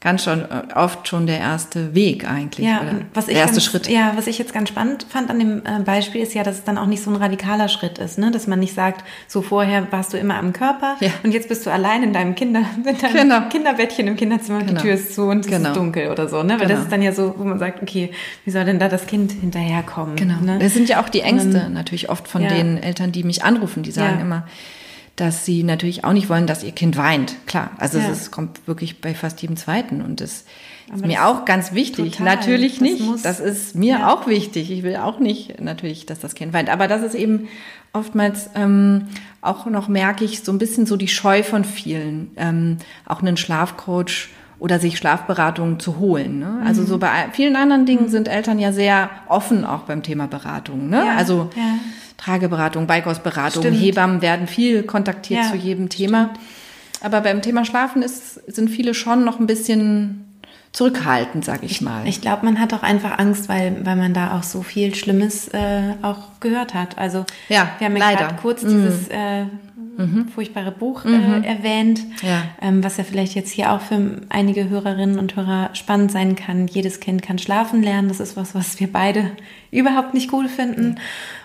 ganz 0.00 0.24
schon 0.24 0.40
äh, 0.40 0.62
oft 0.74 1.06
schon 1.06 1.26
der 1.26 1.38
erste 1.38 1.94
Weg 1.94 2.26
eigentlich. 2.28 2.66
Ja, 2.66 2.80
was 3.12 3.28
ich 3.28 3.34
der 3.34 3.42
erste 3.42 3.56
ganz, 3.56 3.64
Schritt. 3.66 3.88
Ja, 3.88 4.14
was 4.16 4.26
ich 4.28 4.38
jetzt 4.38 4.54
ganz 4.54 4.70
spannend 4.70 5.04
fand 5.10 5.28
an 5.28 5.38
dem 5.38 5.58
äh, 5.66 5.80
Beispiel 5.84 6.22
ist 6.22 6.32
ja, 6.32 6.42
dass 6.42 6.56
es 6.56 6.64
dann 6.64 6.78
auch 6.78 6.86
nicht 6.86 7.02
so 7.02 7.10
ein 7.10 7.16
radikaler 7.16 7.68
Schritt 7.68 7.98
ist, 7.98 8.18
ne? 8.18 8.30
Dass 8.30 8.46
man 8.46 8.60
nicht 8.60 8.74
sagt, 8.74 9.04
so 9.28 9.42
vorher 9.42 9.86
warst 9.92 10.14
du 10.14 10.16
immer 10.16 10.36
am 10.36 10.54
Körper 10.54 10.96
Ja. 11.00 11.10
und 11.22 11.32
jetzt 11.34 11.50
bist 11.50 11.66
du 11.66 11.70
allein 11.70 12.02
in 12.02 12.14
deinem 12.14 12.34
Kinder, 12.34 12.60
in 12.78 12.84
deinem 12.98 13.12
Genau. 13.14 13.40
Kinderbettchen 13.50 14.08
im 14.08 14.16
Kinderzimmer 14.16 14.60
und 14.60 14.68
Genau. 14.68 14.80
die 14.80 14.86
Tür 14.86 14.94
ist 14.94 15.14
zu 15.14 15.24
und 15.24 15.40
es 15.40 15.46
Genau. 15.48 15.68
ist 15.68 15.76
dunkel 15.76 16.10
oder 16.10 16.28
so, 16.30 16.42
ne? 16.42 16.54
Weil 16.54 16.60
Genau. 16.60 16.70
das 16.76 16.80
ist 16.84 16.90
dann 16.92 17.02
ja 17.02 17.12
so, 17.12 17.34
wo 17.36 17.44
man 17.44 17.58
sagt, 17.58 17.82
okay, 17.82 18.10
wie 18.46 18.50
soll 18.50 18.64
denn 18.64 18.78
da 18.78 18.88
das 18.88 19.06
Kind 19.06 19.32
hinterherkommen? 19.32 20.16
Genau. 20.16 20.40
Ne? 20.40 20.58
Das 20.60 20.72
sind 20.72 20.88
ja 20.88 21.02
auch 21.02 21.10
die 21.10 21.20
Ängste 21.20 21.64
Ähm, 21.66 21.74
natürlich 21.74 22.08
oft 22.08 22.26
von 22.26 22.40
den 22.42 22.82
Eltern, 22.82 23.12
die 23.12 23.22
mich 23.22 23.44
anrufen, 23.44 23.82
die 23.82 23.90
sagen 23.92 24.18
immer, 24.20 24.46
dass 25.16 25.44
sie 25.44 25.62
natürlich 25.62 26.04
auch 26.04 26.12
nicht 26.12 26.28
wollen, 26.30 26.46
dass 26.46 26.64
ihr 26.64 26.72
Kind 26.72 26.96
weint. 26.96 27.34
Klar, 27.46 27.70
also 27.78 27.98
Ja. 27.98 28.08
es 28.10 28.22
ist- 28.22 28.30
kommt 28.30 28.66
wirklich 28.66 29.00
bei 29.00 29.14
fast 29.14 29.42
jedem 29.42 29.56
Zweiten 29.56 30.00
und 30.02 30.20
das 30.20 30.30
ist 30.32 30.46
Aber 30.92 31.06
mir 31.06 31.18
das- 31.18 31.26
auch 31.26 31.44
ganz 31.44 31.72
wichtig. 31.72 32.12
Total. 32.16 32.36
Natürlich 32.36 32.72
Das 32.74 32.80
nicht. 32.80 33.00
muss- 33.02 33.22
das 33.22 33.38
ist 33.40 33.74
mir 33.76 33.98
Ja. 34.00 34.12
auch 34.12 34.26
wichtig. 34.26 34.70
Ich 34.70 34.82
will 34.82 34.96
auch 34.96 35.18
nicht 35.18 35.60
natürlich, 35.60 36.06
dass 36.06 36.18
das 36.20 36.34
Kind 36.34 36.52
weint. 36.52 36.70
Aber 36.70 36.88
das 36.88 37.02
ist 37.02 37.14
eben 37.14 37.48
oftmals 37.92 38.48
ähm, 38.54 39.08
auch 39.42 39.66
noch 39.66 39.88
merke 39.88 40.24
ich 40.24 40.40
so 40.42 40.50
ein 40.52 40.58
bisschen 40.58 40.86
so 40.86 40.96
die 40.96 41.08
Scheu 41.08 41.42
von 41.42 41.64
vielen, 41.64 42.30
ähm, 42.36 42.78
auch 43.06 43.20
einen 43.20 43.36
Schlafcoach 43.36 44.28
oder 44.58 44.78
sich 44.78 44.96
Schlafberatungen 44.96 45.78
zu 45.80 45.98
holen. 45.98 46.38
Ne? 46.38 46.46
Mhm. 46.60 46.66
Also 46.66 46.84
so 46.84 46.96
bei 46.98 47.10
vielen 47.32 47.56
anderen 47.56 47.84
Dingen 47.84 48.08
sind 48.08 48.28
Eltern 48.28 48.58
ja 48.58 48.72
sehr 48.72 49.10
offen 49.28 49.64
auch 49.66 49.80
beim 49.80 50.02
Thema 50.02 50.26
Beratung. 50.26 50.88
Ne? 50.88 51.04
Ja, 51.04 51.16
Also 51.16 51.50
ja. 51.56 51.62
Trageberatung, 52.16 52.86
Beikostberatung, 52.86 53.62
Stimmt. 53.62 53.80
Hebammen 53.80 54.22
werden 54.22 54.46
viel 54.46 54.82
kontaktiert 54.84 55.44
Ja, 55.44 55.50
zu 55.50 55.56
jedem 55.56 55.88
Thema. 55.88 56.30
Aber 57.00 57.20
beim 57.20 57.42
Thema 57.42 57.64
Schlafen 57.64 58.02
ist, 58.02 58.34
sind 58.52 58.70
viele 58.70 58.94
schon 58.94 59.24
noch 59.24 59.40
ein 59.40 59.46
bisschen 59.46 60.24
zurückhaltend, 60.72 61.44
sag 61.44 61.62
ich 61.64 61.80
mal. 61.82 62.06
Ich 62.06 62.20
glaube, 62.20 62.46
man 62.46 62.58
hat 62.60 62.72
auch 62.72 62.82
einfach 62.82 63.18
Angst, 63.18 63.48
weil, 63.48 63.84
weil 63.84 63.96
man 63.96 64.14
da 64.14 64.38
auch 64.38 64.42
so 64.42 64.62
viel 64.62 64.94
Schlimmes 64.94 65.48
äh, 65.48 65.94
auch 66.00 66.40
gehört 66.40 66.72
hat. 66.74 66.96
Also 66.96 67.24
Ja, 67.48 67.68
wir 67.78 67.86
haben 67.88 67.96
ja 67.96 68.04
leider. 68.10 68.20
gerade 68.28 68.34
kurz 68.40 68.62
Mhm. 68.62 68.68
dieses 68.68 69.08
äh, 69.08 69.44
furchtbare 70.34 70.72
Buch 70.72 71.04
äh, 71.04 71.46
erwähnt, 71.46 72.00
Ja. 72.22 72.42
ähm, 72.60 72.82
was 72.82 72.96
ja 72.96 73.04
vielleicht 73.04 73.34
jetzt 73.34 73.50
hier 73.52 73.72
auch 73.72 73.80
für 73.80 74.20
einige 74.30 74.68
Hörerinnen 74.68 75.18
und 75.18 75.36
Hörer 75.36 75.70
spannend 75.74 76.10
sein 76.10 76.34
kann. 76.34 76.66
Jedes 76.66 76.98
Kind 77.00 77.22
kann 77.22 77.38
schlafen 77.38 77.82
lernen. 77.82 78.08
Das 78.08 78.18
ist 78.20 78.36
was, 78.36 78.54
was 78.54 78.80
wir 78.80 78.90
beide 78.92 79.30
überhaupt 79.70 80.14
nicht 80.14 80.32
cool 80.32 80.48
finden. 80.48 80.96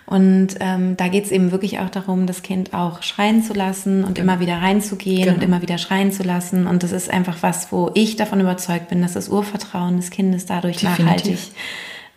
Und 0.06 0.56
ähm, 0.62 0.96
da 0.96 1.10
geht 1.10 1.26
es 1.26 1.32
eben 1.32 1.52
wirklich 1.52 1.80
auch 1.80 1.90
darum, 1.90 2.28
das 2.28 2.42
Kind 2.42 2.74
auch 2.74 3.04
schreien 3.04 3.44
zu 3.44 3.54
lassen 3.54 4.06
und 4.06 4.18
immer 4.18 4.40
wieder 4.40 4.62
reinzugehen 4.62 5.24
Genau. 5.26 5.36
und 5.36 5.44
immer 5.44 5.62
wieder 5.62 5.78
schreien 5.78 6.14
zu 6.14 6.24
lassen. 6.24 6.66
Und 6.66 6.84
das 6.84 6.94
ist 6.94 7.10
einfach 7.10 7.38
was, 7.42 7.72
wo 7.74 7.92
ich 7.94 8.16
davon 8.16 8.40
überzeugt 8.40 8.88
bin, 8.88 9.02
dass 9.02 9.14
das 9.14 9.28
Urvertrauen 9.28 9.98
des 9.98 10.10
Kindes 10.10 10.46
dadurch 10.46 10.78
Definitiv. 10.78 11.06
nachhaltig 11.06 11.38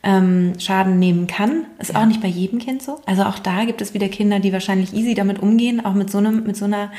ähm, 0.02 0.54
Schaden 0.58 0.98
nehmen 0.98 1.26
kann. 1.26 1.64
Ist 1.78 1.94
auch 1.94 2.06
nicht 2.06 2.20
bei 2.22 2.28
jedem 2.28 2.58
Kind 2.58 2.82
so. 2.82 3.00
Also 3.06 3.22
auch 3.24 3.38
da 3.38 3.64
gibt 3.64 3.82
es 3.82 3.92
wieder 3.94 4.08
Kinder, 4.08 4.40
die 4.40 4.52
wahrscheinlich 4.52 4.94
easy 4.94 5.14
damit 5.14 5.40
umgehen, 5.40 5.84
auch 5.84 5.94
mit 5.94 6.10
so 6.10 6.18
einem, 6.18 6.44
mit 6.44 6.56
so 6.56 6.64
einer 6.64 6.90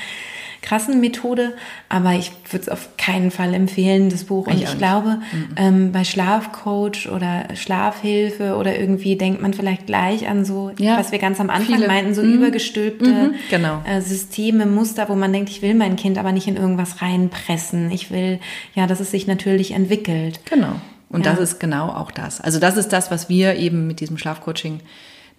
krassen 0.62 1.02
Methode. 1.02 1.54
Aber 1.90 2.14
ich 2.14 2.32
würde 2.52 2.62
es 2.62 2.70
auf 2.70 2.90
keinen 2.98 3.32
Fall 3.32 3.56
empfehlen, 3.56 4.10
das 4.10 4.26
Buch. 4.26 4.46
Und 4.46 4.54
Ich 4.58 4.64
ich, 4.66 4.78
glaube, 4.78 5.20
ähm, 5.56 5.92
bei 5.92 6.04
Schlafcoach 6.04 7.10
oder 7.12 7.46
Schlafhilfe 7.56 8.56
oder 8.56 8.78
irgendwie 8.78 9.16
denkt 9.16 9.42
man 9.42 9.56
vielleicht 9.56 9.88
gleich 9.88 10.28
an 10.30 10.46
so, 10.46 10.72
Ja, 10.78 10.98
was 11.00 11.12
wir 11.12 11.18
ganz 11.18 11.40
am 11.40 11.50
Anfang 11.50 11.76
viele. 11.78 11.88
meinten, 11.88 12.14
so 12.14 12.22
Mhm. 12.22 12.34
übergestülpte 12.36 13.10
Mhm, 13.10 13.34
genau. 13.50 13.82
äh, 13.86 14.02
Systeme, 14.02 14.68
Muster, 14.68 15.10
wo 15.10 15.16
man 15.16 15.34
denkt, 15.34 15.50
ich 15.50 15.64
will 15.64 15.74
mein 15.74 15.96
Kind 15.96 16.20
aber 16.20 16.32
nicht 16.32 16.48
in 16.48 16.58
irgendwas 16.58 17.02
reinpressen. 17.02 17.90
Ich 17.90 18.12
will, 18.12 18.40
ja, 18.76 18.86
dass 18.86 19.00
es 19.00 19.10
sich 19.10 19.26
natürlich 19.26 19.72
entwickelt. 19.72 20.42
Genau. 20.48 20.74
Und 21.12 21.26
Ja. 21.26 21.32
das 21.34 21.40
ist 21.42 21.60
genau 21.60 21.90
auch 21.90 22.12
das. 22.12 22.40
Also 22.42 22.60
das 22.60 22.78
ist 22.78 22.90
das, 22.94 23.12
was 23.12 23.28
wir 23.30 23.56
eben 23.56 23.88
mit 23.88 24.00
diesem 24.00 24.18
Schlafcoaching 24.18 24.80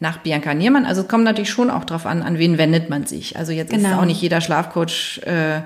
nach 0.00 0.18
Bianca 0.18 0.52
Niermann, 0.52 0.84
also 0.84 1.02
es 1.02 1.08
kommt 1.08 1.24
natürlich 1.24 1.50
schon 1.50 1.70
auch 1.70 1.84
drauf 1.84 2.06
an, 2.06 2.22
an 2.22 2.36
wen 2.38 2.58
wendet 2.58 2.90
man 2.90 3.06
sich. 3.06 3.36
Also 3.38 3.52
jetzt 3.52 3.72
ist 3.72 3.84
Genau. 3.84 4.00
auch 4.00 4.04
nicht 4.04 4.20
jeder 4.20 4.40
Schlafcoach 4.40 5.20
äh, 5.24 5.60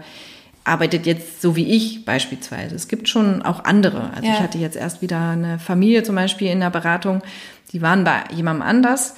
arbeitet 0.65 1.07
jetzt 1.07 1.41
so 1.41 1.57
wie 1.57 1.67
ich 1.75 2.05
beispielsweise. 2.05 2.75
Es 2.75 2.89
gibt 2.89 3.09
schon 3.09 3.43
auch 3.43 3.65
andere. 3.65 4.11
Also 4.15 4.27
Ja. 4.29 4.35
ich 4.35 4.41
hatte 4.41 4.59
jetzt 4.59 4.77
erst 4.77 5.01
wieder 5.01 5.31
eine 5.31 5.59
Familie 5.59 6.03
zum 6.03 6.17
Beispiel 6.17 6.49
in 6.51 6.61
der 6.61 6.71
Beratung, 6.71 7.23
die 7.73 7.81
waren 7.83 8.05
bei 8.05 8.25
jemandem 8.35 8.63
anders. 8.63 9.15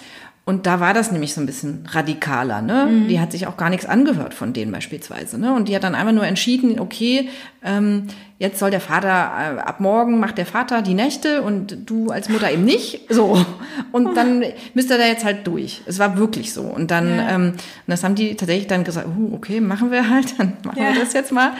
Und 0.48 0.64
da 0.64 0.80
war 0.80 0.94
das 0.94 1.12
nämlich 1.12 1.34
so 1.34 1.42
ein 1.42 1.46
bisschen 1.46 1.84
radikaler. 1.90 2.62
Ne? 2.62 2.86
Mhm. 2.90 3.08
Die 3.08 3.20
hat 3.20 3.32
sich 3.32 3.46
auch 3.46 3.58
gar 3.58 3.68
nichts 3.68 3.84
angehört 3.84 4.32
von 4.32 4.54
denen 4.54 4.72
beispielsweise. 4.72 5.38
Ne? 5.38 5.52
Und 5.52 5.68
die 5.68 5.76
hat 5.76 5.84
dann 5.84 5.94
einfach 5.94 6.14
nur 6.14 6.26
entschieden, 6.26 6.80
okay, 6.80 7.28
ähm, 7.62 8.04
jetzt 8.38 8.58
soll 8.58 8.70
der 8.70 8.80
Vater, 8.80 9.08
äh, 9.08 9.60
ab 9.60 9.78
morgen 9.80 10.18
macht 10.20 10.38
der 10.38 10.46
Vater 10.46 10.80
die 10.80 10.94
Nächte 10.94 11.42
und 11.42 11.76
du 11.84 12.08
als 12.08 12.30
Mutter 12.30 12.50
eben 12.50 12.64
nicht. 12.64 13.12
So. 13.12 13.44
Und 13.92 14.16
dann 14.16 14.42
müsst 14.72 14.90
ihr 14.90 14.96
da 14.96 15.04
jetzt 15.04 15.22
halt 15.26 15.46
durch. 15.46 15.82
Es 15.84 15.98
war 15.98 16.16
wirklich 16.16 16.54
so. 16.54 16.62
Und 16.62 16.90
dann, 16.90 17.10
Ja. 17.10 17.28
ähm, 17.34 17.48
und 17.50 17.58
das 17.88 18.02
haben 18.02 18.14
die 18.14 18.34
tatsächlich 18.34 18.68
dann 18.68 18.84
gesagt, 18.84 19.06
uh, 19.06 19.34
okay, 19.34 19.60
machen 19.60 19.90
wir 19.90 20.08
halt, 20.08 20.32
dann 20.38 20.54
machen 20.64 20.80
Ja. 20.82 20.94
wir 20.94 21.00
das 21.00 21.12
jetzt 21.12 21.30
mal. 21.30 21.50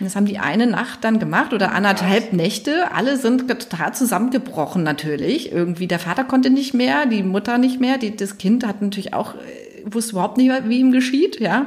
Und 0.00 0.06
das 0.06 0.16
haben 0.16 0.26
die 0.26 0.38
eine 0.38 0.66
Nacht 0.66 1.02
dann 1.02 1.18
gemacht 1.18 1.52
oder 1.52 1.72
anderthalb 1.72 2.32
Nächte. 2.32 2.92
Alle 2.94 3.16
sind 3.16 3.48
total 3.48 3.94
zusammengebrochen 3.94 4.82
natürlich. 4.82 5.50
Irgendwie 5.52 5.86
der 5.86 5.98
Vater 5.98 6.24
konnte 6.24 6.50
nicht 6.50 6.74
mehr, 6.74 7.06
die 7.06 7.22
Mutter 7.22 7.58
nicht 7.58 7.80
mehr, 7.80 7.98
die, 7.98 8.14
das 8.14 8.38
Kind 8.38 8.66
hat 8.66 8.80
natürlich 8.80 9.12
auch, 9.14 9.34
äh, 9.34 9.92
wusste 9.92 10.12
überhaupt 10.12 10.36
nicht, 10.36 10.52
wie 10.68 10.78
ihm 10.78 10.92
geschieht, 10.92 11.40
ja. 11.40 11.66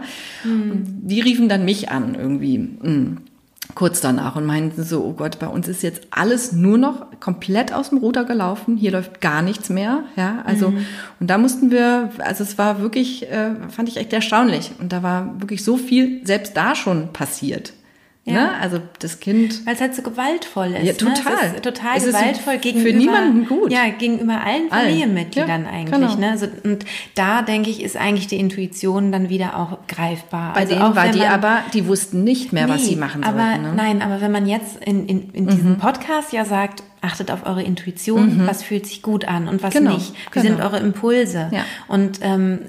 Und 0.71 0.85
die 1.03 1.19
riefen 1.21 1.49
dann 1.49 1.65
mich 1.65 1.89
an 1.89 2.15
irgendwie. 2.15 2.57
mm, 2.57 3.17
Kurz 3.73 4.01
danach 4.01 4.35
und 4.35 4.45
meinten 4.45 4.83
so, 4.83 5.03
oh 5.03 5.13
Gott, 5.13 5.39
bei 5.39 5.47
uns 5.47 5.67
ist 5.69 5.81
jetzt 5.81 6.01
alles 6.11 6.51
nur 6.51 6.77
noch 6.77 7.05
komplett 7.21 7.71
aus 7.71 7.89
dem 7.89 7.99
Ruder 7.99 8.25
gelaufen. 8.25 8.75
Hier 8.75 8.91
läuft 8.91 9.21
gar 9.21 9.41
nichts 9.41 9.69
mehr, 9.69 10.03
ja. 10.17 10.41
Also 10.45 10.73
und 11.19 11.29
da 11.29 11.37
mussten 11.37 11.71
wir, 11.71 12.09
also 12.19 12.43
es 12.43 12.57
war 12.57 12.81
wirklich, 12.81 13.29
äh, 13.29 13.51
fand 13.69 13.87
ich 13.87 13.97
echt 13.97 14.11
erstaunlich. 14.11 14.71
Und 14.79 14.91
da 14.91 15.03
war 15.03 15.39
wirklich 15.39 15.63
so 15.63 15.77
viel 15.77 16.25
selbst 16.25 16.57
da 16.57 16.75
schon 16.75 17.13
passiert. 17.13 17.71
Ja. 18.23 18.33
Ne? 18.33 18.51
Also 18.61 18.79
das 18.99 19.19
Kind 19.19 19.65
Weil 19.65 19.73
es 19.73 19.81
halt 19.81 19.95
so 19.95 20.03
gewaltvoll 20.03 20.73
ist. 20.73 20.83
Ja, 20.85 20.93
total. 20.93 21.33
Ne? 21.33 21.39
Es 21.47 21.53
ist 21.53 21.63
total 21.63 21.97
Es 21.97 22.03
ist 22.05 22.15
gewaltvoll 22.15 22.53
für 22.53 22.59
gegenüber. 22.59 22.97
niemanden 22.97 23.47
gut. 23.47 23.71
Ja, 23.71 23.89
gegenüber 23.89 24.33
allen 24.41 24.71
Allen. 24.71 24.83
Familienmitgliedern 24.89 25.63
Ja, 25.63 25.69
eigentlich. 25.71 25.91
genau. 25.99 26.15
Ne? 26.17 26.29
Also, 26.29 26.45
und 26.63 26.85
da 27.15 27.41
denke 27.41 27.71
ich, 27.71 27.81
ist 27.81 27.97
eigentlich 27.97 28.27
die 28.27 28.37
Intuition 28.39 29.11
dann 29.11 29.29
wieder 29.29 29.57
auch 29.57 29.79
greifbar. 29.87 30.53
bei 30.53 30.59
also 30.61 30.73
denen 30.75 30.85
auch 30.85 30.95
war 30.95 31.07
die 31.07 31.17
man, 31.17 31.27
aber, 31.29 31.59
die 31.73 31.87
wussten 31.87 32.23
nicht 32.23 32.53
mehr, 32.53 32.69
was 32.69 32.81
Nee, 32.83 32.89
sie 32.89 32.95
machen 32.95 33.23
aber, 33.23 33.39
sollten. 33.39 33.61
Ne? 33.63 33.69
Mhm. 33.69 33.75
Nein, 33.75 34.01
aber 34.03 34.21
wenn 34.21 34.31
man 34.31 34.45
jetzt 34.45 34.77
in, 34.85 35.07
in, 35.07 35.31
in 35.31 35.47
diesem 35.47 35.77
Podcast 35.79 36.31
ja 36.31 36.45
sagt, 36.45 36.83
achtet 37.01 37.31
auf 37.31 37.47
eure 37.47 37.63
Intuition, 37.63 38.43
was 38.45 38.61
fühlt 38.61 38.85
sich 38.85 39.01
gut 39.01 39.25
an 39.27 39.47
und 39.47 39.63
was 39.63 39.73
Genau, 39.73 39.95
nicht. 39.95 40.13
Wie 40.33 40.39
sind 40.41 40.57
genau. 40.57 40.65
eure 40.67 40.77
Impulse? 40.77 41.49
Ja. 41.51 41.65
Und 41.87 42.19
ähm, 42.21 42.59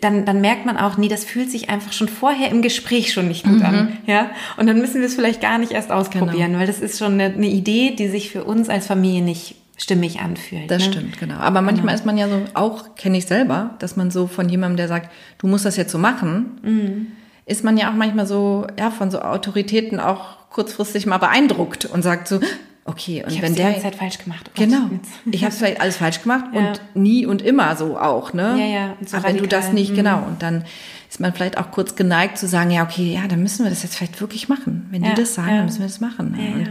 dann, 0.00 0.24
dann 0.24 0.40
merkt 0.40 0.64
man 0.66 0.76
auch, 0.76 0.96
nee, 0.96 1.08
das 1.08 1.24
fühlt 1.24 1.50
sich 1.50 1.68
einfach 1.68 1.92
schon 1.92 2.08
vorher 2.08 2.50
im 2.50 2.62
Gespräch 2.62 3.12
schon 3.12 3.28
nicht 3.28 3.44
gut 3.44 3.58
Mhm. 3.58 3.64
an. 3.64 3.88
Ja? 4.06 4.30
Und 4.56 4.66
dann 4.66 4.78
müssen 4.78 5.00
wir 5.00 5.06
es 5.06 5.14
vielleicht 5.14 5.40
gar 5.40 5.58
nicht 5.58 5.72
erst 5.72 5.90
ausprobieren, 5.92 6.36
Genau. 6.52 6.58
weil 6.58 6.66
das 6.66 6.80
ist 6.80 6.98
schon 6.98 7.14
eine, 7.14 7.24
eine 7.34 7.46
Idee, 7.48 7.94
die 7.96 8.08
sich 8.08 8.30
für 8.30 8.44
uns 8.44 8.68
als 8.68 8.86
Familie 8.86 9.22
nicht 9.22 9.54
stimmig 9.76 10.20
anfühlt. 10.20 10.70
Das 10.70 10.82
ne? 10.86 10.92
stimmt, 10.92 11.18
genau. 11.18 11.34
Aber 11.36 11.60
manchmal 11.60 11.94
ist 11.94 12.06
man 12.06 12.16
ja 12.16 12.28
so, 12.28 12.40
auch 12.54 12.94
kenne 12.96 13.18
ich 13.18 13.26
selber, 13.26 13.74
dass 13.78 13.96
man 13.96 14.10
so 14.10 14.26
von 14.26 14.48
jemandem, 14.48 14.78
der 14.78 14.88
sagt, 14.88 15.10
du 15.38 15.46
musst 15.46 15.66
das 15.66 15.76
jetzt 15.76 15.92
so 15.92 15.98
machen, 15.98 16.58
Mhm. 16.62 17.06
ist 17.44 17.62
man 17.62 17.76
ja 17.76 17.90
auch 17.90 17.94
manchmal 17.94 18.26
so, 18.26 18.66
ja, 18.78 18.90
von 18.90 19.10
so 19.10 19.20
Autoritäten 19.20 20.00
auch 20.00 20.48
kurzfristig 20.48 21.04
mal 21.04 21.18
beeindruckt 21.18 21.84
und 21.84 22.00
sagt 22.02 22.26
so, 22.28 22.40
okay, 22.86 23.22
und 23.24 23.30
Ich 23.30 23.36
habe 23.38 23.46
wenn 23.48 23.54
der 23.54 23.66
ganze 23.66 23.82
Zeit 23.82 23.94
falsch 23.96 24.18
gemacht. 24.18 24.46
Oh 24.48 24.60
Genau. 24.60 24.90
Ich 25.30 25.44
habe 25.44 25.52
vielleicht 25.54 25.80
alles 25.80 25.96
falsch 25.96 26.22
gemacht 26.22 26.44
Ja. 26.52 26.60
und 26.68 26.80
nie 26.94 27.26
und 27.26 27.42
immer 27.42 27.74
so 27.76 27.98
auch, 27.98 28.32
ne? 28.32 28.56
Ja, 28.58 28.66
ja, 28.66 28.96
und 29.00 29.08
so 29.08 29.16
Aber 29.16 29.28
wenn 29.28 29.36
du 29.38 29.46
das 29.46 29.72
nicht, 29.72 29.92
Mhm. 29.92 29.96
genau. 29.96 30.22
Und 30.26 30.42
dann 30.42 30.64
ist 31.08 31.20
man 31.20 31.32
vielleicht 31.32 31.58
auch 31.58 31.70
kurz 31.70 31.94
geneigt 31.96 32.36
zu 32.38 32.46
sagen, 32.48 32.70
ja, 32.70 32.82
okay, 32.82 33.12
ja, 33.14 33.26
dann 33.28 33.42
müssen 33.42 33.64
wir 33.64 33.70
das 33.70 33.82
jetzt 33.82 33.96
vielleicht 33.96 34.20
wirklich 34.20 34.48
machen. 34.48 34.86
Wenn 34.90 35.02
Ja, 35.04 35.10
die 35.14 35.20
das 35.20 35.34
sagen, 35.34 35.48
ja. 35.50 35.56
dann 35.56 35.66
müssen 35.66 35.80
wir 35.80 35.86
das 35.86 36.00
machen. 36.00 36.32
ne? 36.32 36.38
Ja, 36.48 36.54
und. 36.54 36.70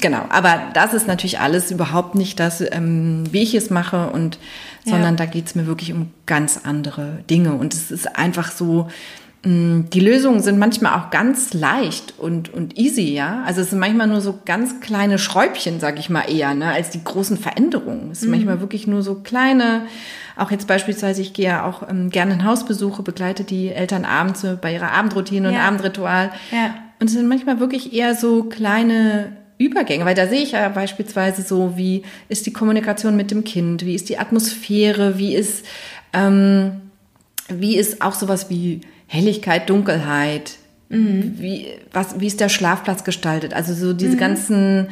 Genau, 0.00 0.24
aber 0.28 0.60
das 0.74 0.94
ist 0.94 1.08
natürlich 1.08 1.40
alles 1.40 1.72
überhaupt 1.72 2.14
nicht 2.14 2.38
das, 2.38 2.60
ähm, 2.60 3.24
wie 3.32 3.42
ich 3.42 3.54
es 3.54 3.68
mache 3.70 4.10
und 4.10 4.38
sondern 4.84 5.16
da 5.16 5.26
geht's 5.26 5.54
mir 5.56 5.66
wirklich 5.66 5.92
um 5.92 6.10
ganz 6.24 6.60
andere 6.62 7.18
Dinge. 7.28 7.52
Und 7.54 7.74
es 7.74 7.90
ist 7.90 8.16
einfach 8.16 8.52
so, 8.52 8.88
die 9.44 10.00
Lösungen 10.00 10.40
sind 10.40 10.58
manchmal 10.58 10.98
auch 10.98 11.10
ganz 11.10 11.54
leicht 11.54 12.14
und, 12.18 12.52
und 12.52 12.76
easy, 12.76 13.14
ja. 13.14 13.44
Also 13.46 13.60
es 13.60 13.70
sind 13.70 13.78
manchmal 13.78 14.08
nur 14.08 14.20
so 14.20 14.40
ganz 14.44 14.80
kleine 14.80 15.16
Schräubchen, 15.18 15.78
sag 15.78 16.00
ich 16.00 16.10
mal 16.10 16.22
eher, 16.28 16.54
ne, 16.54 16.72
als 16.72 16.90
die 16.90 17.02
großen 17.04 17.38
Veränderungen. 17.38 18.10
Es 18.10 18.22
ist 18.22 18.28
manchmal 18.28 18.60
wirklich 18.60 18.88
nur 18.88 19.02
so 19.02 19.14
kleine, 19.14 19.82
auch 20.36 20.50
jetzt 20.50 20.66
beispielsweise, 20.66 21.22
ich 21.22 21.34
gehe 21.34 21.46
ja 21.46 21.64
auch 21.64 21.88
ähm, 21.88 22.10
gerne 22.10 22.34
in 22.34 22.44
Hausbesuche, 22.44 23.04
begleite 23.04 23.44
die 23.44 23.68
Eltern 23.68 24.04
abends 24.04 24.40
so 24.40 24.58
bei 24.60 24.74
ihrer 24.74 24.90
Abendroutine 24.90 25.48
und 25.48 25.54
Ja. 25.54 25.68
Abendritual. 25.68 26.32
Ja. 26.50 26.74
Und 26.98 27.06
es 27.06 27.12
sind 27.12 27.28
manchmal 27.28 27.60
wirklich 27.60 27.92
eher 27.92 28.16
so 28.16 28.42
kleine 28.42 29.36
Übergänge, 29.56 30.04
weil 30.04 30.16
da 30.16 30.26
sehe 30.26 30.42
ich 30.42 30.52
ja 30.52 30.68
beispielsweise 30.68 31.42
so, 31.42 31.74
wie 31.76 32.02
ist 32.28 32.46
die 32.46 32.52
Kommunikation 32.52 33.16
mit 33.16 33.30
dem 33.30 33.44
Kind, 33.44 33.86
wie 33.86 33.94
ist 33.94 34.08
die 34.08 34.18
Atmosphäre, 34.18 35.16
wie 35.16 35.36
ist, 35.36 35.64
ähm, 36.12 36.80
wie 37.48 37.76
ist 37.76 38.02
auch 38.02 38.14
sowas 38.14 38.50
wie 38.50 38.80
Helligkeit, 39.06 39.68
Dunkelheit, 39.70 40.56
wie, 40.90 41.66
was, 41.92 42.18
wie 42.18 42.26
ist 42.26 42.40
der 42.40 42.48
Schlafplatz 42.48 43.04
gestaltet, 43.04 43.52
also 43.52 43.74
so 43.74 43.92
diese 43.92 44.16
ganzen 44.16 44.88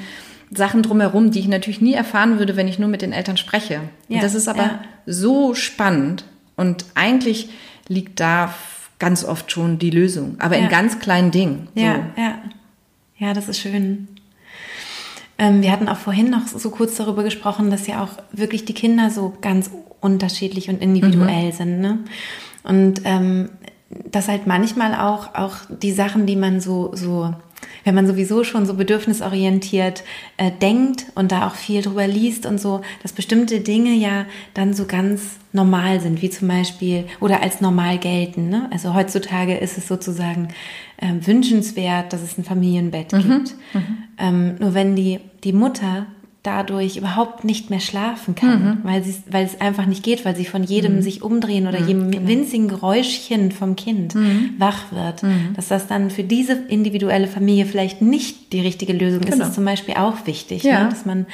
Sachen 0.50 0.82
drumherum, 0.82 1.30
die 1.30 1.40
ich 1.40 1.48
natürlich 1.48 1.80
nie 1.80 1.94
erfahren 1.94 2.38
würde, 2.38 2.54
wenn 2.56 2.68
ich 2.68 2.78
nur 2.78 2.88
mit 2.88 3.00
den 3.02 3.12
Eltern 3.12 3.36
spreche. 3.38 3.80
Ja, 4.08 4.20
das 4.20 4.34
ist 4.34 4.46
aber 4.46 4.62
ja. 4.62 4.80
so 5.06 5.54
spannend 5.54 6.24
und 6.56 6.84
eigentlich 6.94 7.48
liegt 7.88 8.20
da 8.20 8.54
ganz 8.98 9.24
oft 9.24 9.50
schon 9.50 9.78
die 9.78 9.90
Lösung, 9.90 10.36
aber 10.38 10.56
Ja. 10.56 10.64
in 10.64 10.68
ganz 10.68 10.98
kleinen 10.98 11.30
Dingen. 11.30 11.68
So. 11.74 11.80
Ja, 11.82 12.06
ja. 12.16 12.38
Ja, 13.18 13.32
das 13.32 13.48
ist 13.48 13.60
schön. 13.60 14.08
Ähm, 15.38 15.62
wir 15.62 15.70
hatten 15.72 15.88
auch 15.88 15.98
vorhin 15.98 16.30
noch 16.30 16.46
so 16.46 16.70
kurz 16.70 16.96
darüber 16.96 17.22
gesprochen, 17.22 17.70
dass 17.70 17.86
ja 17.86 18.02
auch 18.02 18.10
wirklich 18.32 18.64
die 18.64 18.74
Kinder 18.74 19.10
so 19.10 19.34
ganz 19.40 19.70
unterschiedlich 20.00 20.68
und 20.68 20.80
individuell 20.80 21.52
sind. 21.52 21.80
Ne? 21.80 21.98
Und 22.62 23.02
ähm, 23.04 23.50
dass 24.10 24.28
halt 24.28 24.46
manchmal 24.46 24.94
auch, 24.94 25.34
auch 25.34 25.56
die 25.68 25.92
Sachen, 25.92 26.26
die 26.26 26.36
man 26.36 26.60
so, 26.60 26.90
so, 26.94 27.34
wenn 27.84 27.94
man 27.94 28.06
sowieso 28.06 28.44
schon 28.44 28.66
so 28.66 28.74
bedürfnisorientiert 28.74 30.04
äh, 30.36 30.50
denkt 30.50 31.06
und 31.14 31.32
da 31.32 31.46
auch 31.46 31.54
viel 31.54 31.82
drüber 31.82 32.06
liest 32.06 32.46
und 32.46 32.60
so, 32.60 32.82
dass 33.02 33.12
bestimmte 33.12 33.60
Dinge 33.60 33.94
ja 33.94 34.26
dann 34.54 34.74
so 34.74 34.86
ganz 34.86 35.36
normal 35.52 36.00
sind, 36.00 36.22
wie 36.22 36.30
zum 36.30 36.48
Beispiel 36.48 37.04
oder 37.20 37.42
als 37.42 37.60
normal 37.60 37.98
gelten. 37.98 38.48
Ne? 38.48 38.68
Also 38.72 38.94
heutzutage 38.94 39.56
ist 39.56 39.78
es 39.78 39.88
sozusagen 39.88 40.48
äh, 40.98 41.12
wünschenswert, 41.20 42.12
dass 42.12 42.22
es 42.22 42.38
ein 42.38 42.44
Familienbett 42.44 43.12
gibt. 43.22 43.54
Ähm, 44.18 44.56
nur 44.58 44.74
wenn 44.74 44.96
die, 44.96 45.20
die 45.44 45.52
Mutter 45.52 46.06
dadurch 46.46 46.96
überhaupt 46.96 47.44
nicht 47.44 47.70
mehr 47.70 47.80
schlafen 47.80 48.34
kann, 48.34 48.78
weil, 48.84 49.02
sie, 49.02 49.14
weil 49.30 49.44
es 49.44 49.60
einfach 49.60 49.86
nicht 49.86 50.02
geht, 50.02 50.24
weil 50.24 50.36
sie 50.36 50.44
von 50.44 50.62
jedem 50.62 51.02
sich 51.02 51.22
umdrehen 51.22 51.66
oder 51.66 51.80
jedem 51.80 52.12
winzigen 52.28 52.68
Geräuschchen 52.68 53.50
vom 53.52 53.74
Kind 53.76 54.14
wach 54.58 54.92
wird, 54.92 55.22
dass 55.56 55.68
das 55.68 55.86
dann 55.88 56.10
für 56.10 56.22
diese 56.22 56.52
individuelle 56.52 57.26
Familie 57.26 57.66
vielleicht 57.66 58.00
nicht 58.02 58.52
die 58.52 58.60
richtige 58.60 58.92
Lösung 58.92 59.22
ist, 59.22 59.32
Genau. 59.32 59.46
ist 59.46 59.54
zum 59.54 59.64
Beispiel 59.64 59.94
auch 59.94 60.26
wichtig, 60.26 60.62
Ja. 60.62 60.84
ne? 60.84 60.88
dass 60.90 61.04
man 61.04 61.26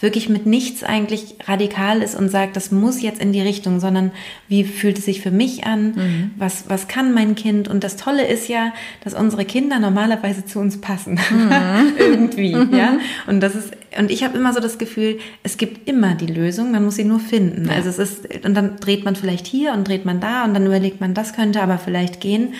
wirklich 0.00 0.28
mit 0.28 0.46
nichts 0.46 0.84
eigentlich 0.84 1.34
radikal 1.46 2.00
ist 2.02 2.14
und 2.14 2.30
sagt, 2.30 2.54
das 2.56 2.70
muss 2.70 3.02
jetzt 3.02 3.20
in 3.20 3.32
die 3.32 3.40
Richtung, 3.40 3.80
sondern 3.80 4.12
wie 4.48 4.62
fühlt 4.64 4.98
es 4.98 5.04
sich 5.04 5.20
für 5.20 5.30
mich 5.32 5.64
an, 5.66 6.30
was, 6.38 6.64
was 6.68 6.86
kann 6.88 7.12
mein 7.12 7.34
Kind? 7.34 7.66
Und 7.68 7.82
das 7.82 7.96
Tolle 7.96 8.26
ist 8.26 8.48
ja, 8.48 8.72
dass 9.02 9.14
unsere 9.14 9.44
Kinder 9.44 9.78
normalerweise 9.80 10.44
zu 10.44 10.60
uns 10.60 10.80
passen, 10.80 11.18
irgendwie, 11.98 12.52
ja, 12.52 12.98
und 13.26 13.40
das 13.40 13.54
ist, 13.54 13.72
und 13.98 14.10
ich 14.10 14.22
habe 14.24 14.36
immer 14.38 14.52
so 14.52 14.60
das 14.60 14.78
Gefühl, 14.78 15.18
es 15.42 15.56
gibt 15.56 15.88
immer 15.88 16.14
die 16.14 16.26
Lösung, 16.26 16.70
man 16.72 16.84
muss 16.84 16.96
sie 16.96 17.04
nur 17.04 17.20
finden, 17.20 17.66
Ja. 17.68 17.74
also 17.74 17.88
es 17.88 17.98
ist, 17.98 18.44
und 18.44 18.54
dann 18.54 18.76
dreht 18.76 19.04
man 19.04 19.16
vielleicht 19.16 19.46
hier 19.46 19.72
und 19.72 19.86
dreht 19.88 20.04
man 20.04 20.20
da 20.20 20.44
und 20.44 20.54
dann 20.54 20.66
überlegt 20.66 21.00
man, 21.00 21.14
das 21.14 21.32
könnte 21.34 21.60
aber 21.62 21.78
vielleicht 21.78 22.20
gehen, 22.20 22.54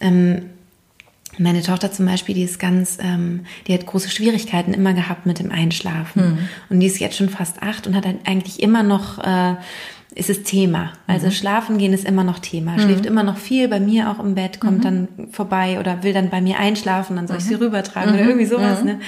ähm, 0.00 0.42
meine 1.38 1.62
Tochter 1.62 1.92
zum 1.92 2.06
Beispiel, 2.06 2.34
die 2.34 2.42
ist 2.42 2.58
ganz, 2.58 2.98
ähm, 3.00 3.40
die 3.66 3.72
hat 3.72 3.86
große 3.86 4.10
Schwierigkeiten 4.10 4.74
immer 4.74 4.92
gehabt 4.94 5.26
mit 5.26 5.38
dem 5.38 5.50
Einschlafen. 5.52 6.38
Und 6.68 6.80
die 6.80 6.86
ist 6.86 6.98
jetzt 6.98 7.16
schon 7.16 7.28
fast 7.30 7.62
acht 7.62 7.86
und 7.86 7.94
hat 7.94 8.04
eigentlich 8.24 8.60
immer 8.62 8.82
noch, 8.82 9.18
äh, 9.24 9.54
ist 10.16 10.28
es 10.28 10.42
Thema. 10.42 10.92
Also 11.06 11.30
schlafen 11.30 11.78
gehen 11.78 11.92
ist 11.92 12.04
immer 12.04 12.24
noch 12.24 12.40
Thema. 12.40 12.78
Schläft 12.80 13.06
immer 13.06 13.22
noch 13.22 13.38
viel 13.38 13.68
bei 13.68 13.78
mir 13.78 14.10
auch 14.10 14.18
im 14.18 14.34
Bett, 14.34 14.60
kommt 14.60 14.84
dann 14.84 15.06
vorbei 15.30 15.78
oder 15.78 16.02
will 16.02 16.12
dann 16.12 16.30
bei 16.30 16.40
mir 16.40 16.58
einschlafen, 16.58 17.14
dann 17.14 17.28
soll 17.28 17.36
ich 17.38 17.44
sie 17.44 17.54
rübertragen 17.54 18.14
oder 18.14 18.24
irgendwie 18.24 18.46
sowas. 18.46 18.82
Ne? 18.82 18.98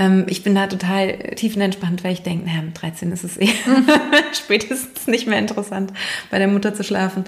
Ähm, 0.00 0.24
ich 0.28 0.42
bin 0.42 0.54
da 0.54 0.66
total 0.66 1.18
tiefenentspannt, 1.36 2.02
weil 2.02 2.14
ich 2.14 2.22
denke, 2.22 2.46
naja, 2.46 2.62
mit 2.62 2.80
13 2.80 3.12
ist 3.12 3.22
es 3.22 3.36
eh 3.36 3.50
spätestens 4.32 5.06
nicht 5.06 5.26
mehr 5.26 5.38
interessant, 5.38 5.92
bei 6.30 6.38
der 6.38 6.48
Mutter 6.48 6.74
zu 6.74 6.82
schlafen. 6.82 7.24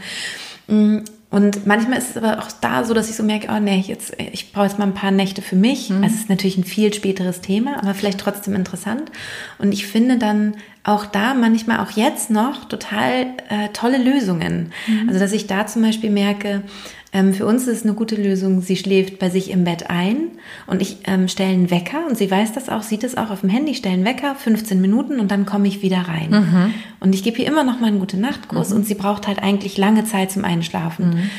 Mm, 0.68 1.00
Und 1.28 1.66
manchmal 1.66 1.98
ist 1.98 2.10
es 2.10 2.16
aber 2.16 2.38
auch 2.38 2.50
da 2.60 2.84
so, 2.84 2.94
dass 2.94 3.10
ich 3.10 3.16
so 3.16 3.22
merke, 3.22 3.48
oh 3.54 3.60
nee, 3.60 3.84
jetzt, 3.86 4.16
ich 4.32 4.52
brauche 4.52 4.66
jetzt 4.66 4.78
mal 4.78 4.86
ein 4.86 4.94
paar 4.94 5.10
Nächte 5.10 5.42
für 5.42 5.56
mich. 5.56 5.90
Mhm. 5.90 6.02
Also 6.02 6.14
es 6.14 6.20
ist 6.22 6.28
natürlich 6.30 6.56
ein 6.56 6.64
viel 6.64 6.92
späteres 6.94 7.42
Thema, 7.42 7.78
aber 7.78 7.94
vielleicht 7.94 8.20
trotzdem 8.20 8.54
interessant. 8.54 9.12
Und 9.58 9.72
ich 9.72 9.86
finde 9.86 10.16
dann 10.16 10.54
auch 10.84 11.04
da 11.04 11.34
manchmal 11.34 11.80
auch 11.80 11.90
jetzt 11.92 12.30
noch 12.30 12.64
total 12.66 13.26
äh, 13.50 13.68
tolle 13.72 13.98
Lösungen. 13.98 14.72
Mhm. 14.86 15.08
Also 15.08 15.20
dass 15.20 15.32
ich 15.32 15.46
da 15.46 15.66
zum 15.66 15.82
Beispiel 15.82 16.10
merke, 16.10 16.62
ähm, 17.12 17.34
für 17.34 17.44
uns 17.44 17.66
ist 17.66 17.78
es 17.78 17.84
eine 17.84 17.94
gute 17.94 18.16
Lösung, 18.16 18.62
sie 18.62 18.76
schläft 18.76 19.18
bei 19.18 19.28
sich 19.28 19.50
im 19.50 19.64
Bett 19.64 19.90
ein 19.90 20.30
und 20.66 20.80
ich 20.80 20.98
ähm, 21.04 21.28
stelle 21.28 21.50
einen 21.50 21.70
Wecker 21.70 22.06
und 22.08 22.16
sie 22.16 22.30
weiß 22.30 22.52
das 22.52 22.70
auch, 22.70 22.82
sieht 22.82 23.04
es 23.04 23.18
auch 23.18 23.30
auf 23.30 23.40
dem 23.40 23.50
Handy, 23.50 23.74
stelle 23.74 23.94
einen 23.94 24.04
Wecker, 24.04 24.34
15 24.34 24.80
Minuten 24.80 25.20
und 25.20 25.30
dann 25.30 25.44
komme 25.44 25.68
ich 25.68 25.82
wieder 25.82 26.08
rein. 26.08 26.30
Mhm. 26.30 26.74
Und 27.00 27.14
ich 27.14 27.22
gebe 27.22 27.38
ihr 27.38 27.46
immer 27.46 27.64
noch 27.64 27.80
mal 27.80 27.88
einen 27.88 28.00
gute 28.00 28.18
Nachtkurs 28.18 28.70
mhm. 28.70 28.76
und 28.76 28.86
sie 28.86 28.94
braucht 28.94 29.26
halt 29.26 29.42
eigentlich 29.42 29.76
lange 29.76 30.04
Zeit 30.06 30.32
zum 30.32 30.44
Einschlafen. 30.44 31.10
Mhm. 31.10 31.30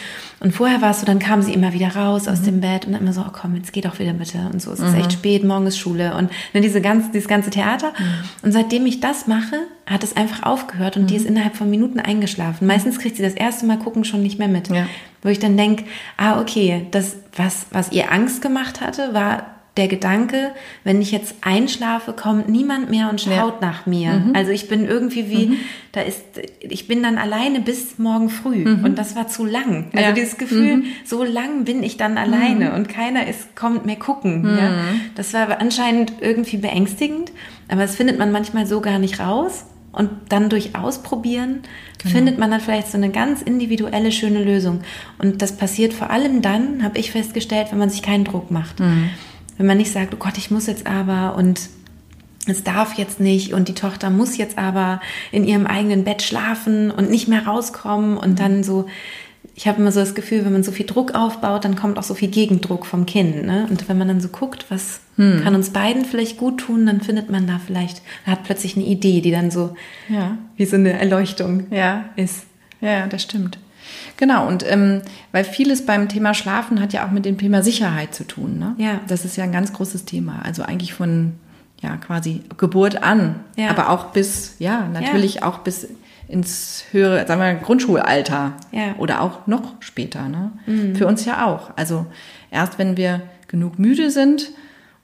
Und 0.44 0.52
vorher 0.52 0.82
war 0.82 0.92
es 0.92 1.00
so, 1.00 1.06
dann 1.06 1.20
kam 1.20 1.42
sie 1.42 1.54
immer 1.54 1.72
wieder 1.72 1.96
raus 1.96 2.28
aus 2.28 2.42
mhm. 2.42 2.46
dem 2.46 2.62
Bett 2.62 2.86
und 2.86 2.92
dann 2.92 3.02
immer 3.02 3.14
so, 3.14 3.22
oh 3.22 3.32
komm, 3.32 3.56
jetzt 3.56 3.72
geh 3.72 3.80
doch 3.80 3.98
wieder 4.00 4.12
bitte. 4.12 4.40
Und 4.52 4.62
so, 4.62 4.74
es 4.74 4.82
ist 4.82 4.94
echt 4.94 5.08
mhm. 5.08 5.12
spät, 5.12 5.44
morgen 5.46 5.66
ist 5.68 5.80
Schule 5.80 6.16
und 6.18 6.30
ne, 6.54 6.60
diese 6.60 6.82
ganze, 6.82 7.12
dieses 7.14 7.30
ganze 7.30 7.50
Theater. 7.50 7.94
Mhm. 7.98 8.14
Und 8.42 8.52
seitdem 8.52 8.86
ich 8.86 9.00
das 9.00 9.26
mache, 9.26 9.56
hat 9.86 10.04
es 10.04 10.18
einfach 10.18 10.44
aufgehört 10.44 10.98
und 10.98 11.10
die 11.10 11.16
ist 11.16 11.26
innerhalb 11.26 11.56
von 11.56 11.70
Minuten 11.70 11.98
eingeschlafen. 11.98 12.68
Meistens 12.68 13.00
kriegt 13.00 13.16
sie 13.16 13.24
das 13.24 13.36
erste 13.36 13.66
Mal 13.66 13.80
gucken 13.80 14.04
schon 14.04 14.22
nicht 14.22 14.38
mehr 14.38 14.50
mit. 14.50 14.68
Ja. 14.68 14.86
Wo 15.22 15.30
ich 15.30 15.40
dann 15.40 15.56
denke, 15.56 15.86
ah, 16.18 16.42
okay, 16.42 16.88
das, 16.92 17.16
was, 17.38 17.68
was 17.72 17.94
ihr 17.94 18.12
Angst 18.12 18.42
gemacht 18.42 18.82
hatte, 18.82 19.14
war 19.14 19.46
der 19.76 19.88
Gedanke, 19.88 20.52
wenn 20.84 21.02
ich 21.02 21.12
jetzt 21.12 21.36
einschlafe, 21.42 22.14
kommt 22.14 22.48
niemand 22.48 22.92
mehr 22.92 23.10
und 23.10 23.20
schaut 23.20 23.62
ja. 23.62 23.68
nach 23.68 23.86
mir. 23.88 24.12
Mhm. 24.12 24.36
Also 24.36 24.52
ich 24.52 24.68
bin 24.68 24.86
irgendwie 24.86 25.30
wie, 25.30 25.48
mhm. 25.48 25.58
da 25.94 26.02
ist, 26.02 26.22
ich 26.62 26.88
bin 26.88 27.02
dann 27.02 27.18
alleine 27.18 27.60
bis 27.60 27.98
morgen 27.98 28.30
früh 28.30 28.66
mhm. 28.66 28.84
und 28.84 28.98
das 29.00 29.16
war 29.16 29.28
zu 29.28 29.46
lang. 29.46 29.88
Also 29.94 30.06
ja. 30.06 30.12
dieses 30.12 30.38
Gefühl, 30.38 30.78
mhm. 30.78 30.86
so 31.06 31.24
lang 31.24 31.66
bin 31.66 31.82
ich 31.82 31.98
dann 31.98 32.20
alleine 32.20 32.70
mhm. 32.70 32.76
und 32.76 32.90
keiner 32.90 33.26
ist, 33.28 33.56
kommt 33.56 33.86
mehr 33.88 33.96
gucken. 33.96 34.46
Ja? 34.46 34.70
Mhm. 34.70 35.02
Das 35.16 35.34
war 35.34 35.60
anscheinend 35.60 36.14
irgendwie 36.22 36.58
beängstigend, 36.58 37.32
aber 37.68 37.82
das 37.82 37.96
findet 37.96 38.20
man 38.20 38.32
manchmal 38.32 38.68
so 38.68 38.80
gar 38.80 39.00
nicht 39.00 39.20
raus. 39.20 39.66
Und 39.92 40.10
dann 40.30 40.50
durch 40.50 40.76
Ausprobieren 40.76 41.62
genau. 42.00 42.16
findet 42.16 42.40
man 42.40 42.50
dann 42.50 42.60
vielleicht 42.62 42.88
so 42.88 42.98
eine 42.98 43.12
ganz 43.12 43.44
individuelle, 43.44 44.12
schöne 44.12 44.44
Lösung. 44.44 44.82
Und 45.20 45.44
das 45.44 45.56
passiert 45.56 45.94
vor 45.94 46.10
allem 46.10 46.42
dann, 46.42 46.82
habe 46.82 46.98
ich 46.98 47.12
festgestellt, 47.12 47.68
wenn 47.70 47.78
man 47.78 47.92
sich 47.92 48.02
keinen 48.02 48.24
Druck 48.24 48.50
macht. 48.50 48.80
Mhm. 49.54 49.60
Wenn 49.60 49.66
man 49.66 49.78
nicht 49.78 49.92
sagt, 49.92 50.14
oh 50.14 50.18
Gott, 50.18 50.38
ich 50.38 50.52
muss 50.52 50.68
jetzt 50.68 50.88
aber 50.88 51.36
und 51.36 51.70
es 52.46 52.64
darf 52.64 52.96
jetzt 52.96 53.20
nicht 53.20 53.54
und 53.54 53.68
die 53.68 53.74
Tochter 53.74 54.10
muss 54.10 54.38
jetzt 54.38 54.58
aber 54.58 55.02
in 55.32 55.46
ihrem 55.46 55.66
eigenen 55.66 56.04
Bett 56.04 56.22
schlafen 56.22 56.92
und 56.92 57.10
nicht 57.10 57.28
mehr 57.28 57.46
rauskommen 57.46 58.18
und 58.18 58.40
dann 58.40 58.64
so, 58.64 58.88
ich 59.56 59.68
habe 59.68 59.80
immer 59.80 59.92
so 59.92 60.00
das 60.00 60.16
Gefühl, 60.16 60.44
wenn 60.44 60.52
man 60.52 60.64
so 60.64 60.72
viel 60.72 60.86
Druck 60.86 61.16
aufbaut, 61.16 61.64
dann 61.64 61.76
kommt 61.76 61.98
auch 61.98 62.04
so 62.04 62.16
viel 62.16 62.30
Gegendruck 62.30 62.86
vom 62.86 63.06
Kind. 63.06 63.46
Ne? 63.46 63.68
Und 63.70 63.88
wenn 63.88 63.98
man 63.98 64.08
dann 64.08 64.20
so 64.20 64.28
guckt, 64.28 64.66
was 64.70 65.02
hm. 65.16 65.42
kann 65.44 65.56
uns 65.56 65.70
beiden 65.70 66.06
vielleicht 66.06 66.38
gut 66.38 66.60
tun, 66.60 66.86
dann 66.86 67.02
findet 67.02 67.30
man 67.30 67.48
da 67.48 67.62
vielleicht, 67.66 68.02
hat 68.26 68.44
plötzlich 68.44 68.76
eine 68.76 68.86
Idee, 68.86 69.22
die 69.22 69.32
dann 69.32 69.52
so 69.52 69.76
ja. 70.10 70.38
wie 70.58 70.66
so 70.66 70.76
eine 70.76 71.00
Erleuchtung 71.00 71.68
ja. 71.72 72.06
ist. 72.16 72.46
Ja, 72.82 73.08
das 73.08 73.24
stimmt. 73.24 73.58
Genau, 74.18 74.48
und 74.48 74.70
ähm, 74.70 75.02
weil 75.32 75.44
vieles 75.44 75.86
beim 75.86 76.10
Thema 76.10 76.34
Schlafen 76.34 76.80
hat 76.82 76.94
ja 76.94 77.06
auch 77.06 77.12
mit 77.12 77.26
dem 77.26 77.38
Thema 77.38 77.64
Sicherheit 77.64 78.14
zu 78.14 78.26
tun. 78.26 78.60
Ne? 78.60 78.76
Ja. 78.78 79.00
Das 79.08 79.26
ist 79.26 79.36
ja 79.36 79.44
ein 79.44 79.52
ganz 79.52 79.74
großes 79.74 80.06
Thema. 80.06 80.42
Also 80.44 80.64
eigentlich 80.64 80.94
von 80.94 81.34
ja 81.82 81.98
quasi 81.98 82.42
Geburt 82.58 83.04
an, 83.04 83.36
ja. 83.58 83.70
aber 83.70 83.90
auch 83.90 84.12
bis, 84.12 84.56
ja, 84.60 84.88
natürlich 84.92 85.36
ja. 85.36 85.44
auch 85.44 85.60
bis 85.60 85.88
ins 86.28 86.86
höhere, 86.92 87.28
sagen 87.28 87.42
wir, 87.42 87.54
Grundschulalter 87.56 88.54
ja. 88.72 88.96
oder 88.98 89.22
auch 89.22 89.46
noch 89.46 89.76
später. 89.82 90.30
Ne? 90.30 90.52
Mhm. 90.66 90.96
Für 90.96 91.06
uns 91.06 91.26
ja 91.26 91.46
auch. 91.46 91.72
Also 91.76 92.06
erst 92.50 92.80
wenn 92.80 92.98
wir 92.98 93.22
genug 93.48 93.78
müde 93.78 94.10
sind 94.10 94.52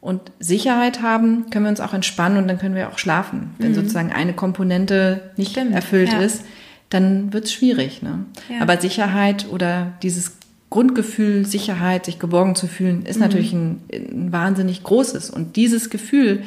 und 0.01 0.21
Sicherheit 0.39 1.01
haben, 1.01 1.49
können 1.49 1.65
wir 1.65 1.69
uns 1.69 1.81
auch 1.81 1.93
entspannen 1.93 2.37
und 2.37 2.47
dann 2.47 2.57
können 2.57 2.75
wir 2.75 2.89
auch 2.89 2.97
schlafen. 2.97 3.53
Wenn 3.59 3.71
mhm. 3.71 3.75
sozusagen 3.75 4.11
eine 4.11 4.33
Komponente 4.33 5.31
nicht 5.35 5.51
Stimmt. 5.51 5.75
erfüllt 5.75 6.13
ist, 6.13 6.45
dann 6.89 7.33
wird 7.33 7.45
es 7.45 7.53
schwierig. 7.53 8.01
Ne? 8.01 8.25
Ja. 8.49 8.61
Aber 8.61 8.79
Sicherheit 8.79 9.47
oder 9.49 9.93
dieses 10.01 10.37
Grundgefühl, 10.69 11.45
Sicherheit, 11.45 12.05
sich 12.05 12.19
geborgen 12.19 12.55
zu 12.55 12.67
fühlen, 12.67 13.05
ist 13.05 13.15
mhm. 13.15 13.21
natürlich 13.21 13.53
ein, 13.53 13.81
ein, 13.91 14.31
wahnsinnig 14.31 14.83
großes. 14.83 15.29
Und 15.29 15.55
dieses 15.55 15.89
Gefühl, 15.89 16.43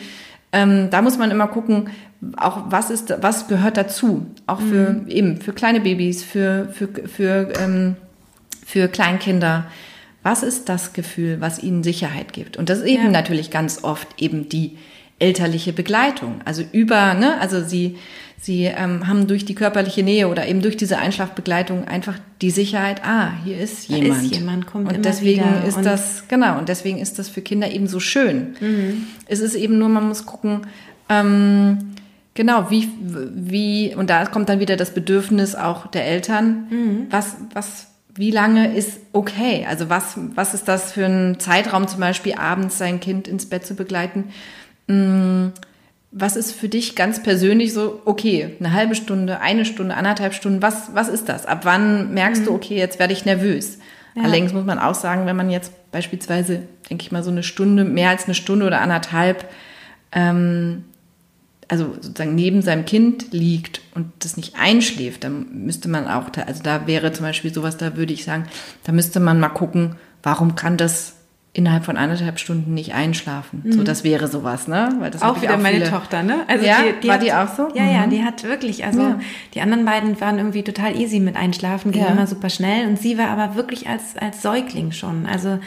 ähm, 0.53 0.91
da 0.91 1.03
muss 1.03 1.19
man 1.19 1.31
immer 1.31 1.49
gucken, 1.49 1.91
auch 2.37 2.65
was 2.71 2.91
ist, 2.91 3.13
was 3.21 3.49
gehört 3.49 3.77
dazu, 3.77 4.27
auch 4.47 4.61
für 4.61 4.93
mhm. 4.93 5.09
eben 5.09 5.41
für 5.41 5.53
kleine 5.53 5.81
Babys, 5.81 6.23
für 6.23 6.69
für 6.73 6.89
für 7.09 7.53
ähm, 7.59 7.97
für 8.65 8.89
Kleinkinder. 8.89 9.67
Was 10.23 10.45
ist 10.45 10.69
das 10.69 10.93
Gefühl, 10.93 11.41
was 11.41 11.61
ihnen 11.61 11.83
Sicherheit 11.83 12.33
gibt? 12.33 12.57
Und 12.57 12.69
das 12.69 12.79
ist 12.79 12.87
eben 12.87 13.07
ja. 13.07 13.11
natürlich 13.11 13.51
ganz 13.51 13.83
oft 13.83 14.23
eben 14.23 14.49
die 14.49 14.79
elterliche 15.19 15.73
Begleitung. 15.73 16.41
Also 16.45 16.63
über, 16.73 17.15
ne, 17.15 17.41
also 17.41 17.63
sie, 17.65 17.97
sie 18.43 18.65
ähm, 18.65 19.07
haben 19.07 19.29
durch 19.29 19.45
die 19.45 19.55
körperliche 19.55 20.03
Nähe 20.03 20.29
oder 20.29 20.49
eben 20.49 20.63
durch 20.63 20.77
diese 20.77 20.99
Einschlafbegleitung 20.99 21.87
einfach 21.87 22.19
die 22.41 22.51
Sicherheit, 22.51 23.01
ah, 23.05 23.31
hier 23.45 23.59
ist 23.59 23.89
jemand. 23.89 24.11
Da 24.11 24.27
ist 24.27 24.35
jemand, 24.35 24.67
kommt 24.67 24.93
und 24.93 25.05
deswegen 25.05 25.45
wieder. 25.45 25.65
ist 25.65 25.77
und 25.77 25.87
das, 25.87 26.25
genau, 26.27 26.59
und 26.59 26.69
deswegen 26.69 26.99
ist 26.99 27.21
das 27.21 27.29
für 27.29 27.41
Kinder 27.41 27.71
eben 27.71 27.87
so 27.87 28.01
schön. 28.01 28.57
Mhm. 28.61 29.07
Es 29.27 29.39
ist 29.39 29.55
eben 29.55 29.79
nur, 29.79 29.89
man 29.89 30.09
muss 30.09 30.27
gucken, 30.27 30.67
ähm, 31.09 31.95
genau, 32.35 32.69
wie, 32.69 32.89
wie, 33.01 33.95
und 33.95 34.11
da 34.11 34.27
kommt 34.27 34.49
dann 34.49 34.59
wieder 34.59 34.77
das 34.77 34.93
Bedürfnis 34.93 35.55
auch 35.55 35.87
der 35.87 36.05
Eltern, 36.05 36.67
mhm. 36.69 37.07
was, 37.11 37.37
was, 37.55 37.87
wie 38.13 38.33
lange 38.33 38.75
ist 38.77 38.99
okay? 39.13 39.67
Also 39.69 39.89
was, 39.89 40.19
was 40.35 40.53
ist 40.53 40.67
das 40.67 40.93
für 40.93 41.07
ein 41.07 41.39
Zeitraum, 41.39 41.87
zum 41.87 42.01
Beispiel 42.01 42.35
abends 42.35 42.77
sein 42.77 42.99
Kind 42.99 43.29
ins 43.29 43.47
Bett 43.47 43.65
zu 43.65 43.75
begleiten? 43.75 44.25
Mm, 44.89 45.51
was 46.13 46.37
ist 46.37 46.53
für 46.53 46.69
dich 46.69 46.95
ganz 46.95 47.23
persönlich 47.23 47.73
so, 47.73 48.03
okay, 48.05 48.55
eine 48.61 48.75
halbe 48.75 48.95
Stunde, 48.95 49.41
eine 49.41 49.65
Stunde, 49.65 49.97
anderthalb 49.97 50.35
Stunden, 50.35 50.61
was, 50.61 50.95
was 50.95 51.09
ist 51.09 51.29
das? 51.29 51.47
Ab 51.47 51.61
wann 51.65 52.13
merkst 52.13 52.43
mhm. 52.43 52.47
du, 52.47 52.55
okay, 52.55 52.77
jetzt 52.77 52.99
werde 52.99 53.15
ich 53.15 53.25
nervös? 53.25 53.79
Ja. 54.15 54.25
Allerdings 54.25 54.53
muss 54.53 54.67
man 54.67 54.79
auch 54.79 54.95
sagen, 54.95 55.25
wenn 55.25 55.37
man 55.37 55.49
jetzt 55.49 55.73
beispielsweise, 55.91 56.63
denke 56.91 57.03
ich 57.03 57.13
mal, 57.13 57.23
so 57.23 57.31
eine 57.31 57.43
Stunde, 57.43 57.85
mehr 57.85 58.11
als 58.11 58.27
eine 58.27 58.35
Stunde 58.35 58.67
oder 58.67 58.83
anderthalb, 58.83 59.49
ähm, 60.13 60.85
also 61.67 61.95
sozusagen 61.95 62.35
neben 62.35 62.61
seinem 62.61 62.85
Kind 62.85 63.33
liegt 63.33 63.81
und 63.95 64.13
das 64.19 64.37
nicht 64.37 64.57
einschläft, 64.57 65.25
dann 65.25 65.65
müsste 65.65 65.89
man 65.89 66.07
auch, 66.07 66.27
also 66.47 66.63
da 66.63 66.87
wäre 66.87 67.13
zum 67.13 67.25
Beispiel 67.25 67.55
sowas, 67.55 67.79
da 67.79 67.97
würde 67.97 68.13
ich 68.13 68.25
sagen, 68.25 68.45
da 68.85 68.93
müsste 68.93 69.19
man 69.19 69.41
mal 69.41 69.49
gucken, 69.49 69.97
warum 70.23 70.55
kann 70.57 70.77
das 70.77 71.15
innerhalb 71.55 71.85
von 71.85 71.99
anderthalb 71.99 72.39
Stunden 72.39 72.73
nicht 72.73 72.95
einschlafen. 72.95 73.61
Mhm. 73.65 73.73
So, 73.73 73.83
das 73.83 74.05
wäre 74.05 74.27
sowas, 74.27 74.69
ne? 74.69 74.89
Weil 75.01 75.11
das 75.11 75.21
auch 75.21 75.43
wieder 75.43 75.55
auch 75.55 75.61
meine 75.61 75.85
Tochter, 75.85 76.23
ne? 76.23 76.45
Also 76.49 76.65
ja, 76.65 76.77
die, 76.83 77.01
die 77.01 77.09
war 77.09 77.15
hat, 77.17 77.23
die 77.23 77.33
auch 77.35 77.49
so? 77.49 77.69
Ja, 77.75 77.83
mhm. 77.83 77.93
ja, 77.93 78.07
die 78.07 78.25
hat 78.25 78.45
wirklich, 78.45 78.87
also 78.87 79.03
ja. 79.03 79.21
die 79.53 79.61
anderen 79.61 79.85
beiden 79.85 80.19
waren 80.19 80.39
irgendwie 80.39 80.63
total 80.63 80.99
easy 80.99 81.21
mit 81.21 81.37
Einschlafen, 81.37 81.93
ging 81.93 82.03
ja. 82.03 82.09
immer 82.09 82.27
super 82.27 82.49
schnell 82.49 82.89
und 82.89 82.99
sie 82.99 83.19
war 83.19 83.29
aber 83.29 83.55
wirklich 83.55 83.87
als 83.87 84.17
als 84.17 84.41
Säugling 84.41 84.93
schon. 84.93 85.27
Also 85.27 85.49
ah, 85.51 85.59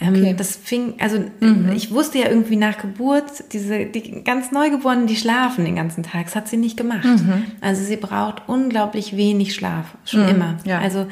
ähm, 0.00 0.08
okay. 0.10 0.30
ähm, 0.30 0.36
das 0.36 0.54
fing, 0.54 0.94
also 1.00 1.24
mhm. 1.40 1.72
ich 1.74 1.90
wusste 1.92 2.18
ja 2.18 2.28
irgendwie 2.28 2.56
nach 2.56 2.76
Geburt 2.76 3.24
diese 3.54 3.86
die 3.86 4.22
ganz 4.24 4.52
Neugeborenen, 4.52 5.06
die 5.06 5.16
schlafen 5.16 5.64
den 5.64 5.76
ganzen 5.76 6.02
Tag. 6.02 6.26
Das 6.26 6.36
hat 6.36 6.48
sie 6.48 6.58
nicht 6.58 6.76
gemacht. 6.76 7.06
Mhm. 7.06 7.44
Also 7.62 7.82
sie 7.82 7.96
braucht 7.96 8.42
unglaublich 8.48 9.16
wenig 9.16 9.54
Schlaf, 9.54 9.86
schon 10.04 10.24
mhm. 10.24 10.28
immer. 10.28 10.56
Ja, 10.64 10.78
also 10.80 11.06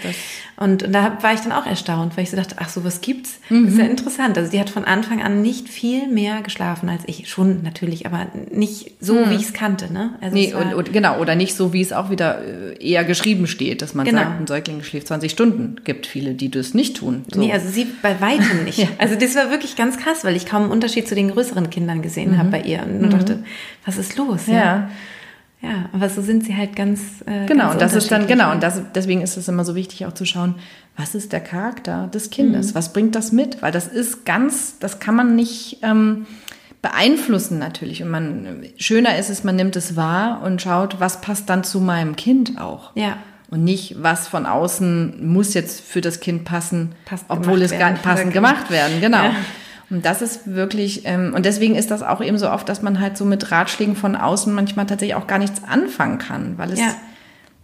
und, 0.58 0.82
und 0.82 0.92
da 0.92 1.16
war 1.22 1.32
ich 1.32 1.40
dann 1.40 1.52
auch 1.52 1.64
erstaunt, 1.64 2.18
weil 2.18 2.24
ich 2.24 2.30
so 2.30 2.36
dachte, 2.36 2.56
ach 2.58 2.68
so 2.68 2.84
was 2.84 3.00
gibt's? 3.00 3.38
Das 3.48 3.58
ist 3.60 3.78
ja 3.78 3.86
interessant 3.86 4.09
interessant. 4.10 4.38
Also 4.38 4.50
die 4.50 4.60
hat 4.60 4.70
von 4.70 4.84
Anfang 4.84 5.22
an 5.22 5.42
nicht 5.42 5.68
viel 5.68 6.08
mehr 6.08 6.42
geschlafen 6.42 6.88
als 6.88 7.02
ich. 7.06 7.28
Schon 7.28 7.62
natürlich, 7.62 8.06
aber 8.06 8.26
nicht 8.50 8.92
so, 9.00 9.16
hm. 9.16 9.30
wie 9.30 9.34
ich 9.36 9.42
es 9.42 9.52
kannte. 9.52 9.92
Ne? 9.92 10.14
Also 10.20 10.36
nee, 10.36 10.52
und, 10.52 10.74
und, 10.74 10.92
genau, 10.92 11.18
oder 11.18 11.34
nicht 11.34 11.54
so, 11.54 11.72
wie 11.72 11.80
es 11.80 11.92
auch 11.92 12.10
wieder 12.10 12.40
äh, 12.44 12.76
eher 12.84 13.04
geschrieben 13.04 13.46
steht, 13.46 13.82
dass 13.82 13.94
man 13.94 14.06
genau. 14.06 14.18
sagt, 14.18 14.40
ein 14.40 14.46
Säugling 14.46 14.82
schläft 14.82 15.08
20 15.08 15.30
Stunden. 15.30 15.76
Gibt 15.84 16.06
viele, 16.06 16.34
die 16.34 16.50
das 16.50 16.74
nicht 16.74 16.96
tun. 16.96 17.24
So. 17.32 17.40
Nee, 17.40 17.52
also 17.52 17.68
sie 17.68 17.86
bei 18.02 18.20
weitem 18.20 18.64
nicht. 18.64 18.78
ja. 18.78 18.88
Also 18.98 19.14
das 19.14 19.34
war 19.36 19.50
wirklich 19.50 19.76
ganz 19.76 19.96
krass, 19.98 20.24
weil 20.24 20.36
ich 20.36 20.46
kaum 20.46 20.64
einen 20.64 20.72
Unterschied 20.72 21.08
zu 21.08 21.14
den 21.14 21.30
größeren 21.30 21.70
Kindern 21.70 22.02
gesehen 22.02 22.32
mhm. 22.32 22.38
habe 22.38 22.50
bei 22.50 22.60
ihr 22.62 22.82
und 22.82 23.02
mhm. 23.02 23.10
dachte, 23.10 23.42
was 23.84 23.96
ist 23.96 24.16
los? 24.16 24.46
ja. 24.46 24.54
ja. 24.54 24.90
Ja, 25.62 25.90
aber 25.92 26.08
so 26.08 26.22
sind 26.22 26.44
sie 26.44 26.56
halt 26.56 26.74
ganz. 26.74 27.20
Äh, 27.26 27.44
genau, 27.44 27.64
ganz 27.64 27.74
und 27.74 27.82
das 27.82 27.94
ist 27.94 28.10
dann, 28.10 28.26
genau, 28.26 28.50
und 28.50 28.62
das, 28.62 28.80
deswegen 28.94 29.20
ist 29.20 29.36
es 29.36 29.46
immer 29.46 29.62
so 29.62 29.74
wichtig 29.74 30.06
auch 30.06 30.14
zu 30.14 30.24
schauen, 30.24 30.54
was 30.96 31.14
ist 31.14 31.32
der 31.32 31.40
Charakter 31.40 32.08
des 32.08 32.30
Kindes? 32.30 32.70
Mhm. 32.70 32.74
Was 32.74 32.92
bringt 32.92 33.14
das 33.14 33.32
mit? 33.32 33.62
Weil 33.62 33.72
das 33.72 33.86
ist 33.86 34.24
ganz, 34.24 34.78
das 34.78 34.98
kann 34.98 35.14
man 35.14 35.34
nicht 35.34 35.78
ähm, 35.82 36.26
beeinflussen 36.82 37.58
natürlich. 37.58 38.02
Und 38.02 38.10
man, 38.10 38.64
schöner 38.76 39.16
ist 39.18 39.30
es, 39.30 39.44
man 39.44 39.56
nimmt 39.56 39.76
es 39.76 39.96
wahr 39.96 40.42
und 40.42 40.60
schaut, 40.62 41.00
was 41.00 41.20
passt 41.20 41.48
dann 41.48 41.64
zu 41.64 41.80
meinem 41.80 42.16
Kind 42.16 42.60
auch. 42.60 42.92
Ja. 42.94 43.18
Und 43.50 43.64
nicht, 43.64 43.96
was 44.00 44.28
von 44.28 44.46
außen 44.46 45.26
muss 45.26 45.54
jetzt 45.54 45.80
für 45.80 46.00
das 46.00 46.20
Kind 46.20 46.44
passen, 46.44 46.92
Passt 47.04 47.24
obwohl 47.28 47.62
es 47.62 47.72
gar 47.72 47.90
nicht 47.90 48.02
passend 48.02 48.32
gemacht 48.32 48.70
werden. 48.70 49.00
Genau. 49.00 49.24
Ja. 49.24 49.34
Und 49.90 50.06
das 50.06 50.22
ist 50.22 50.54
wirklich, 50.54 51.04
ähm, 51.04 51.34
und 51.34 51.44
deswegen 51.44 51.74
ist 51.74 51.90
das 51.90 52.02
auch 52.02 52.22
eben 52.22 52.38
so 52.38 52.48
oft, 52.48 52.68
dass 52.68 52.80
man 52.80 53.00
halt 53.00 53.16
so 53.16 53.24
mit 53.24 53.50
Ratschlägen 53.50 53.96
von 53.96 54.14
außen 54.14 54.54
manchmal 54.54 54.86
tatsächlich 54.86 55.16
auch 55.16 55.26
gar 55.26 55.38
nichts 55.38 55.64
anfangen 55.64 56.18
kann, 56.18 56.56
weil 56.58 56.72
es, 56.72 56.78
ja. 56.78 56.94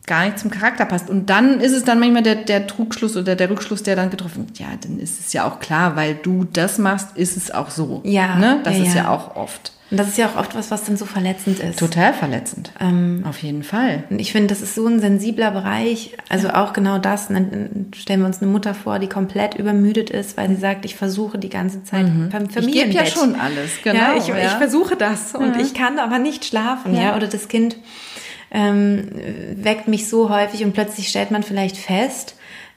Gar 0.06 0.24
nicht 0.24 0.38
zum 0.38 0.50
Charakter 0.50 0.84
passt. 0.84 1.10
Und 1.10 1.28
dann 1.28 1.60
ist 1.60 1.72
es 1.72 1.84
dann 1.84 1.98
manchmal 1.98 2.22
der, 2.22 2.36
der 2.36 2.66
Trugschluss 2.66 3.16
oder 3.16 3.34
der 3.34 3.50
Rückschluss, 3.50 3.82
der 3.82 3.96
dann 3.96 4.10
getroffen 4.10 4.46
wird. 4.46 4.58
Ja, 4.58 4.68
dann 4.80 4.98
ist 4.98 5.20
es 5.20 5.32
ja 5.32 5.46
auch 5.46 5.58
klar, 5.58 5.96
weil 5.96 6.14
du 6.14 6.46
das 6.52 6.78
machst, 6.78 7.16
ist 7.16 7.36
es 7.36 7.50
auch 7.50 7.70
so. 7.70 8.00
Ja. 8.04 8.36
Ne? 8.36 8.60
Das 8.64 8.76
ja, 8.76 8.84
ist 8.84 8.94
ja. 8.94 9.04
ja. 9.04 9.10
auch 9.10 9.36
oft. 9.36 9.72
Und 9.90 9.98
das 9.98 10.08
ist 10.08 10.18
ja 10.18 10.26
auch 10.26 10.36
oft 10.36 10.56
was, 10.56 10.72
was 10.72 10.82
dann 10.84 10.96
so 10.96 11.04
verletzend 11.04 11.60
ist. 11.60 11.78
Total 11.78 12.12
verletzend. 12.12 12.72
Ähm, 12.80 13.24
Auf 13.28 13.40
jeden 13.42 13.62
Fall. 13.62 14.02
Und 14.10 14.18
ich 14.18 14.32
finde, 14.32 14.48
das 14.48 14.60
ist 14.60 14.74
so 14.74 14.84
ein 14.86 14.98
sensibler 14.98 15.52
Bereich. 15.52 16.16
Also 16.28 16.50
auch 16.50 16.72
genau 16.72 16.98
das. 16.98 17.28
Dann 17.28 17.86
stellen 17.94 18.20
wir 18.20 18.26
uns 18.26 18.42
eine 18.42 18.50
Mutter 18.50 18.74
vor, 18.74 18.98
die 18.98 19.08
komplett 19.08 19.54
übermüdet 19.54 20.10
ist, 20.10 20.36
weil 20.36 20.48
sie 20.48 20.56
sagt, 20.56 20.84
ich 20.84 20.96
versuche 20.96 21.38
die 21.38 21.50
ganze 21.50 21.84
Zeit 21.84 22.06
mhm. 22.06 22.30
beim 22.30 22.48
Ich 22.48 22.72
gebe 22.72 22.90
ja 22.90 23.06
schon 23.06 23.36
alles, 23.36 23.70
genau. 23.84 23.96
Ja, 23.96 24.14
ich, 24.16 24.28
ich 24.28 24.52
versuche 24.58 24.96
das 24.96 25.36
und 25.36 25.54
Ja. 25.54 25.60
ich 25.60 25.72
kann 25.72 26.00
aber 26.00 26.18
nicht 26.18 26.44
schlafen. 26.44 26.92
Ja. 26.92 27.02
Ja. 27.02 27.16
Oder 27.16 27.28
das 27.28 27.46
Kind 27.46 27.76
ähm, 28.50 29.08
weckt 29.56 29.88
mich 29.88 30.08
so 30.08 30.30
häufig 30.30 30.64
und 30.64 30.72
plötzlich 30.72 31.08
stellt 31.08 31.30
man 31.30 31.42
vielleicht 31.42 31.76
fest, 31.76 32.36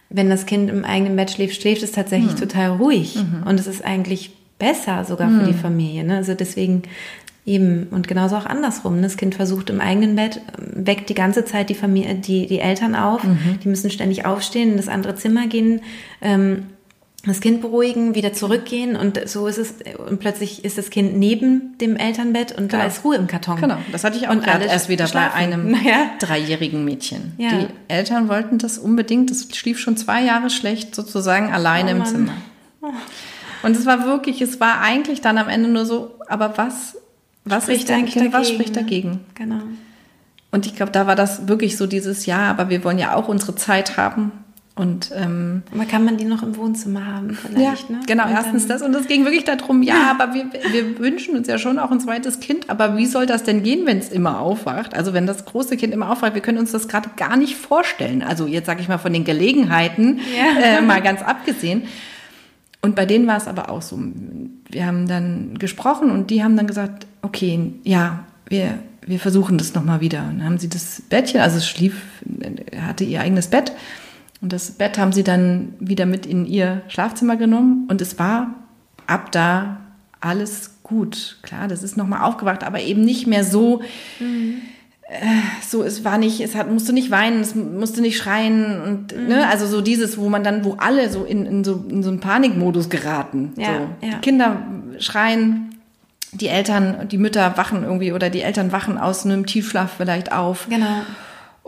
wenn 0.10 0.30
das 0.30 0.46
Kind 0.46 0.70
im 0.70 0.86
eigenen 0.86 1.16
Bett 1.16 1.32
schläft, 1.32 1.62
schläft 1.62 1.84
es 1.84 1.92
tatsächlich 1.92 2.34
total 2.36 2.72
ruhig. 2.72 3.16
Und 3.46 3.60
es 3.60 3.68
ist 3.68 3.86
eigentlich 3.86 4.32
besser 4.58 5.06
sogar 5.06 5.30
für 5.30 5.46
die 5.46 5.54
Familie. 5.54 6.04
Ne? 6.04 6.18
Also 6.18 6.34
deswegen 6.34 6.84
eben 7.46 7.88
und 7.92 8.08
genauso 8.08 8.36
auch 8.36 8.46
andersrum. 8.46 8.98
ne? 8.98 9.04
Das 9.04 9.18
Kind 9.18 9.36
versucht 9.36 9.70
im 9.70 9.82
eigenen 9.82 10.16
Bett, 10.16 10.42
ähm, 10.58 10.86
weckt 10.86 11.10
die 11.10 11.16
ganze 11.16 11.46
Zeit 11.46 11.70
die 11.70 11.76
Familie, 11.76 12.16
die, 12.16 12.48
die 12.48 12.60
Eltern 12.60 12.96
auf. 12.96 13.22
Die 13.64 13.68
müssen 13.68 13.90
ständig 13.90 14.26
aufstehen, 14.26 14.72
in 14.72 14.78
das 14.78 14.88
andere 14.88 15.16
Zimmer 15.16 15.48
gehen. 15.48 15.82
Ähm, 16.22 16.68
das 17.30 17.40
Kind 17.40 17.62
beruhigen, 17.62 18.14
wieder 18.16 18.34
zurückgehen 18.34 18.96
und 18.98 19.20
so 19.30 19.48
ist 19.48 19.58
es 19.58 19.74
und 20.08 20.20
plötzlich 20.20 20.66
ist 20.66 20.78
das 20.78 20.90
Kind 20.90 21.16
neben 21.18 21.78
dem 21.80 21.96
Elternbett 21.96 22.52
und 22.58 22.74
da 22.74 22.78
Genau. 22.80 22.90
ist 22.90 23.04
Ruhe 23.06 23.16
im 23.16 23.28
Karton. 23.28 23.62
Genau, 23.62 23.78
das 23.92 24.04
hatte 24.04 24.18
ich 24.18 24.28
auch 24.28 24.32
Und 24.32 24.44
gerade 24.44 24.66
erst 24.66 24.90
wieder 24.90 25.08
schlafen. 25.08 25.32
bei 25.34 25.38
einem 25.40 25.72
Naja. 25.72 26.10
dreijährigen 26.20 26.84
Mädchen. 26.84 27.34
Ja. 27.38 27.50
Die 27.52 27.68
Eltern 27.88 28.28
wollten 28.28 28.58
das 28.58 28.78
unbedingt, 28.78 29.32
das 29.32 29.48
schlief 29.56 29.80
schon 29.80 29.96
zwei 29.96 30.22
Jahre 30.24 30.50
schlecht, 30.50 30.94
sozusagen 30.94 31.52
alleine 31.54 31.92
Oh 31.94 31.98
im. 31.98 32.06
Zimmer. 32.06 32.34
Und 33.64 33.76
es 33.76 33.86
war 33.86 34.06
wirklich, 34.06 34.42
es 34.42 34.60
war 34.60 34.82
eigentlich 34.82 35.22
dann 35.22 35.38
am 35.38 35.50
Ende 35.50 35.70
nur 35.70 35.86
so, 35.86 36.12
aber 36.28 36.58
was, 36.58 36.98
was 37.46 37.68
ist 37.70 37.90
denn, 37.90 38.06
Kind, 38.06 38.32
was 38.34 38.50
spricht 38.50 38.76
ne? 38.76 38.82
dagegen? 38.82 39.20
Genau. 39.36 39.60
Und 40.52 40.66
ich 40.66 40.76
glaube, 40.76 40.92
da 40.92 41.06
war 41.06 41.16
das 41.16 41.48
wirklich 41.48 41.78
so 41.78 41.86
dieses 41.86 42.26
Ja, 42.26 42.50
aber 42.50 42.70
wir 42.70 42.84
wollen 42.84 42.98
ja 42.98 43.14
auch 43.16 43.28
unsere 43.28 43.56
Zeit 43.56 43.98
haben. 43.98 44.32
Und 44.80 45.12
ähm, 45.14 45.64
Aber 45.74 45.84
kann 45.84 46.06
man 46.06 46.16
die 46.16 46.24
noch 46.24 46.42
im 46.42 46.56
Wohnzimmer 46.56 47.06
haben 47.06 47.32
vielleicht, 47.32 47.90
ne? 47.90 48.00
Genau, 48.08 48.24
Und 48.24 48.32
erstens 48.32 48.66
das 48.66 48.82
und 48.82 48.96
es 48.96 49.08
ging 49.08 49.26
wirklich 49.26 49.44
darum, 49.44 49.84
ja, 49.84 50.10
aber 50.18 50.34
wir, 50.34 50.46
wir 50.72 50.98
wünschen 51.00 51.36
uns 51.36 51.50
ja 51.50 51.58
schon 51.58 51.78
auch 51.80 51.92
ein 51.92 52.00
zweites 52.00 52.40
Kind, 52.40 52.70
aber 52.70 52.96
wie 52.96 53.06
soll 53.06 53.26
das 53.26 53.44
denn 53.44 53.62
gehen, 53.62 53.86
wenn 53.86 53.98
es 53.98 54.08
immer 54.08 54.40
aufwacht? 54.40 54.94
Also 54.94 55.12
wenn 55.12 55.28
das 55.28 55.44
große 55.44 55.76
Kind 55.76 55.94
immer 55.94 56.10
aufwacht, 56.10 56.34
wir 56.34 56.42
können 56.42 56.60
uns 56.60 56.72
das 56.72 56.88
gerade 56.88 57.10
gar 57.18 57.36
nicht 57.36 57.58
vorstellen. 57.58 58.24
Also 58.24 58.48
jetzt 58.48 58.68
sage 58.68 58.80
ich 58.80 58.88
mal 58.88 59.00
von 59.00 59.12
den 59.12 59.26
Gelegenheiten, 59.26 60.22
Ja. 60.34 60.78
äh, 60.78 60.82
mal 60.82 61.02
ganz 61.02 61.22
abgesehen. 61.24 61.82
Und 62.82 62.96
bei 62.96 63.06
denen 63.06 63.28
war 63.28 63.36
es 63.36 63.48
aber 63.50 63.70
auch 63.70 63.82
so. 63.82 64.00
Wir 64.70 64.86
haben 64.86 65.10
dann 65.10 65.58
gesprochen 65.60 66.10
und 66.10 66.30
die 66.30 66.42
haben 66.42 66.56
dann 66.56 66.68
gesagt, 66.68 67.06
okay, 67.22 67.74
ja, 67.84 68.24
wir, 68.48 68.80
wir 69.06 69.20
versuchen 69.20 69.58
das 69.58 69.74
nochmal 69.76 70.00
wieder. 70.00 70.20
Und 70.20 70.38
dann 70.40 70.46
haben 70.46 70.58
sie 70.58 70.70
das 70.70 71.02
Bettchen, 71.10 71.42
also 71.42 71.58
es 71.58 71.68
schlief, 71.68 72.02
hatte 72.82 73.04
ihr 73.04 73.20
eigenes 73.20 73.48
Bett. 73.48 73.74
Und 74.42 74.54
das 74.54 74.72
Bett 74.72 74.98
haben 74.98 75.12
sie 75.12 75.24
dann 75.24 75.74
wieder 75.80 76.06
mit 76.06 76.26
in 76.26 76.46
ihr 76.46 76.82
Schlafzimmer 76.88 77.36
genommen. 77.36 77.88
Und 77.90 78.02
es 78.02 78.18
war 78.20 78.54
ab 79.08 79.32
da 79.32 79.78
alles 80.22 80.76
gut. 80.84 81.38
Klar, 81.44 81.68
das 81.68 81.84
ist 81.84 81.98
nochmal 81.98 82.22
aufgewacht, 82.22 82.64
aber 82.64 82.80
eben 82.82 83.04
nicht 83.04 83.28
mehr 83.28 83.44
so, 83.44 83.82
äh, 84.22 85.26
so, 85.68 85.84
es 85.84 86.04
war 86.06 86.18
nicht, 86.18 86.40
es 86.42 86.56
hat, 86.56 86.70
musste 86.72 86.94
nicht 86.94 87.10
weinen, 87.12 87.42
es 87.42 87.56
musste 87.56 88.02
nicht 88.02 88.18
schreien 88.18 88.82
und, 88.82 89.16
Mhm. 89.16 89.28
ne, 89.28 89.48
also 89.48 89.66
so 89.66 89.82
dieses, 89.82 90.18
wo 90.18 90.30
man 90.30 90.44
dann, 90.44 90.64
wo 90.64 90.74
alle 90.78 91.10
so 91.10 91.24
in, 91.24 91.46
in 91.46 91.64
so, 91.64 91.84
in 91.90 92.04
so 92.04 92.10
einen 92.10 92.20
Panikmodus 92.20 92.90
geraten. 92.90 93.54
Ja, 93.58 93.66
so. 94.02 94.08
ja. 94.08 94.14
Die 94.16 94.22
Kinder 94.22 94.58
schreien, 95.00 95.76
die 96.32 96.48
Eltern, 96.48 97.08
die 97.10 97.18
Mütter 97.18 97.58
wachen 97.58 97.84
irgendwie 97.84 98.14
oder 98.14 98.30
die 98.30 98.42
Eltern 98.42 98.72
wachen 98.72 98.98
aus 99.00 99.26
einem 99.26 99.46
Tiefschlaf 99.48 99.94
vielleicht 99.98 100.32
auf 100.32 100.68
Genau. 100.70 101.02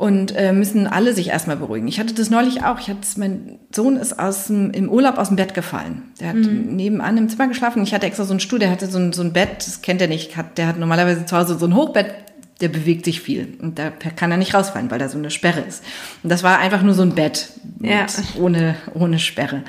Und 0.02 0.36
äh, 0.36 0.52
müssen 0.52 0.88
alle 0.88 1.14
sich 1.14 1.28
erstmal 1.28 1.58
beruhigen. 1.58 1.88
Ich 1.88 2.00
hatte 2.00 2.16
das 2.16 2.32
neulich 2.32 2.64
auch. 2.64 2.80
Ich 2.80 2.88
hatte, 2.90 3.02
mein 3.18 3.60
Sohn 3.72 3.98
ist 3.98 4.18
aus 4.18 4.48
dem, 4.48 4.72
im 4.72 4.90
Urlaub 4.90 5.20
aus 5.20 5.28
dem 5.28 5.38
Bett 5.38 5.54
gefallen. 5.54 6.02
Der 6.20 6.30
hat 6.30 6.38
nebenan 6.38 7.20
im 7.20 7.30
Zimmer 7.30 7.48
geschlafen. 7.48 7.84
Ich 7.84 7.94
hatte 7.94 8.08
extra 8.08 8.24
so 8.24 8.34
einen 8.34 8.40
Stuhl, 8.40 8.58
der 8.58 8.72
hatte 8.72 8.88
so 8.88 8.98
ein, 8.98 9.14
so 9.14 9.22
ein 9.22 9.32
Bett, 9.32 9.58
das 9.60 9.84
kennt 9.84 10.02
er 10.02 10.08
nicht. 10.08 10.36
Hat, 10.38 10.58
der 10.58 10.66
hat 10.66 10.80
normalerweise 10.80 11.28
zu 11.28 11.38
Hause 11.38 11.56
so 11.60 11.68
ein 11.68 11.76
Hochbett, 11.76 12.16
der 12.62 12.70
bewegt 12.70 13.06
sich 13.06 13.22
viel. 13.22 13.56
Und 13.62 13.78
da 13.78 13.92
kann 13.92 14.32
er 14.32 14.38
nicht 14.38 14.56
rausfallen, 14.56 14.90
weil 14.90 14.98
da 14.98 15.08
so 15.08 15.20
eine 15.20 15.30
Sperre 15.30 15.60
ist. 15.62 15.84
Und 16.24 16.32
das 16.32 16.42
war 16.42 16.58
einfach 16.58 16.82
nur 16.82 16.96
so 16.96 17.04
ein 17.04 17.14
Bett 17.14 17.50
Ja. 17.80 18.08
ohne, 18.40 18.78
ohne 18.96 19.20
Sperre. 19.20 19.62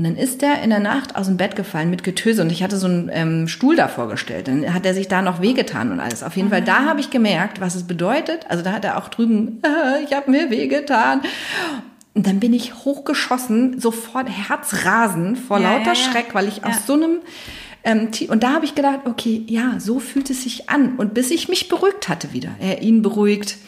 Und 0.00 0.04
dann 0.04 0.16
ist 0.16 0.40
der 0.40 0.62
in 0.62 0.70
der 0.70 0.78
Nacht 0.78 1.14
aus 1.14 1.26
dem 1.26 1.36
Bett 1.36 1.56
gefallen 1.56 1.90
mit 1.90 2.04
Getöse 2.04 2.40
und 2.40 2.50
ich 2.50 2.62
hatte 2.62 2.78
so 2.78 2.86
einen 2.86 3.10
ähm, 3.12 3.48
Stuhl 3.48 3.76
davor 3.76 4.08
gestellt. 4.08 4.48
Dann 4.48 4.72
hat 4.72 4.86
er 4.86 4.94
sich 4.94 5.08
da 5.08 5.20
noch 5.20 5.42
wehgetan 5.42 5.92
und 5.92 6.00
alles. 6.00 6.22
Auf 6.22 6.36
jeden 6.36 6.48
Fall, 6.48 6.62
da 6.62 6.86
habe 6.86 7.00
ich 7.00 7.10
gemerkt, 7.10 7.60
was 7.60 7.74
es 7.74 7.82
bedeutet. 7.82 8.46
Also 8.48 8.64
da 8.64 8.72
hat 8.72 8.82
er 8.86 8.96
auch 8.96 9.08
drüben, 9.08 9.60
äh, 9.62 10.02
ich 10.04 10.14
habe 10.14 10.30
mir 10.30 10.48
wehgetan. 10.48 11.20
Und 12.14 12.26
dann 12.26 12.40
bin 12.40 12.54
ich 12.54 12.76
hochgeschossen, 12.76 13.78
sofort 13.78 14.30
Herzrasen 14.30 15.36
vor 15.36 15.58
Ja, 15.60 15.72
lauter 15.72 15.92
ja, 15.92 15.92
ja. 15.92 15.94
Schreck, 15.96 16.28
weil 16.32 16.48
ich 16.48 16.64
aus 16.64 16.86
so 16.86 16.94
einem 16.94 17.18
ähm, 17.84 18.08
und 18.28 18.42
da 18.42 18.54
habe 18.54 18.64
ich 18.64 18.74
gedacht, 18.74 19.00
okay, 19.04 19.44
ja, 19.48 19.74
so 19.80 20.00
fühlt 20.00 20.30
es 20.30 20.44
sich 20.44 20.70
an. 20.70 20.96
Und 20.96 21.12
bis 21.12 21.30
ich 21.30 21.50
mich 21.50 21.68
beruhigt 21.68 22.08
hatte 22.08 22.32
wieder, 22.32 22.52
er 22.58 22.80
ihn 22.80 23.02
beruhigt, 23.02 23.58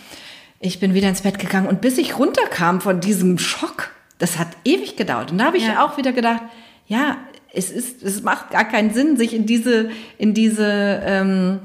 ich 0.60 0.80
bin 0.80 0.94
wieder 0.94 1.10
ins 1.10 1.20
Bett 1.20 1.38
gegangen 1.38 1.66
und 1.66 1.82
bis 1.82 1.98
ich 1.98 2.18
runterkam 2.18 2.80
von 2.80 3.00
diesem 3.00 3.36
Schock, 3.36 3.90
das 4.22 4.38
hat 4.38 4.48
ewig 4.64 4.96
gedauert. 4.96 5.32
Und 5.32 5.38
da 5.38 5.46
habe 5.46 5.56
ich 5.56 5.66
Ja. 5.66 5.84
auch 5.84 5.96
wieder 5.98 6.12
gedacht, 6.12 6.42
ja, 6.86 7.16
es 7.52 7.70
ist, 7.70 8.02
es 8.02 8.22
macht 8.22 8.50
gar 8.50 8.64
keinen 8.64 8.94
Sinn, 8.94 9.16
sich 9.16 9.34
in 9.34 9.46
diese, 9.46 9.90
in 10.16 10.32
diese, 10.32 11.02
ähm, 11.04 11.58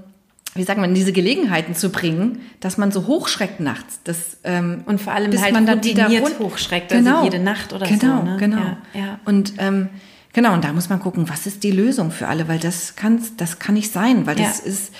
wie 0.56 0.64
sagt 0.64 0.80
man, 0.80 0.90
in 0.90 0.96
diese 0.96 1.14
Gelegenheiten 1.14 1.76
zu 1.76 1.90
bringen, 1.92 2.40
dass 2.60 2.78
man 2.80 2.92
so 2.92 3.06
hochschreckt 3.06 3.60
nachts. 3.60 4.00
Das, 4.04 4.38
ähm, 4.44 4.82
Und 4.88 5.00
vor 5.00 5.14
allem 5.14 5.30
bis 5.30 5.42
halt 5.44 5.54
man 5.54 5.66
dann 5.68 5.84
wieder 5.84 6.04
routiniert 6.06 6.24
rund- 6.26 6.40
hochschreckt, 6.40 6.92
also 6.92 7.24
jede 7.24 7.40
Nacht 7.40 7.74
oder 7.74 7.86
genau, 7.88 8.18
so, 8.18 8.24
ne? 8.24 8.38
Genau, 8.40 8.58
Ja, 8.58 8.78
ja. 8.94 9.20
Und 9.26 9.54
ähm, 9.60 9.90
genau, 10.34 10.54
und 10.54 10.64
da 10.64 10.74
muss 10.74 10.90
man 10.90 11.00
gucken, 11.00 11.30
was 11.30 11.46
ist 11.46 11.64
die 11.64 11.72
Lösung 11.72 12.10
für 12.12 12.28
alle, 12.28 12.48
weil 12.48 12.58
das 12.60 12.96
kann, 12.96 13.22
das 13.38 13.60
kann 13.60 13.76
nicht 13.76 13.92
sein, 13.94 14.26
weil 14.26 14.36
das 14.36 14.62
Ja. 14.62 14.66
ist, 14.72 14.94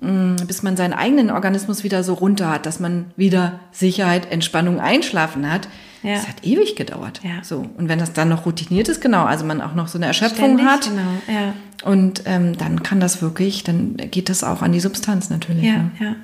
mh, 0.00 0.36
bis 0.46 0.62
man 0.62 0.76
seinen 0.76 0.92
eigenen 0.94 1.30
Organismus 1.32 1.82
wieder 1.82 2.04
so 2.04 2.14
runter 2.14 2.48
hat, 2.50 2.64
dass 2.66 2.78
man 2.78 3.06
wieder 3.16 3.58
Sicherheit, 3.72 4.30
Entspannung, 4.30 4.78
Einschlafen 4.80 5.50
hat. 5.52 5.68
Ja. 6.04 6.14
Das 6.14 6.28
hat 6.28 6.44
ewig 6.44 6.76
gedauert. 6.76 7.20
Ja. 7.24 7.42
So. 7.42 7.66
Und 7.76 7.88
wenn 7.88 7.98
das 7.98 8.12
dann 8.12 8.28
noch 8.28 8.46
routiniert 8.46 8.88
ist, 8.88 9.00
genau, 9.00 9.24
also 9.24 9.44
man 9.44 9.60
auch 9.60 9.74
noch 9.74 9.88
so 9.88 9.98
eine 9.98 10.06
Erschöpfung 10.06 10.58
Ständig, 10.58 10.66
hat, 10.66 10.82
Genau, 10.82 11.38
ja. 11.38 11.54
und 11.90 12.22
ähm, 12.26 12.56
dann 12.56 12.82
kann 12.82 13.00
das 13.00 13.22
wirklich, 13.22 13.64
dann 13.64 13.96
geht 13.96 14.28
das 14.28 14.44
auch 14.44 14.62
an 14.62 14.72
die 14.72 14.80
Substanz 14.80 15.30
natürlich. 15.30 15.64
Ja, 15.64 15.78
ne? 15.78 15.90
ja. 15.98 16.16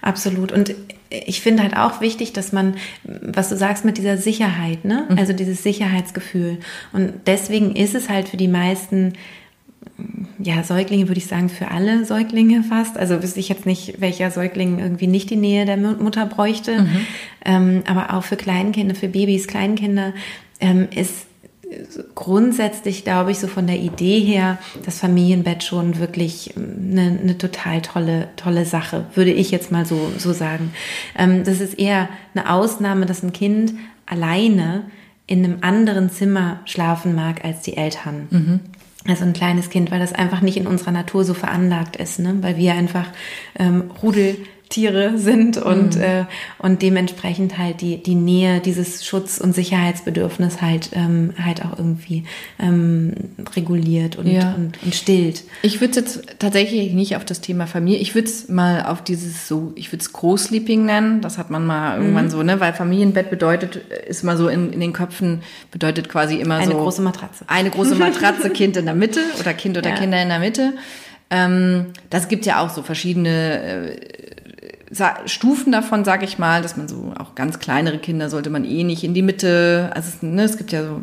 Absolut. 0.00 0.52
Und 0.52 0.74
ich 1.10 1.40
finde 1.40 1.62
halt 1.62 1.76
auch 1.76 2.00
wichtig, 2.00 2.32
dass 2.32 2.52
man, 2.52 2.74
was 3.04 3.50
du 3.50 3.56
sagst 3.56 3.84
mit 3.84 3.98
dieser 3.98 4.16
Sicherheit, 4.16 4.84
ne? 4.84 5.06
Also 5.16 5.32
dieses 5.32 5.62
Sicherheitsgefühl. 5.62 6.58
Und 6.92 7.12
deswegen 7.26 7.76
ist 7.76 7.94
es 7.94 8.08
halt 8.08 8.28
für 8.28 8.36
die 8.36 8.48
meisten, 8.48 9.12
ja, 10.38 10.62
Säuglinge 10.62 11.08
würde 11.08 11.18
ich 11.18 11.26
sagen, 11.26 11.48
für 11.48 11.70
alle 11.70 12.04
Säuglinge 12.04 12.62
fast. 12.62 12.96
Also 12.98 13.22
wüsste 13.22 13.40
ich 13.40 13.48
jetzt 13.48 13.66
nicht, 13.66 14.00
welcher 14.00 14.30
Säugling 14.30 14.78
irgendwie 14.78 15.06
nicht 15.06 15.30
die 15.30 15.36
Nähe 15.36 15.64
der 15.66 15.76
Mu- 15.76 16.02
Mutter 16.02 16.26
bräuchte. 16.26 16.86
Ähm, 17.44 17.82
aber 17.86 18.14
auch 18.14 18.24
für 18.24 18.36
Kleinkinder, 18.36 18.94
für 18.94 19.08
Babys, 19.08 19.46
Kleinkinder 19.46 20.12
ähm, 20.60 20.88
ist 20.94 21.26
grundsätzlich, 22.14 23.02
glaube 23.04 23.30
ich, 23.30 23.38
so 23.38 23.46
von 23.46 23.66
der 23.66 23.78
Idee 23.78 24.20
her, 24.20 24.58
das 24.84 24.98
Familienbett 24.98 25.64
schon 25.64 25.98
wirklich 25.98 26.54
ähm, 26.56 26.90
eine, 26.90 27.18
eine 27.22 27.38
total 27.38 27.80
tolle, 27.80 28.28
tolle 28.36 28.64
Sache, 28.66 29.06
würde 29.14 29.32
ich 29.32 29.50
jetzt 29.50 29.72
mal 29.72 29.86
so, 29.86 30.12
so 30.18 30.32
sagen. 30.32 30.72
Ähm, 31.16 31.44
das 31.44 31.60
ist 31.60 31.78
eher 31.78 32.08
eine 32.34 32.50
Ausnahme, 32.50 33.06
dass 33.06 33.22
ein 33.22 33.32
Kind 33.32 33.72
alleine 34.06 34.84
in 35.26 35.44
einem 35.44 35.58
anderen 35.62 36.10
Zimmer 36.10 36.60
schlafen 36.66 37.14
mag 37.14 37.44
als 37.44 37.62
die 37.62 37.76
Eltern. 37.76 38.60
Also 39.06 39.24
ein 39.24 39.32
kleines 39.32 39.68
Kind, 39.68 39.90
weil 39.90 39.98
das 39.98 40.12
einfach 40.12 40.42
nicht 40.42 40.56
in 40.56 40.66
unserer 40.66 40.92
Natur 40.92 41.24
so 41.24 41.34
veranlagt 41.34 41.96
ist, 41.96 42.20
ne? 42.20 42.38
weil 42.40 42.56
wir 42.56 42.74
einfach 42.74 43.06
ähm, 43.58 43.90
Rudeltiere 44.72 45.18
sind 45.18 45.56
und, 45.58 45.96
äh, 45.96 46.24
und 46.58 46.82
dementsprechend 46.82 47.58
halt 47.58 47.80
die, 47.80 48.02
die 48.02 48.14
Nähe, 48.14 48.60
dieses 48.60 49.04
Schutz- 49.04 49.38
und 49.38 49.54
Sicherheitsbedürfnis 49.54 50.60
halt, 50.62 50.90
ähm, 50.94 51.32
halt 51.42 51.62
auch 51.64 51.78
irgendwie 51.78 52.24
ähm, 52.58 53.12
reguliert 53.54 54.16
und, 54.16 54.26
Ja. 54.26 54.54
und, 54.54 54.82
und 54.82 54.94
stillt. 54.94 55.44
Ich 55.62 55.80
würde 55.80 56.00
jetzt 56.00 56.22
tatsächlich 56.38 56.92
nicht 56.92 57.16
auf 57.16 57.24
das 57.24 57.40
Thema 57.40 57.66
Familie, 57.66 58.00
ich 58.00 58.14
würde 58.14 58.28
es 58.28 58.48
mal 58.48 58.84
auf 58.86 59.02
dieses 59.04 59.46
so, 59.48 59.72
ich 59.76 59.92
würde 59.92 60.02
es 60.02 60.12
Co-Sleeping 60.12 60.84
nennen, 60.86 61.20
das 61.20 61.38
hat 61.38 61.50
man 61.50 61.66
mal 61.66 61.98
Mhm. 61.98 62.02
irgendwann 62.04 62.30
so, 62.30 62.42
ne, 62.42 62.60
weil 62.60 62.72
Familienbett 62.72 63.30
bedeutet, 63.30 63.76
ist 64.08 64.24
mal 64.24 64.36
so 64.36 64.48
in, 64.48 64.72
in 64.72 64.80
den 64.80 64.92
Köpfen, 64.92 65.42
bedeutet 65.70 66.08
quasi 66.08 66.36
immer 66.36 66.56
Eine 66.56 66.72
so. 66.72 66.78
große 66.78 67.02
Matratze. 67.02 67.44
Eine 67.48 67.70
große 67.70 67.94
Matratze, 67.96 68.50
Kind 68.62 68.76
in 68.76 68.86
der 68.86 68.94
Mitte 68.94 69.20
oder 69.40 69.52
Kind 69.54 69.76
oder 69.76 69.90
Ja. 69.90 69.96
Kinder 69.96 70.20
in 70.22 70.28
der 70.28 70.38
Mitte. 70.38 70.72
Ähm, 71.30 71.86
das 72.10 72.28
gibt 72.28 72.44
ja 72.46 72.60
auch 72.60 72.68
so 72.70 72.82
verschiedene 72.82 73.62
äh, 73.62 73.96
Stufen 75.26 75.72
davon, 75.72 76.04
sage 76.04 76.24
ich 76.24 76.38
mal, 76.38 76.62
dass 76.62 76.76
man 76.76 76.86
so 76.88 77.12
auch 77.18 77.34
ganz 77.34 77.58
kleinere 77.58 77.98
Kinder 77.98 78.28
sollte 78.28 78.50
man 78.50 78.64
eh 78.64 78.84
nicht 78.84 79.04
in 79.04 79.14
die 79.14 79.22
Mitte. 79.22 79.90
Also 79.94 80.08
es, 80.14 80.22
ne, 80.22 80.42
es 80.42 80.58
gibt 80.58 80.72
ja 80.72 80.82
so, 80.84 81.02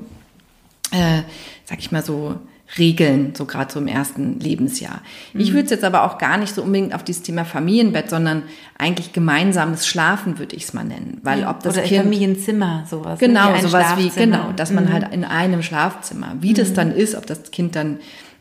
äh, 0.91 1.21
sag 1.65 1.79
ich 1.79 1.91
mal 1.91 2.03
so 2.03 2.35
Regeln, 2.77 3.33
so 3.35 3.45
gerade 3.45 3.73
so 3.73 3.79
im 3.79 3.87
ersten 3.87 4.39
Lebensjahr. 4.39 5.01
Mhm. 5.33 5.39
Ich 5.39 5.53
würde 5.53 5.63
es 5.65 5.71
jetzt 5.71 5.83
aber 5.83 6.03
auch 6.03 6.19
gar 6.19 6.37
nicht 6.37 6.53
so 6.53 6.61
unbedingt 6.61 6.93
auf 6.93 7.03
dieses 7.03 7.23
Thema 7.23 7.43
Familienbett, 7.43 8.11
sondern 8.11 8.43
eigentlich 8.77 9.11
gemeinsames 9.11 9.87
Schlafen 9.87 10.37
würde 10.37 10.55
ich 10.55 10.65
es 10.65 10.73
mal 10.73 10.83
nennen, 10.85 11.19
weil 11.23 11.45
ob 11.47 11.63
das 11.63 11.73
Oder 11.75 11.83
Kind 11.87 12.03
Familienzimmer 12.03 12.85
sowas. 12.87 13.17
genau 13.19 13.47
ne? 13.47 13.53
wie 13.53 13.57
ein 13.57 13.61
sowas 13.67 13.97
wie 13.97 14.09
genau, 14.09 14.51
dass 14.55 14.71
man 14.71 14.85
Mhm. 14.85 14.93
halt 14.93 15.11
in 15.13 15.23
einem 15.25 15.63
Schlafzimmer, 15.63 16.35
wie 16.41 16.53
das 16.53 16.73
dann 16.73 16.91
ist, 16.91 17.15
ob 17.15 17.25
das 17.25 17.49
Kind 17.49 17.75
dann 17.75 17.97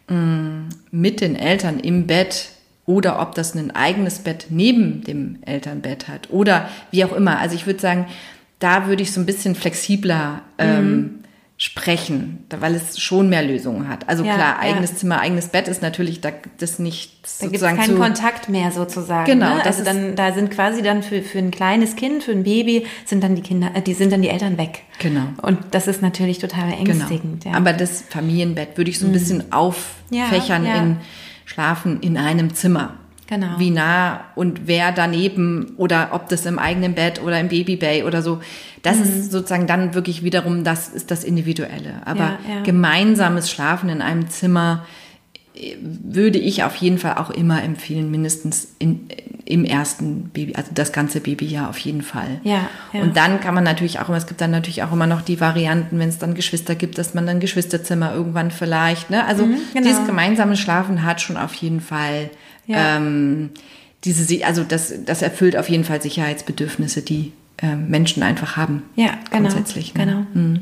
mh, 0.09 0.65
mit 0.91 1.23
den 1.23 1.35
Eltern 1.35 1.81
im 1.81 2.07
Bett 2.07 2.51
oder 2.89 3.21
ob 3.21 3.35
das 3.35 3.55
ein 3.55 3.71
eigenes 3.71 4.19
Bett 4.21 4.47
neben 4.49 5.05
dem 5.05 5.39
Elternbett 5.45 6.09
hat 6.09 6.31
oder 6.31 6.69
wie 6.91 7.05
auch 7.05 7.13
immer. 7.13 7.39
Also 7.39 7.55
ich 7.55 7.67
würde 7.67 7.79
sagen, 7.81 8.07
da 8.61 8.87
würde 8.89 9.03
ich 9.03 9.13
so 9.13 9.21
ein 9.21 9.27
bisschen 9.27 9.55
flexibler 9.55 10.41
ähm, 10.59 11.21
sprechen, 11.61 12.45
da- 12.49 12.61
weil 12.61 12.75
es 12.77 12.99
schon 13.01 13.29
mehr 13.29 13.43
Lösungen 13.43 13.89
hat. 13.89 14.09
Also 14.09 14.25
Ja, 14.25 14.35
klar, 14.37 14.57
ja. 14.65 14.71
eigenes 14.71 14.97
Zimmer, 14.97 15.21
eigenes 15.21 15.49
Bett 15.49 15.69
ist 15.69 15.83
natürlich 15.83 16.21
da 16.21 16.31
es 16.61 16.79
nicht 16.79 17.13
Da 17.25 17.47
sozusagen 17.47 17.77
keinen 17.77 17.97
zu, 17.97 18.01
Kontakt 18.01 18.49
mehr 18.49 18.71
sozusagen. 18.71 19.27
Genau, 19.31 19.57
Ne? 19.57 19.61
das 19.65 19.79
Also 19.81 19.85
dann, 19.85 20.17
da 20.17 20.33
sind 20.33 20.51
quasi 20.51 20.83
dann 20.83 21.03
für, 21.03 21.21
für 21.23 21.39
ein 21.39 21.51
kleines 21.51 21.95
Kind, 21.97 22.23
für 22.23 22.33
ein 22.33 22.45
Baby, 22.45 22.87
sind 23.05 23.23
dann 23.23 23.35
die 23.35 23.43
Kinder, 23.43 23.73
äh, 23.75 23.83
die 23.83 23.95
sind 23.95 24.13
dann 24.13 24.23
die 24.23 24.29
Eltern 24.31 24.57
weg. 24.57 24.83
Genau. 25.01 25.25
Und 25.43 25.59
das 25.73 25.89
ist 25.89 26.01
natürlich 26.01 26.39
total 26.39 26.71
Genau. 26.71 26.81
ängstigend. 26.93 27.45
Ja. 27.45 27.51
Mhm. 27.51 27.57
Aber 27.57 27.73
das 27.75 28.03
Familienbett 28.09 28.77
würde 28.79 28.91
ich 28.91 28.99
so 28.99 29.07
ein 29.07 29.13
bisschen 29.13 29.53
auffächern 29.53 30.65
Ja, 30.65 30.75
ja. 30.77 30.83
in 30.83 30.97
Schlafen 31.49 32.01
in 32.01 32.17
einem 32.19 32.55
Zimmer. 32.55 32.95
Genau. 33.27 33.59
Wie 33.59 33.71
nah 33.71 34.21
und 34.37 34.67
wer 34.67 34.91
daneben 34.93 35.73
oder 35.77 36.11
ob 36.13 36.29
das 36.31 36.47
im 36.47 36.59
eigenen 36.59 36.95
Bett 36.95 37.23
oder 37.23 37.39
im 37.41 37.49
Babybay 37.49 38.05
oder 38.05 38.23
so. 38.23 38.41
Das 38.83 38.97
Mhm. 38.97 39.03
ist 39.03 39.33
sozusagen 39.33 39.67
dann 39.67 39.93
wirklich 39.95 40.23
wiederum, 40.23 40.65
das 40.65 40.89
ist 40.89 41.11
das 41.11 41.25
Individuelle. 41.25 41.95
Aber 42.07 42.21
Ja, 42.21 42.39
ja. 42.57 42.63
gemeinsames 42.63 43.51
Schlafen 43.51 43.91
in 43.91 44.01
einem 44.01 44.29
Zimmer 44.31 44.87
äh, 45.55 45.77
würde 45.81 46.39
ich 46.39 46.65
auf 46.65 46.77
jeden 46.77 46.97
Fall 46.99 47.17
auch 47.19 47.29
immer 47.31 47.63
empfehlen, 47.63 48.11
mindestens 48.11 48.75
in, 48.79 49.09
im 49.49 49.65
ersten 49.65 50.29
Baby, 50.29 50.55
also 50.57 50.71
das 50.75 50.93
ganze 50.93 51.21
Babyjahr 51.21 51.71
auf 51.71 51.79
jeden 51.79 52.03
Fall. 52.03 52.41
Ja, 52.45 52.69
ja. 52.93 53.01
Und 53.01 53.17
dann 53.17 53.41
kann 53.41 53.55
man 53.55 53.65
natürlich 53.65 53.99
auch 53.99 54.09
immer, 54.09 54.19
es 54.19 54.27
gibt 54.27 54.43
dann 54.43 54.51
natürlich 54.51 54.83
auch 54.83 54.93
immer 54.93 55.07
noch 55.07 55.23
die 55.23 55.41
Varianten, 55.41 55.99
wenn 55.99 56.11
es 56.11 56.19
dann 56.19 56.35
Geschwister 56.35 56.75
gibt, 56.75 56.99
dass 56.99 57.15
man 57.15 57.27
dann 57.27 57.41
Geschwisterzimmer 57.41 58.15
irgendwann 58.15 58.51
vielleicht, 58.51 59.09
ne? 59.09 59.25
Also 59.25 59.45
genau. 59.47 59.87
dieses 59.87 60.07
gemeinsame 60.07 60.55
Schlafen 60.57 61.03
hat 61.03 61.23
schon 61.23 61.39
auf 61.39 61.55
jeden 61.55 61.81
Fall 61.81 62.29
Ja. 62.67 62.97
ähm, 62.97 63.51
diese, 64.05 64.45
also 64.45 64.65
das, 64.65 64.93
das 65.07 65.23
erfüllt 65.23 65.57
auf 65.57 65.69
jeden 65.71 65.85
Fall 65.85 66.03
Sicherheitsbedürfnisse, 66.03 67.01
die 67.01 67.33
ähm, 67.63 67.89
Menschen 67.89 68.23
einfach 68.23 68.57
haben. 68.59 68.83
ja, 68.97 69.13
genau. 69.31 69.49
Grundsätzlich. 69.49 69.95
Ne? 69.95 70.05
Genau. 70.35 70.59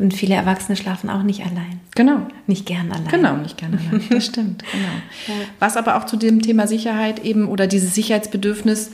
Und 0.00 0.14
viele 0.14 0.34
Erwachsene 0.34 0.76
schlafen 0.76 1.10
auch 1.10 1.22
nicht 1.22 1.42
allein. 1.42 1.78
Genau. 1.94 2.26
Nicht 2.46 2.64
gern 2.64 2.90
allein. 2.90 3.08
Genau, 3.08 3.36
nicht 3.36 3.58
gerne 3.58 3.78
allein. 3.78 4.02
Das 4.10 4.24
stimmt, 4.24 4.64
genau. 4.72 5.38
Was 5.58 5.76
aber 5.76 5.98
auch 5.98 6.06
zu 6.06 6.16
dem 6.16 6.40
Thema 6.40 6.66
Sicherheit 6.66 7.22
eben 7.22 7.46
oder 7.46 7.66
dieses 7.66 7.94
Sicherheitsbedürfnis, 7.94 8.92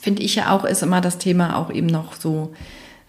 finde 0.00 0.22
ich 0.22 0.36
ja 0.36 0.50
auch, 0.50 0.64
ist 0.64 0.84
immer 0.84 1.00
das 1.00 1.18
Thema 1.18 1.56
auch 1.56 1.72
eben 1.72 1.88
noch 1.88 2.14
so 2.14 2.54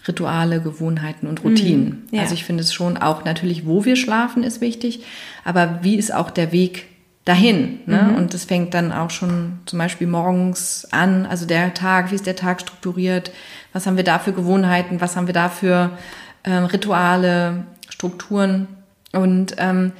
Rituale, 0.08 0.62
Gewohnheiten 0.62 1.28
und 1.28 1.44
Routinen. 1.44 2.08
Mhm, 2.10 2.16
ja. 2.16 2.22
Also 2.22 2.34
ich 2.34 2.44
finde 2.44 2.64
es 2.64 2.74
schon 2.74 2.98
auch 2.98 3.24
natürlich, 3.24 3.68
wo 3.68 3.86
wir 3.86 3.96
schlafen, 3.96 4.44
ist 4.44 4.60
wichtig, 4.60 5.04
aber 5.46 5.80
wie 5.84 5.98
ist 5.98 6.12
auch 6.12 6.32
der 6.32 6.52
Weg 6.52 6.88
dahin? 7.24 7.82
Ne? 7.86 8.10
Mhm. 8.10 8.16
Und 8.16 8.34
das 8.34 8.46
fängt 8.46 8.74
dann 8.74 8.92
auch 8.92 9.12
schon 9.12 9.60
zum 9.68 9.78
Beispiel 9.78 10.08
morgens 10.08 10.88
an, 10.90 11.28
also 11.28 11.46
der 11.46 11.76
Tag, 11.76 12.10
wie 12.10 12.16
ist 12.16 12.26
der 12.26 12.36
Tag 12.36 12.62
strukturiert? 12.62 13.32
Was 13.74 13.86
haben 13.86 13.96
wir 13.96 14.04
da 14.04 14.18
für 14.18 14.34
Gewohnheiten? 14.34 15.02
Was 15.02 15.16
haben 15.16 15.28
wir 15.28 15.36
da 15.36 15.50
für 15.50 15.92
ähm, 16.44 16.66
Rituale, 16.66 17.66
Strukturen? 17.90 18.68
Und 19.14 19.56
ähm, 19.58 19.92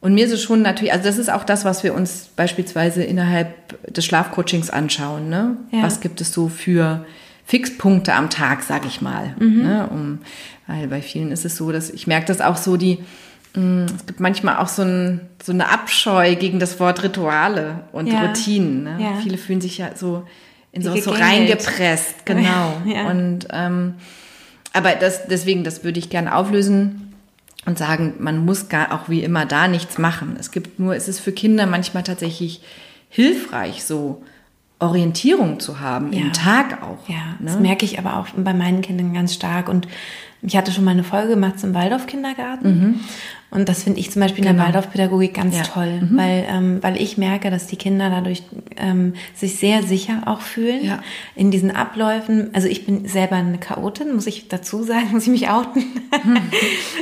und 0.00 0.14
mir 0.14 0.26
ist 0.26 0.32
es 0.32 0.42
schon 0.42 0.62
natürlich, 0.62 0.92
also 0.92 1.04
das 1.04 1.16
ist 1.16 1.30
auch 1.30 1.44
das, 1.44 1.64
was 1.64 1.84
wir 1.84 1.94
uns 1.94 2.28
beispielsweise 2.34 3.04
innerhalb 3.04 3.92
des 3.94 4.04
Schlafcoachings 4.04 4.68
anschauen. 4.68 5.28
Ne? 5.28 5.56
Ja. 5.70 5.84
Was 5.84 6.00
gibt 6.00 6.20
es 6.20 6.32
so 6.32 6.48
für 6.48 7.04
Fixpunkte 7.44 8.12
am 8.14 8.28
Tag, 8.28 8.64
sag 8.64 8.84
ich 8.84 9.00
mal. 9.00 9.36
Ne? 9.38 9.88
Um, 9.90 10.18
weil 10.66 10.88
bei 10.88 11.02
vielen 11.02 11.30
ist 11.30 11.44
es 11.44 11.56
so, 11.56 11.70
dass 11.70 11.88
ich 11.88 12.08
merke 12.08 12.26
das 12.26 12.40
auch 12.40 12.56
so, 12.56 12.76
die 12.76 12.98
mh, 13.54 13.86
es 13.96 14.06
gibt 14.06 14.18
manchmal 14.18 14.56
auch 14.56 14.68
so, 14.68 14.82
ein, 14.82 15.20
so 15.40 15.52
eine 15.52 15.68
Abscheu 15.70 16.34
gegen 16.34 16.58
das 16.58 16.80
Wort 16.80 17.04
Rituale 17.04 17.84
und 17.92 18.08
Ja. 18.08 18.22
Routinen. 18.22 18.82
Ne? 18.84 18.96
Ja. 18.98 19.14
Viele 19.22 19.38
fühlen 19.38 19.60
sich 19.60 19.78
ja 19.78 19.90
so 19.94 20.24
in 20.72 20.82
so, 20.82 20.96
so 20.96 21.10
reingepresst, 21.12 22.24
genau. 22.24 22.80
Ja. 22.86 23.08
Und 23.08 23.46
ähm, 23.52 23.94
aber 24.72 24.94
das, 24.94 25.26
deswegen, 25.26 25.64
das 25.64 25.84
würde 25.84 25.98
ich 25.98 26.10
gerne 26.10 26.34
auflösen 26.34 27.12
und 27.66 27.78
sagen, 27.78 28.14
man 28.18 28.44
muss 28.44 28.68
gar 28.68 28.92
auch 28.92 29.08
wie 29.08 29.22
immer 29.22 29.46
da 29.46 29.68
nichts 29.68 29.98
machen. 29.98 30.36
Es 30.38 30.50
gibt 30.50 30.78
nur, 30.78 30.96
es 30.96 31.08
ist 31.08 31.20
für 31.20 31.32
Kinder 31.32 31.66
manchmal 31.66 32.02
tatsächlich 32.02 32.60
hilfreich, 33.08 33.84
so 33.84 34.22
Orientierung 34.78 35.60
zu 35.60 35.78
haben, 35.80 36.12
Ja. 36.12 36.22
im 36.22 36.32
Tag 36.32 36.82
auch. 36.82 37.08
Ja, 37.08 37.36
ne? 37.38 37.46
das 37.46 37.60
merke 37.60 37.84
ich 37.84 37.98
aber 37.98 38.16
auch 38.16 38.26
bei 38.36 38.52
meinen 38.52 38.80
Kindern 38.82 39.12
ganz 39.14 39.32
stark. 39.34 39.68
Und 39.68 39.86
ich 40.42 40.56
hatte 40.56 40.72
schon 40.72 40.84
mal 40.84 40.90
eine 40.90 41.04
Folge 41.04 41.34
gemacht 41.34 41.60
zum 41.60 41.72
Waldorf-Kindergarten. 41.74 43.00
Und 43.52 43.68
das 43.68 43.82
finde 43.84 44.00
ich 44.00 44.10
zum 44.10 44.20
Beispiel 44.22 44.38
in 44.38 44.44
der 44.44 44.54
Genau. 44.54 44.64
Waldorfpädagogik 44.64 45.34
ganz 45.34 45.54
Ja. 45.56 45.62
toll, 45.62 46.08
weil, 46.10 46.44
ähm, 46.48 46.78
weil 46.82 47.00
ich 47.00 47.18
merke, 47.18 47.50
dass 47.50 47.66
die 47.66 47.76
Kinder 47.76 48.08
dadurch 48.10 48.42
ähm, 48.78 49.12
sich 49.34 49.58
sehr 49.58 49.82
sicher 49.82 50.22
auch 50.24 50.40
fühlen 50.40 50.82
Ja. 50.84 51.00
in 51.36 51.50
diesen 51.50 51.70
Abläufen. 51.70 52.48
Also 52.54 52.66
ich 52.68 52.86
bin 52.86 53.06
selber 53.06 53.36
eine 53.36 53.58
Chaotin, 53.58 54.14
muss 54.14 54.26
ich 54.26 54.48
dazu 54.48 54.82
sagen, 54.82 55.08
muss 55.12 55.24
ich 55.24 55.28
mich 55.28 55.50
outen. 55.50 55.84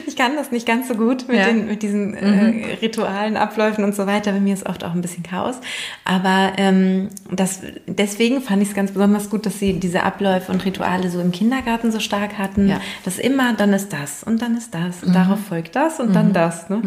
ich 0.06 0.16
kann 0.16 0.32
das 0.36 0.50
nicht 0.50 0.66
ganz 0.66 0.88
so 0.88 0.94
gut 0.94 1.28
mit, 1.28 1.36
Ja. 1.38 1.46
den, 1.46 1.66
mit 1.66 1.82
diesen 1.82 2.14
äh, 2.14 2.74
Ritualen, 2.82 3.36
Abläufen 3.36 3.84
und 3.84 3.94
so 3.94 4.06
weiter. 4.06 4.32
Bei 4.32 4.40
mir 4.40 4.54
ist 4.54 4.66
oft 4.66 4.82
auch 4.84 4.92
ein 4.92 5.00
bisschen 5.02 5.22
Chaos. 5.22 5.56
Aber 6.04 6.52
ähm, 6.56 7.08
das, 7.30 7.60
deswegen 7.86 8.40
fand 8.42 8.62
ich 8.62 8.70
es 8.70 8.74
ganz 8.74 8.90
besonders 8.92 9.30
gut, 9.30 9.46
dass 9.46 9.58
sie 9.58 9.74
diese 9.74 10.02
Abläufe 10.02 10.50
und 10.52 10.64
Rituale 10.64 11.10
so 11.10 11.20
im 11.20 11.30
Kindergarten 11.32 11.92
so 11.92 12.00
stark 12.00 12.38
hatten. 12.38 12.68
Ja. 12.68 12.80
Dass 13.04 13.18
immer, 13.18 13.52
dann 13.54 13.72
ist 13.72 13.92
das 13.92 14.24
und 14.24 14.42
dann 14.42 14.56
ist 14.56 14.74
das 14.74 15.02
und 15.04 15.14
darauf 15.14 15.38
folgt 15.48 15.76
das 15.76 16.00
und 16.00 16.12
dann 16.14 16.32
das. 16.32 16.39
Ne? 16.68 16.82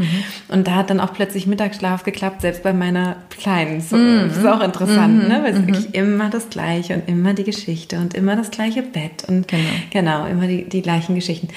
Und 0.50 0.68
da 0.68 0.76
hat 0.76 0.90
dann 0.90 1.00
auch 1.00 1.14
plötzlich 1.14 1.48
Mittagsschlaf 1.48 2.04
geklappt, 2.04 2.42
selbst 2.42 2.64
bei 2.64 2.74
meiner 2.74 3.18
Kleinen. 3.30 3.82
So, 3.82 3.98
Das 3.98 4.38
ist 4.38 4.46
auch 4.46 4.62
interessant, 4.62 5.28
ne? 5.28 5.42
weil 5.44 5.54
es 5.54 5.68
wirklich 5.68 5.94
immer 5.96 6.30
das 6.30 6.50
Gleiche 6.50 6.96
und 6.96 7.08
immer 7.08 7.34
die 7.34 7.44
Geschichte 7.44 7.98
und 7.98 8.14
immer 8.14 8.36
das 8.36 8.52
gleiche 8.52 8.82
Bett 8.82 9.26
und 9.28 9.48
Genau. 9.48 9.64
genau 9.92 10.26
immer 10.26 10.48
die, 10.48 10.64
die 10.68 10.82
gleichen 10.82 11.16
Geschichten. 11.16 11.48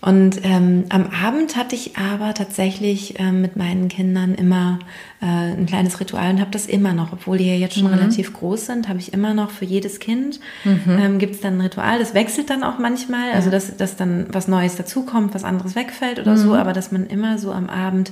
Und 0.00 0.40
ähm, 0.44 0.84
am 0.88 1.08
Abend 1.08 1.56
hatte 1.56 1.74
ich 1.74 1.98
aber 1.98 2.32
tatsächlich 2.32 3.18
ähm, 3.18 3.42
mit 3.42 3.56
meinen 3.56 3.88
Kindern 3.88 4.34
immer 4.34 4.78
äh, 5.20 5.26
ein 5.26 5.66
kleines 5.66 6.00
Ritual 6.00 6.30
und 6.30 6.40
habe 6.40 6.50
das 6.50 6.64
immer 6.64 6.94
noch, 6.94 7.12
obwohl 7.12 7.36
die 7.36 7.46
ja 7.46 7.54
jetzt 7.54 7.74
schon 7.74 7.86
relativ 7.86 8.32
groß 8.32 8.64
sind, 8.66 8.88
habe 8.88 8.98
ich 8.98 9.12
immer 9.12 9.34
noch 9.34 9.50
für 9.50 9.66
jedes 9.66 10.00
Kind 10.00 10.40
ähm, 10.64 11.18
gibt 11.18 11.34
es 11.34 11.40
dann 11.40 11.58
ein 11.58 11.60
Ritual. 11.60 11.98
Das 11.98 12.14
wechselt 12.14 12.48
dann 12.48 12.62
auch 12.62 12.78
manchmal, 12.78 13.32
also 13.32 13.50
dass, 13.50 13.76
dass 13.76 13.96
dann 13.96 14.26
was 14.32 14.48
Neues 14.48 14.76
dazukommt, 14.76 15.34
was 15.34 15.44
anderes 15.44 15.76
wegfällt 15.76 16.18
oder 16.18 16.36
so, 16.36 16.54
aber 16.54 16.72
dass 16.72 16.92
man 16.92 17.06
immer 17.06 17.38
so 17.38 17.52
am 17.52 17.68
Abend 17.68 18.10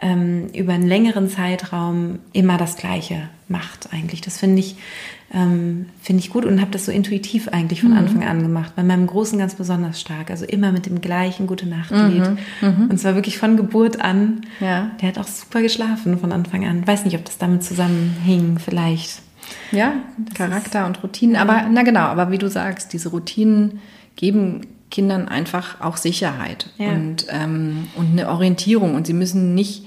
ähm, 0.00 0.48
über 0.54 0.74
einen 0.74 0.86
längeren 0.86 1.28
Zeitraum 1.28 2.18
immer 2.32 2.58
das 2.58 2.76
Gleiche 2.76 3.28
macht 3.48 3.88
eigentlich. 3.92 4.20
Das 4.20 4.38
finde 4.38 4.60
ich 4.60 4.76
ähm, 5.34 5.86
finde 6.02 6.20
ich 6.20 6.30
gut 6.30 6.44
und 6.44 6.60
habe 6.60 6.70
das 6.70 6.84
so 6.84 6.92
intuitiv 6.92 7.48
eigentlich 7.48 7.80
von 7.80 7.94
Anfang 7.94 8.22
an 8.24 8.42
gemacht. 8.42 8.74
Bei 8.76 8.82
meinem 8.82 9.06
Großen 9.06 9.38
ganz 9.38 9.54
besonders 9.54 9.98
stark. 10.00 10.30
Also 10.30 10.44
immer 10.44 10.72
mit 10.72 10.84
dem 10.86 11.00
gleichen 11.00 11.46
Gute 11.46 11.66
Nachtlied. 11.66 12.36
Und 12.60 12.98
zwar 13.00 13.14
wirklich 13.14 13.38
von 13.38 13.56
Geburt 13.56 14.00
an. 14.00 14.42
Ja. 14.60 14.90
Der 15.00 15.08
hat 15.08 15.18
auch 15.18 15.26
super 15.26 15.62
geschlafen 15.62 16.18
von 16.18 16.32
Anfang 16.32 16.66
an. 16.66 16.86
Weiß 16.86 17.04
nicht, 17.06 17.16
ob 17.16 17.24
das 17.24 17.38
damit 17.38 17.62
zusammenhing, 17.64 18.58
vielleicht. 18.58 19.22
Ja, 19.70 19.94
Charakter 20.34 20.86
und 20.86 21.02
Routinen. 21.02 21.36
Aber 21.36 21.64
na 21.70 21.82
genau, 21.82 22.00
aber 22.00 22.30
wie 22.30 22.38
du 22.38 22.48
sagst, 22.48 22.92
diese 22.92 23.08
Routinen 23.08 23.80
geben 24.16 24.66
Kindern 24.90 25.26
einfach 25.28 25.80
auch 25.80 25.96
Sicherheit 25.96 26.68
Ja. 26.76 26.90
und, 26.90 27.26
ähm, 27.30 27.88
und 27.96 28.12
eine 28.12 28.28
Orientierung. 28.28 28.94
Und 28.94 29.06
sie 29.06 29.14
müssen 29.14 29.54
nicht 29.54 29.86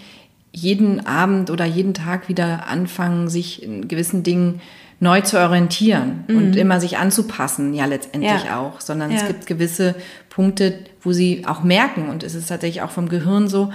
jeden 0.52 1.06
Abend 1.06 1.52
oder 1.52 1.66
jeden 1.66 1.94
Tag 1.94 2.30
wieder 2.30 2.68
anfangen, 2.68 3.30
sich 3.30 3.62
in 3.62 3.88
gewissen 3.88 4.24
Dingen 4.24 4.62
neu 5.06 5.22
zu 5.22 5.40
orientieren 5.40 6.26
und 6.28 6.56
immer 6.56 6.80
sich 6.82 6.98
anzupassen, 6.98 7.74
ja 7.74 7.86
letztendlich 7.86 8.32
Mhm. 8.44 8.48
Ja. 8.48 8.60
auch, 8.60 8.82
sondern 8.82 9.12
Ja. 9.12 9.18
es 9.18 9.28
gibt 9.28 9.46
gewisse 9.48 9.96
Punkte, 10.30 10.80
wo 11.02 11.14
sie 11.14 11.44
auch 11.48 11.64
merken 11.64 12.10
und 12.10 12.24
es 12.24 12.36
ist 12.36 12.48
tatsächlich 12.50 12.82
auch 12.82 12.92
vom 12.92 13.08
Gehirn 13.08 13.48
so, 13.48 13.72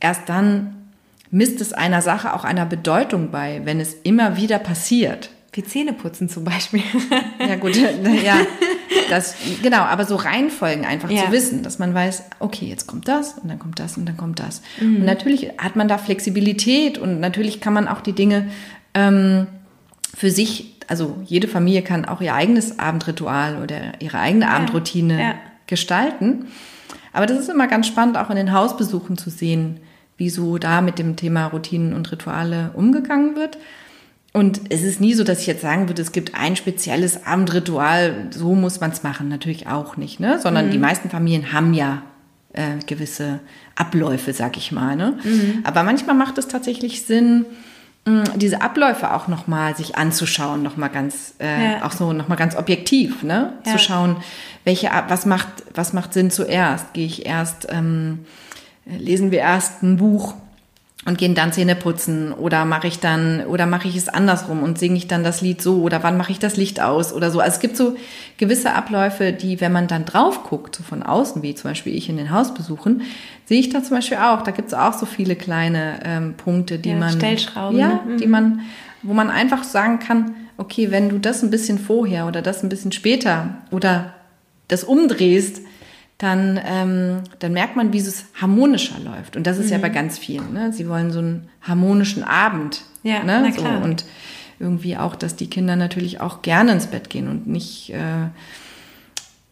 erst 0.00 0.28
dann 0.28 0.74
misst 1.30 1.60
es 1.60 1.72
einer 1.72 2.02
Sache 2.02 2.34
auch 2.34 2.44
einer 2.44 2.66
Bedeutung 2.66 3.30
bei, 3.30 3.60
wenn 3.64 3.78
es 3.78 3.94
immer 4.02 4.36
wieder 4.36 4.58
passiert. 4.58 5.30
Wie 5.52 5.62
Zähneputzen 5.64 6.28
zum 6.28 6.44
Beispiel. 6.44 6.82
Ja 7.40 7.56
gut, 7.56 7.74
ja, 7.76 8.36
das 9.08 9.34
genau, 9.62 9.78
aber 9.82 10.04
so 10.04 10.14
Reihenfolgen 10.16 10.84
einfach 10.84 11.10
Ja. 11.10 11.24
zu 11.26 11.32
wissen, 11.32 11.62
dass 11.62 11.78
man 11.78 11.94
weiß, 11.94 12.24
okay, 12.38 12.66
jetzt 12.66 12.86
kommt 12.86 13.08
das 13.08 13.34
und 13.38 13.48
dann 13.48 13.58
kommt 13.58 13.78
das 13.78 13.96
und 13.96 14.06
dann 14.06 14.16
kommt 14.16 14.38
das. 14.40 14.62
Mhm. 14.80 14.96
Und 14.96 15.04
natürlich 15.04 15.50
hat 15.58 15.74
man 15.76 15.88
da 15.88 15.98
Flexibilität 15.98 16.98
und 16.98 17.18
natürlich 17.20 17.60
kann 17.60 17.72
man 17.74 17.88
auch 17.88 18.00
die 18.00 18.12
Dinge 18.12 18.46
ähm, 18.94 19.46
für 20.14 20.30
sich 20.30 20.76
also 20.90 21.16
jede 21.24 21.46
Familie 21.46 21.82
kann 21.82 22.04
auch 22.04 22.20
ihr 22.20 22.34
eigenes 22.34 22.80
Abendritual 22.80 23.62
oder 23.62 24.00
ihre 24.00 24.18
eigene 24.18 24.46
ja, 24.46 24.50
Abendroutine 24.50 25.20
ja. 25.20 25.34
gestalten. 25.68 26.46
Aber 27.12 27.26
das 27.26 27.38
ist 27.38 27.48
immer 27.48 27.68
ganz 27.68 27.86
spannend, 27.86 28.18
auch 28.18 28.28
in 28.28 28.34
den 28.34 28.52
Hausbesuchen 28.52 29.16
zu 29.16 29.30
sehen, 29.30 29.78
wie 30.16 30.30
so 30.30 30.58
da 30.58 30.80
mit 30.80 30.98
dem 30.98 31.14
Thema 31.14 31.46
Routinen 31.46 31.94
und 31.94 32.10
Rituale 32.10 32.72
umgegangen 32.74 33.36
wird. 33.36 33.56
Und 34.32 34.62
es 34.68 34.82
ist 34.82 35.00
nie 35.00 35.14
so, 35.14 35.22
dass 35.22 35.40
ich 35.40 35.46
jetzt 35.46 35.62
sagen 35.62 35.88
würde, 35.88 36.02
es 36.02 36.10
gibt 36.10 36.34
ein 36.34 36.56
spezielles 36.56 37.24
Abendritual, 37.24 38.26
so 38.30 38.56
muss 38.56 38.80
man 38.80 38.90
es 38.90 39.04
machen. 39.04 39.28
Natürlich 39.28 39.68
auch 39.68 39.96
nicht, 39.96 40.18
ne? 40.18 40.40
Sondern 40.40 40.66
mhm. 40.66 40.70
die 40.72 40.78
meisten 40.78 41.08
Familien 41.08 41.52
haben 41.52 41.72
ja 41.72 42.02
äh, 42.52 42.78
gewisse 42.84 43.38
Abläufe, 43.76 44.32
sag 44.32 44.56
ich 44.56 44.72
mal. 44.72 44.96
Ne? 44.96 45.18
Mhm. 45.22 45.60
Aber 45.62 45.84
manchmal 45.84 46.16
macht 46.16 46.36
es 46.36 46.48
tatsächlich 46.48 47.02
Sinn, 47.02 47.46
diese 48.06 48.62
Abläufe 48.62 49.12
auch 49.12 49.28
nochmal 49.28 49.76
sich 49.76 49.96
anzuschauen, 49.96 50.62
nochmal 50.62 50.88
ganz, 50.88 51.34
äh, 51.38 51.72
ja. 51.72 51.84
auch 51.84 51.92
so 51.92 52.12
nochmal 52.12 52.38
ganz 52.38 52.56
objektiv, 52.56 53.22
ne? 53.22 53.52
Ja. 53.66 53.72
Zu 53.72 53.78
schauen, 53.78 54.16
welche, 54.64 54.90
was 55.08 55.26
macht, 55.26 55.48
was 55.74 55.92
macht 55.92 56.14
Sinn 56.14 56.30
zuerst? 56.30 56.92
Gehe 56.94 57.06
ich 57.06 57.26
erst, 57.26 57.68
ähm, 57.70 58.20
lesen 58.86 59.30
wir 59.30 59.40
erst 59.40 59.82
ein 59.82 59.98
Buch 59.98 60.34
und 61.06 61.16
gehen 61.16 61.34
dann 61.34 61.52
Zähne 61.52 61.76
putzen 61.76 62.32
oder 62.32 62.64
mache 62.66 62.86
ich 62.86 63.00
dann 63.00 63.46
oder 63.46 63.64
mache 63.64 63.88
ich 63.88 63.96
es 63.96 64.08
andersrum 64.08 64.62
und 64.62 64.78
singe 64.78 64.96
ich 64.96 65.08
dann 65.08 65.24
das 65.24 65.40
Lied 65.40 65.62
so 65.62 65.80
oder 65.82 66.02
wann 66.02 66.18
mache 66.18 66.32
ich 66.32 66.38
das 66.38 66.56
Licht 66.56 66.80
aus 66.80 67.12
oder 67.12 67.30
so. 67.30 67.40
Also 67.40 67.54
es 67.54 67.60
gibt 67.60 67.76
so 67.76 67.96
gewisse 68.36 68.74
Abläufe, 68.74 69.32
die, 69.32 69.60
wenn 69.60 69.72
man 69.72 69.88
dann 69.88 70.04
drauf 70.04 70.44
guckt, 70.44 70.76
so 70.76 70.82
von 70.82 71.02
außen, 71.02 71.42
wie 71.42 71.54
zum 71.54 71.70
Beispiel 71.70 71.94
ich 71.94 72.08
in 72.10 72.18
den 72.18 72.30
Hausbesuchen, 72.30 73.02
sehe 73.50 73.58
ich 73.58 73.68
da 73.68 73.82
zum 73.82 73.96
Beispiel 73.96 74.18
auch. 74.18 74.42
Da 74.42 74.52
gibt 74.52 74.68
es 74.68 74.74
auch 74.74 74.92
so 74.92 75.06
viele 75.06 75.34
kleine 75.34 75.98
ähm, 76.04 76.34
Punkte, 76.34 76.78
die 76.78 76.90
ja, 76.90 76.96
man 76.96 77.10
Stellschrauben, 77.10 77.76
ja, 77.76 78.00
ne? 78.06 78.16
die 78.20 78.28
man, 78.28 78.60
wo 79.02 79.12
man 79.12 79.28
einfach 79.28 79.64
sagen 79.64 79.98
kann, 79.98 80.36
okay, 80.56 80.92
wenn 80.92 81.08
du 81.08 81.18
das 81.18 81.42
ein 81.42 81.50
bisschen 81.50 81.80
vorher 81.80 82.28
oder 82.28 82.42
das 82.42 82.62
ein 82.62 82.68
bisschen 82.68 82.92
später 82.92 83.56
oder 83.72 84.14
das 84.68 84.84
umdrehst, 84.84 85.62
dann, 86.16 86.60
ähm, 86.64 87.22
dann 87.40 87.52
merkt 87.52 87.74
man, 87.74 87.92
wie 87.92 87.98
es 87.98 88.26
harmonischer 88.40 89.00
läuft. 89.00 89.36
Und 89.36 89.48
das 89.48 89.58
ist 89.58 89.66
mhm. 89.66 89.72
ja 89.72 89.78
bei 89.78 89.88
ganz 89.88 90.16
vielen. 90.16 90.52
Ne? 90.52 90.72
Sie 90.72 90.88
wollen 90.88 91.10
so 91.10 91.18
einen 91.18 91.48
harmonischen 91.60 92.22
Abend. 92.22 92.82
Ja, 93.02 93.24
ne? 93.24 93.40
na 93.42 93.50
klar. 93.50 93.78
So, 93.78 93.84
und 93.84 94.04
irgendwie 94.60 94.96
auch, 94.96 95.16
dass 95.16 95.34
die 95.34 95.50
Kinder 95.50 95.74
natürlich 95.74 96.20
auch 96.20 96.42
gerne 96.42 96.70
ins 96.70 96.86
Bett 96.86 97.10
gehen 97.10 97.26
und 97.26 97.48
nicht 97.48 97.90
äh, 97.90 98.28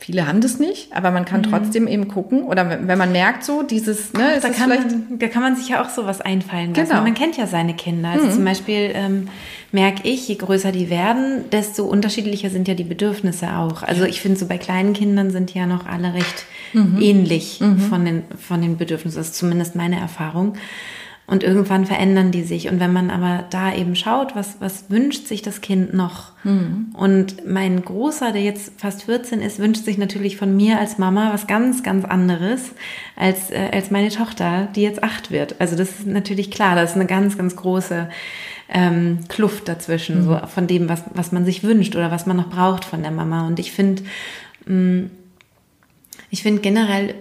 Viele 0.01 0.29
haben 0.29 0.41
das 0.41 0.61
nicht, 0.61 0.93
aber 0.93 1.11
man 1.11 1.25
kann 1.25 1.41
mhm. 1.41 1.51
trotzdem 1.51 1.89
eben 1.89 2.07
gucken 2.07 2.45
oder 2.45 2.87
wenn 2.87 2.99
man 2.99 3.11
merkt 3.11 3.43
so 3.43 3.65
dieses, 3.65 4.13
ne, 4.13 4.39
da 4.41 4.49
kann, 4.51 4.69
man, 4.69 5.19
da 5.19 5.27
kann 5.27 5.43
man 5.43 5.57
sich 5.57 5.71
ja 5.71 5.83
auch 5.83 5.89
sowas 5.89 6.21
einfallen 6.21 6.73
lassen. 6.73 6.91
Genau. 6.91 7.03
Man 7.03 7.15
kennt 7.15 7.37
ja 7.37 7.49
seine 7.49 7.75
Kinder. 7.75 8.11
Also 8.11 8.27
mhm. 8.27 8.31
zum 8.31 8.45
Beispiel 8.45 8.93
ähm, 8.95 9.29
merke 9.73 10.09
ich, 10.09 10.29
je 10.29 10.37
größer 10.37 10.71
die 10.71 10.89
werden, 10.89 11.51
desto 11.51 11.85
unterschiedlicher 11.85 12.49
sind 12.49 12.69
ja 12.69 12.75
die 12.75 12.85
Bedürfnisse 12.85 13.57
auch. 13.57 13.83
Also 13.83 14.05
ich 14.05 14.21
finde 14.21 14.39
so 14.39 14.47
bei 14.47 14.57
kleinen 14.57 14.93
Kindern 14.93 15.33
sind 15.33 15.53
ja 15.53 15.67
noch 15.67 15.85
alle 15.85 16.15
recht 16.15 16.47
mhm. 16.75 16.99
ähnlich 17.01 17.61
mhm. 17.61 17.81
von 17.81 18.05
den 18.05 18.23
von 18.39 18.63
den 18.63 18.77
Bedürfnissen. 18.77 19.19
Das 19.19 19.31
ist 19.31 19.35
zumindest 19.35 19.75
meine 19.75 19.99
Erfahrung. 19.99 20.55
Und 21.29 21.45
irgendwann 21.45 21.85
verändern 21.85 22.31
die 22.31 22.43
sich. 22.43 22.71
Und 22.71 22.81
wenn 22.81 22.91
man 22.91 23.11
aber 23.11 23.45
da 23.51 23.75
eben 23.75 23.95
schaut, 23.97 24.35
was, 24.35 24.57
was 24.61 24.89
wünscht 24.89 25.27
sich 25.27 25.43
das 25.43 25.61
Kind 25.61 25.93
noch? 25.93 26.33
Mhm. 26.43 26.87
Und 26.95 27.47
mein 27.47 27.85
Großer, 27.85 28.33
der 28.33 28.41
jetzt 28.41 28.81
fast 28.81 29.03
14 29.03 29.43
ist, 29.43 29.59
wünscht 29.59 29.85
sich 29.85 29.99
natürlich 29.99 30.39
von 30.39 30.57
mir 30.57 30.79
als 30.79 30.97
Mama 30.97 31.31
was 31.31 31.47
ganz, 31.47 31.83
ganz 31.83 32.07
anderes 32.07 32.73
als, 33.15 33.51
äh, 33.51 33.69
als 33.71 33.91
meine 33.91 34.09
Tochter, 34.09 34.69
die 34.75 34.81
jetzt 34.81 35.03
acht 35.03 35.31
wird. 35.31 35.57
Also 35.59 35.77
das 35.77 35.91
ist 35.91 36.07
natürlich 36.07 36.51
klar, 36.51 36.75
das 36.77 36.93
ist 36.93 36.97
eine 36.97 37.05
ganz, 37.05 37.37
ganz 37.37 37.57
große 37.57 38.09
ähm, 38.71 39.19
Kluft 39.29 39.69
dazwischen, 39.69 40.21
mhm. 40.21 40.25
so 40.25 40.41
von 40.47 40.67
dem, 40.67 40.89
was, 40.89 41.03
was 41.13 41.31
man 41.31 41.45
sich 41.45 41.63
wünscht 41.63 41.95
oder 41.95 42.11
was 42.11 42.25
man 42.25 42.39
noch 42.39 42.49
braucht 42.49 42.87
von 42.87 43.03
der 43.03 43.13
Mama. 43.13 43.47
Und 43.47 43.59
ich 43.59 43.73
finde, 43.73 44.03
mm, 44.65 45.11
ich 46.31 46.43
finde 46.43 46.63
generell 46.63 47.15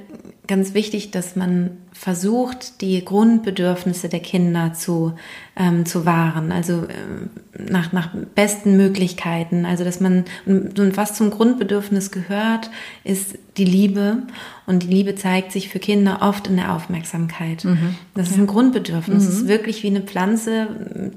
ganz 0.47 0.73
wichtig, 0.73 1.11
dass 1.11 1.35
man 1.35 1.71
versucht, 1.91 2.81
die 2.81 3.03
Grundbedürfnisse 3.03 4.09
der 4.09 4.19
Kinder 4.19 4.73
zu, 4.73 5.13
ähm, 5.55 5.85
zu 5.85 6.05
wahren, 6.05 6.51
also 6.51 6.83
äh, 6.83 7.61
nach, 7.69 7.91
nach 7.91 8.15
besten 8.35 8.77
Möglichkeiten. 8.77 9.65
Also 9.65 9.83
dass 9.83 9.99
man, 9.99 10.25
und 10.45 10.95
was 10.95 11.15
zum 11.15 11.31
Grundbedürfnis 11.31 12.11
gehört, 12.11 12.69
ist 13.03 13.37
die 13.57 13.65
Liebe. 13.65 14.23
Und 14.65 14.83
die 14.83 14.87
Liebe 14.87 15.15
zeigt 15.15 15.53
sich 15.53 15.69
für 15.69 15.79
Kinder 15.79 16.19
oft 16.21 16.47
in 16.47 16.57
der 16.57 16.73
Aufmerksamkeit. 16.73 17.63
Mhm. 17.63 17.95
Das 18.15 18.29
ist 18.29 18.37
ein 18.37 18.47
Grundbedürfnis. 18.47 19.23
Mhm. 19.23 19.29
Es 19.29 19.35
ist 19.35 19.47
wirklich 19.47 19.81
wie 19.81 19.87
eine 19.87 20.01
Pflanze, 20.01 20.67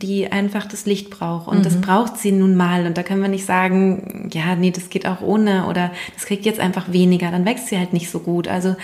die 0.01 0.31
einfach 0.31 0.67
das 0.67 0.87
Licht 0.87 1.11
braucht. 1.11 1.49
Und 1.49 1.59
mhm. 1.59 1.63
das 1.63 1.81
braucht 1.81 2.17
sie 2.17 2.31
nun 2.31 2.55
mal. 2.55 2.87
Und 2.87 2.97
da 2.97 3.03
können 3.03 3.23
wir 3.23 3.29
nicht 3.29 3.45
sagen, 3.45 4.31
ja, 4.33 4.55
nee, 4.55 4.71
das 4.71 4.89
geht 4.89 5.07
auch 5.07 5.21
ohne 5.21 5.67
oder 5.67 5.91
das 6.15 6.27
kriegt 6.27 6.45
jetzt 6.45 6.61
einfach 6.61 6.93
weniger. 6.93 7.31
Dann 7.31 7.45
wächst 7.45 7.67
sie 7.67 7.79
halt 7.79 7.93
nicht 7.93 8.09
so 8.09 8.21
gut. 8.21 8.47
Also, 8.47 8.77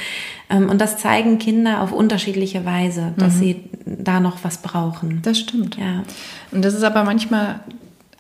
ähm, 0.51 0.69
und 0.69 0.81
das 0.81 0.99
zeigen 0.99 1.39
Kinder 1.39 1.81
auf 1.81 1.93
unterschiedliche 1.93 2.65
Weise, 2.65 3.15
dass 3.17 3.35
mhm. 3.35 3.39
sie 3.39 3.65
da 3.85 4.19
noch 4.19 4.43
was 4.43 4.59
brauchen. 4.59 5.21
Das 5.23 5.39
stimmt. 5.39 5.77
Ja. 5.77 6.03
Und 6.51 6.65
das 6.65 6.75
ist 6.75 6.83
aber 6.83 7.05
manchmal 7.05 7.61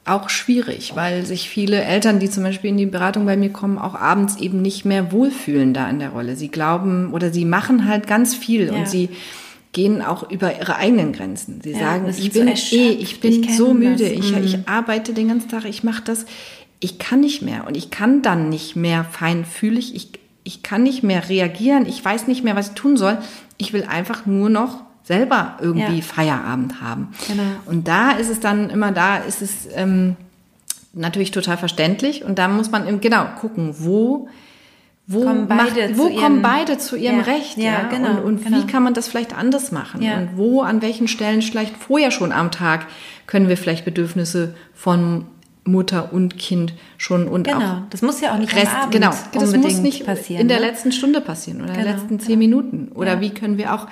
auch 0.06 0.30
schwierig, 0.30 0.92
weil 0.94 1.26
sich 1.26 1.48
viele 1.48 1.82
Eltern, 1.82 2.20
die 2.20 2.30
zum 2.30 2.44
Beispiel 2.44 2.70
in 2.70 2.76
die 2.76 2.86
Beratung 2.86 3.26
bei 3.26 3.36
mir 3.36 3.50
kommen, 3.50 3.78
auch 3.78 3.94
abends 3.94 4.36
eben 4.36 4.62
nicht 4.62 4.84
mehr 4.84 5.12
wohlfühlen 5.12 5.74
da 5.74 5.88
in 5.90 5.98
der 5.98 6.10
Rolle. 6.10 6.36
Sie 6.36 6.48
glauben 6.48 7.12
oder 7.12 7.32
sie 7.32 7.44
machen 7.44 7.88
halt 7.88 8.06
ganz 8.06 8.34
viel 8.34 8.66
ja. 8.66 8.72
und 8.72 8.88
sie 8.88 9.08
gehen 9.72 10.00
auch 10.00 10.30
über 10.30 10.58
ihre 10.58 10.76
eigenen 10.76 11.12
Grenzen. 11.12 11.60
Sie 11.62 11.72
ja, 11.72 11.80
sagen, 11.80 12.08
ich 12.08 12.32
bin 12.32 12.56
so 12.56 12.76
eh, 12.76 12.92
ich 12.92 13.20
bin 13.20 13.42
ich 13.42 13.56
so 13.56 13.74
müde, 13.74 14.08
ich, 14.08 14.32
mhm. 14.32 14.44
ich 14.44 14.68
arbeite 14.68 15.12
den 15.12 15.28
ganzen 15.28 15.50
Tag, 15.50 15.66
ich 15.66 15.84
mache 15.84 16.02
das, 16.02 16.24
ich 16.80 16.98
kann 16.98 17.20
nicht 17.20 17.42
mehr 17.42 17.66
und 17.66 17.76
ich 17.76 17.90
kann 17.90 18.22
dann 18.22 18.48
nicht 18.48 18.74
mehr 18.74 19.04
feinfühlig, 19.04 19.94
ich, 19.94 20.12
ich 20.44 20.62
kann 20.62 20.82
nicht 20.82 21.02
mehr 21.02 21.28
reagieren, 21.28 21.84
ich 21.84 22.02
weiß 22.02 22.26
nicht 22.26 22.42
mehr, 22.42 22.56
was 22.56 22.68
ich 22.68 22.74
tun 22.74 22.96
soll. 22.96 23.18
Ich 23.58 23.72
will 23.72 23.84
einfach 23.84 24.24
nur 24.24 24.48
noch 24.48 24.85
selber 25.06 25.56
irgendwie 25.60 25.98
ja. 25.98 26.02
Feierabend 26.02 26.80
haben. 26.80 27.08
Genau. 27.28 27.42
Und 27.66 27.86
da 27.86 28.10
ist 28.12 28.28
es 28.28 28.40
dann 28.40 28.70
immer, 28.70 28.90
da 28.90 29.18
ist 29.18 29.40
es 29.40 29.68
ähm, 29.74 30.16
natürlich 30.92 31.30
total 31.30 31.56
verständlich. 31.56 32.24
Und 32.24 32.38
da 32.38 32.48
muss 32.48 32.70
man 32.70 32.88
eben 32.88 33.00
genau 33.00 33.26
gucken, 33.40 33.74
wo 33.78 34.28
wo, 35.08 35.22
kommen 35.22 35.46
beide, 35.46 35.88
macht, 35.88 35.98
wo 35.98 36.02
kommen 36.06 36.16
ihren, 36.16 36.42
beide 36.42 36.78
zu 36.78 36.96
ihrem 36.96 37.18
ja, 37.18 37.22
Recht? 37.22 37.56
Ja, 37.58 37.64
ja? 37.64 37.82
genau. 37.88 38.10
Und, 38.10 38.24
und 38.24 38.44
genau. 38.44 38.58
wie 38.58 38.66
kann 38.66 38.82
man 38.82 38.92
das 38.92 39.06
vielleicht 39.06 39.36
anders 39.36 39.70
machen? 39.70 40.02
Ja. 40.02 40.16
Und 40.16 40.36
wo, 40.36 40.62
an 40.62 40.82
welchen 40.82 41.06
Stellen 41.06 41.42
vielleicht 41.42 41.76
vorher 41.76 42.10
schon 42.10 42.32
am 42.32 42.50
Tag 42.50 42.86
können 43.28 43.48
wir 43.48 43.56
vielleicht 43.56 43.84
Bedürfnisse 43.84 44.56
von 44.74 45.26
Mutter 45.62 46.12
und 46.12 46.38
Kind 46.38 46.74
schon 46.96 47.28
und 47.28 47.44
genau. 47.44 47.58
auch 47.58 47.76
das 47.90 48.00
muss 48.00 48.20
ja 48.20 48.32
auch 48.32 48.38
nicht 48.38 48.54
Rest, 48.54 48.72
am 48.72 48.82
Abend 48.82 48.92
genau 48.92 49.10
das 49.32 49.56
muss 49.56 49.78
nicht 49.78 50.06
passieren 50.06 50.42
in 50.42 50.48
der 50.48 50.60
ne? 50.60 50.66
letzten 50.66 50.92
Stunde 50.92 51.20
passieren 51.20 51.60
oder 51.60 51.72
genau. 51.72 51.80
in 51.80 51.86
den 51.86 51.96
letzten 51.96 52.20
zehn 52.20 52.38
Minuten 52.38 52.88
oder 52.94 53.20
wie 53.20 53.30
können 53.30 53.58
wir 53.58 53.74
auch 53.74 53.88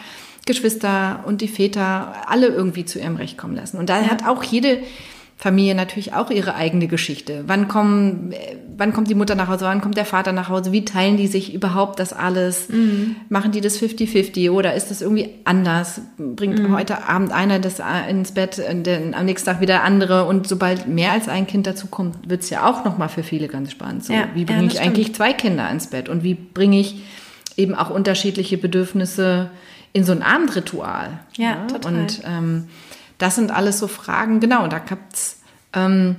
Geschwister 0.47 1.24
und 1.26 1.40
die 1.40 1.49
Väter 1.49 2.28
alle 2.28 2.49
irgendwie 2.49 2.84
zu 2.84 2.99
ihrem 2.99 3.16
Recht 3.16 3.38
kommen 3.38 3.57
lassen. 3.57 3.78
Und 3.78 3.88
da 3.88 4.01
ja. 4.01 4.09
hat 4.09 4.26
auch 4.26 4.42
jede 4.42 4.78
Familie 5.36 5.74
natürlich 5.74 6.14
auch 6.14 6.30
ihre 6.30 6.55
eigene 6.55 6.86
Geschichte. 6.86 7.45
Wann 7.47 7.66
kommen, 7.66 8.32
wann 8.76 8.92
kommt 8.92 9.11
die 9.11 9.14
Mutter 9.14 9.34
nach 9.34 9.49
Hause, 9.49 9.64
wann 9.64 9.80
kommt 9.80 9.97
der 9.97 10.05
Vater 10.05 10.32
nach 10.32 10.49
Hause, 10.49 10.70
wie 10.70 10.84
teilen 10.84 11.16
die 11.16 11.26
sich 11.26 11.53
überhaupt 11.53 11.99
das 11.99 12.12
alles? 12.12 12.68
Mhm. 12.68 13.16
Machen 13.28 13.51
die 13.51 13.61
das 13.61 13.80
50-50 13.80 14.51
oder 14.51 14.74
ist 14.74 14.90
das 14.90 15.03
irgendwie 15.03 15.30
anders? 15.45 16.01
Bringt 16.18 16.61
mhm. 16.61 16.74
heute 16.74 17.09
Abend 17.09 17.32
einer 17.32 17.59
das 17.59 17.82
ins 18.09 18.32
Bett, 18.32 18.59
denn 18.59 19.12
am 19.12 19.26
nächsten 19.26 19.51
Tag 19.51 19.61
wieder 19.61 19.82
andere 19.82 20.24
und 20.24 20.47
sobald 20.47 20.86
mehr 20.86 21.12
als 21.12 21.28
ein 21.28 21.47
Kind 21.47 21.66
dazu 21.66 21.88
kommt, 21.88 22.30
wird 22.30 22.42
es 22.42 22.51
ja 22.51 22.66
auch 22.70 22.84
nochmal 22.84 23.09
für 23.09 23.24
viele 23.24 23.49
ganz 23.49 23.72
spannend. 23.72 24.05
So, 24.05 24.12
ja. 24.12 24.28
wie 24.34 24.45
bringe 24.45 24.62
ja, 24.62 24.68
ich 24.68 24.80
eigentlich 24.80 25.14
zwei 25.14 25.32
Kinder 25.32 25.68
ins 25.68 25.88
Bett 25.88 26.09
und 26.09 26.22
wie 26.22 26.34
bringe 26.34 26.78
ich 26.78 27.03
eben 27.57 27.74
auch 27.74 27.90
unterschiedliche 27.90 28.57
Bedürfnisse 28.57 29.51
in 29.95 30.05
so 30.05 30.12
ein 30.12 30.22
Abendritual. 30.22 31.20
Ja, 31.36 31.51
ja? 31.51 31.66
total. 31.66 31.95
Und 31.95 32.20
ähm, 32.24 32.68
das 33.16 33.36
sind 33.36 33.51
alles 33.51 33.78
so 33.78 33.88
Fragen, 33.88 34.40
genau, 34.40 34.68
da 34.68 34.78
gibt's 34.78 35.40
ähm, 35.72 36.16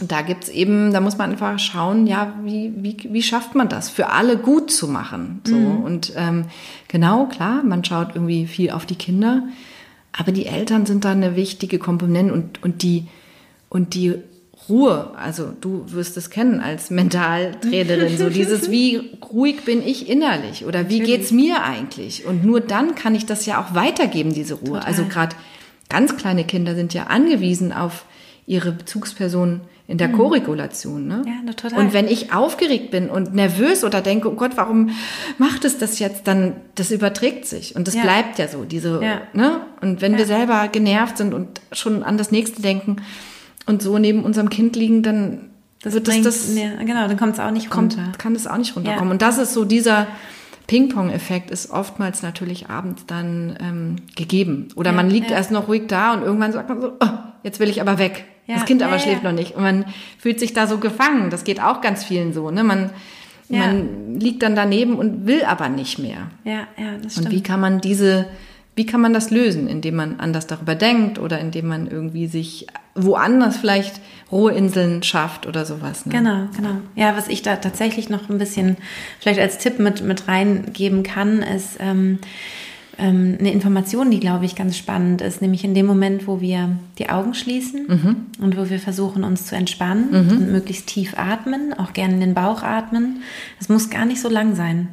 da 0.00 0.22
gibt's 0.22 0.48
eben, 0.48 0.92
da 0.92 1.00
muss 1.00 1.18
man 1.18 1.32
einfach 1.32 1.58
schauen, 1.58 2.06
ja, 2.06 2.34
wie, 2.42 2.72
wie, 2.76 2.96
wie 3.10 3.22
schafft 3.22 3.54
man 3.54 3.68
das, 3.68 3.90
für 3.90 4.10
alle 4.10 4.38
gut 4.38 4.70
zu 4.70 4.88
machen. 4.88 5.40
So. 5.44 5.54
Mhm. 5.54 5.84
Und 5.84 6.12
ähm, 6.16 6.46
genau, 6.88 7.26
klar, 7.26 7.62
man 7.62 7.84
schaut 7.84 8.14
irgendwie 8.14 8.46
viel 8.46 8.70
auf 8.70 8.86
die 8.86 8.94
Kinder, 8.94 9.42
aber 10.12 10.32
die 10.32 10.46
Eltern 10.46 10.86
sind 10.86 11.04
da 11.04 11.12
eine 11.12 11.36
wichtige 11.36 11.78
Komponente 11.78 12.32
und, 12.32 12.62
und 12.62 12.82
die, 12.82 13.06
und 13.68 13.94
die 13.94 14.14
Ruhe, 14.68 15.12
also 15.16 15.52
du 15.60 15.84
wirst 15.92 16.16
es 16.16 16.30
kennen 16.30 16.60
als 16.60 16.90
Mentaltrainerin, 16.90 18.18
so 18.18 18.28
dieses, 18.28 18.70
wie 18.70 19.16
ruhig 19.32 19.64
bin 19.64 19.86
ich 19.86 20.08
innerlich 20.08 20.64
oder 20.64 20.88
wie 20.88 21.00
Natürlich. 21.00 21.06
geht's 21.06 21.30
mir 21.30 21.62
eigentlich? 21.62 22.26
Und 22.26 22.44
nur 22.44 22.60
dann 22.60 22.94
kann 22.94 23.14
ich 23.14 23.26
das 23.26 23.46
ja 23.46 23.62
auch 23.62 23.74
weitergeben, 23.74 24.32
diese 24.32 24.54
Ruhe. 24.54 24.74
Total. 24.74 24.84
Also 24.84 25.04
gerade 25.04 25.36
ganz 25.88 26.16
kleine 26.16 26.44
Kinder 26.44 26.74
sind 26.74 26.94
ja 26.94 27.04
angewiesen 27.04 27.72
auf 27.72 28.06
ihre 28.46 28.72
Bezugsperson 28.72 29.60
in 29.88 29.98
der 29.98 30.08
mhm. 30.08 30.14
Koregulation. 30.14 31.06
Ne? 31.06 31.22
Ja, 31.26 31.52
total. 31.52 31.78
Und 31.78 31.92
wenn 31.92 32.08
ich 32.08 32.32
aufgeregt 32.32 32.90
bin 32.90 33.08
und 33.08 33.34
nervös 33.34 33.84
oder 33.84 34.00
denke, 34.00 34.30
oh 34.30 34.34
Gott, 34.34 34.56
warum 34.56 34.90
macht 35.38 35.64
es 35.64 35.78
das 35.78 35.98
jetzt, 36.00 36.26
dann 36.26 36.54
das 36.74 36.90
überträgt 36.90 37.46
sich 37.46 37.76
und 37.76 37.86
das 37.86 37.94
ja. 37.94 38.02
bleibt 38.02 38.38
ja 38.38 38.48
so. 38.48 38.64
Diese, 38.64 39.00
ja. 39.02 39.22
ne? 39.32 39.60
Und 39.80 40.00
wenn 40.00 40.16
wir 40.16 40.26
selber 40.26 40.68
genervt 40.68 41.18
sind 41.18 41.34
und 41.34 41.60
schon 41.70 42.02
an 42.02 42.18
das 42.18 42.32
nächste 42.32 42.62
denken, 42.62 42.96
und 43.66 43.82
so 43.82 43.98
neben 43.98 44.24
unserem 44.24 44.48
Kind 44.50 44.76
liegen, 44.76 45.02
dann 45.02 45.50
Das 45.82 45.92
wird 45.94 46.04
bringt, 46.04 46.24
das, 46.24 46.46
das 46.46 46.56
ja, 46.56 46.76
genau, 46.84 47.06
dann 47.08 47.16
kommt 47.16 47.34
es 47.34 47.40
auch 47.40 47.50
nicht 47.50 47.68
kommt, 47.70 47.96
runter. 47.96 48.12
kann 48.18 48.34
es 48.34 48.46
auch 48.46 48.56
nicht 48.56 48.74
runterkommen. 48.76 49.08
Ja. 49.08 49.12
Und 49.12 49.22
das 49.22 49.38
ist 49.38 49.52
so 49.52 49.64
dieser 49.64 50.06
Ping-Pong-Effekt 50.66 51.50
ist 51.50 51.70
oftmals 51.70 52.22
natürlich 52.22 52.68
abends 52.68 53.06
dann 53.06 53.56
ähm, 53.60 53.96
gegeben. 54.16 54.68
Oder 54.74 54.90
Ja, 54.90 54.96
man 54.96 55.10
liegt 55.10 55.30
ja. 55.30 55.36
erst 55.36 55.50
noch 55.52 55.68
ruhig 55.68 55.82
da 55.86 56.12
und 56.12 56.22
irgendwann 56.22 56.52
sagt 56.52 56.68
man 56.68 56.80
so, 56.80 56.92
oh, 57.00 57.08
jetzt 57.44 57.60
will 57.60 57.68
ich 57.68 57.80
aber 57.80 57.98
weg. 57.98 58.24
Das 58.48 58.64
Kind 58.64 58.80
aber 58.82 59.00
schläft 59.00 59.24
noch 59.24 59.32
nicht. 59.32 59.56
Und 59.56 59.62
man 59.62 59.84
fühlt 60.18 60.38
sich 60.38 60.52
da 60.52 60.68
so 60.68 60.78
gefangen. 60.78 61.30
Das 61.30 61.42
geht 61.42 61.60
auch 61.60 61.80
ganz 61.80 62.04
vielen 62.04 62.32
so. 62.32 62.52
Ne? 62.52 62.62
Man, 62.62 62.90
man 63.48 64.20
liegt 64.20 64.42
dann 64.44 64.54
daneben 64.54 64.94
und 64.96 65.26
will 65.26 65.44
aber 65.44 65.68
nicht 65.68 65.98
mehr. 65.98 66.30
Ja, 66.44 66.68
ja, 66.78 66.92
das 67.02 67.16
Und 67.16 67.24
stimmt. 67.24 67.30
wie 67.32 67.42
kann 67.42 67.58
man 67.60 67.80
diese, 67.80 68.26
wie 68.76 68.84
kann 68.84 69.00
man 69.00 69.14
das 69.14 69.30
lösen? 69.30 69.66
Indem 69.68 69.96
man 69.96 70.20
anders 70.20 70.46
darüber 70.46 70.74
denkt 70.74 71.18
oder 71.18 71.40
indem 71.40 71.66
man 71.66 71.86
irgendwie 71.86 72.26
sich 72.26 72.66
woanders 72.94 73.56
vielleicht 73.56 74.00
Ruheinseln 74.30 75.02
schafft 75.02 75.46
oder 75.46 75.64
sowas. 75.64 76.04
Ne? 76.06 76.12
Genau, 76.12 76.46
genau. 76.54 76.76
Ja, 76.94 77.16
was 77.16 77.28
ich 77.28 77.42
da 77.42 77.56
tatsächlich 77.56 78.10
noch 78.10 78.28
ein 78.28 78.38
bisschen 78.38 78.76
vielleicht 79.18 79.40
als 79.40 79.58
Tipp 79.58 79.78
mit, 79.78 80.02
mit 80.02 80.28
reingeben 80.28 81.02
kann, 81.02 81.42
ist 81.42 81.78
ähm, 81.80 82.18
ähm, 82.98 83.36
eine 83.38 83.52
Information, 83.52 84.10
die, 84.10 84.20
glaube 84.20 84.44
ich, 84.44 84.56
ganz 84.56 84.76
spannend 84.76 85.22
ist, 85.22 85.40
nämlich 85.40 85.64
in 85.64 85.74
dem 85.74 85.86
Moment, 85.86 86.26
wo 86.26 86.40
wir 86.40 86.76
die 86.98 87.08
Augen 87.08 87.34
schließen 87.34 87.86
und 88.40 88.56
wo 88.56 88.68
wir 88.68 88.78
versuchen, 88.78 89.24
uns 89.24 89.46
zu 89.46 89.56
entspannen 89.56 90.10
und 90.10 90.52
möglichst 90.52 90.86
tief 90.86 91.14
atmen, 91.16 91.74
auch 91.74 91.92
gerne 91.92 92.14
in 92.14 92.20
den 92.20 92.34
Bauch 92.34 92.62
atmen. 92.62 93.22
Es 93.60 93.68
muss 93.68 93.90
gar 93.90 94.06
nicht 94.06 94.20
so 94.20 94.28
lang 94.28 94.54
sein. 94.54 94.88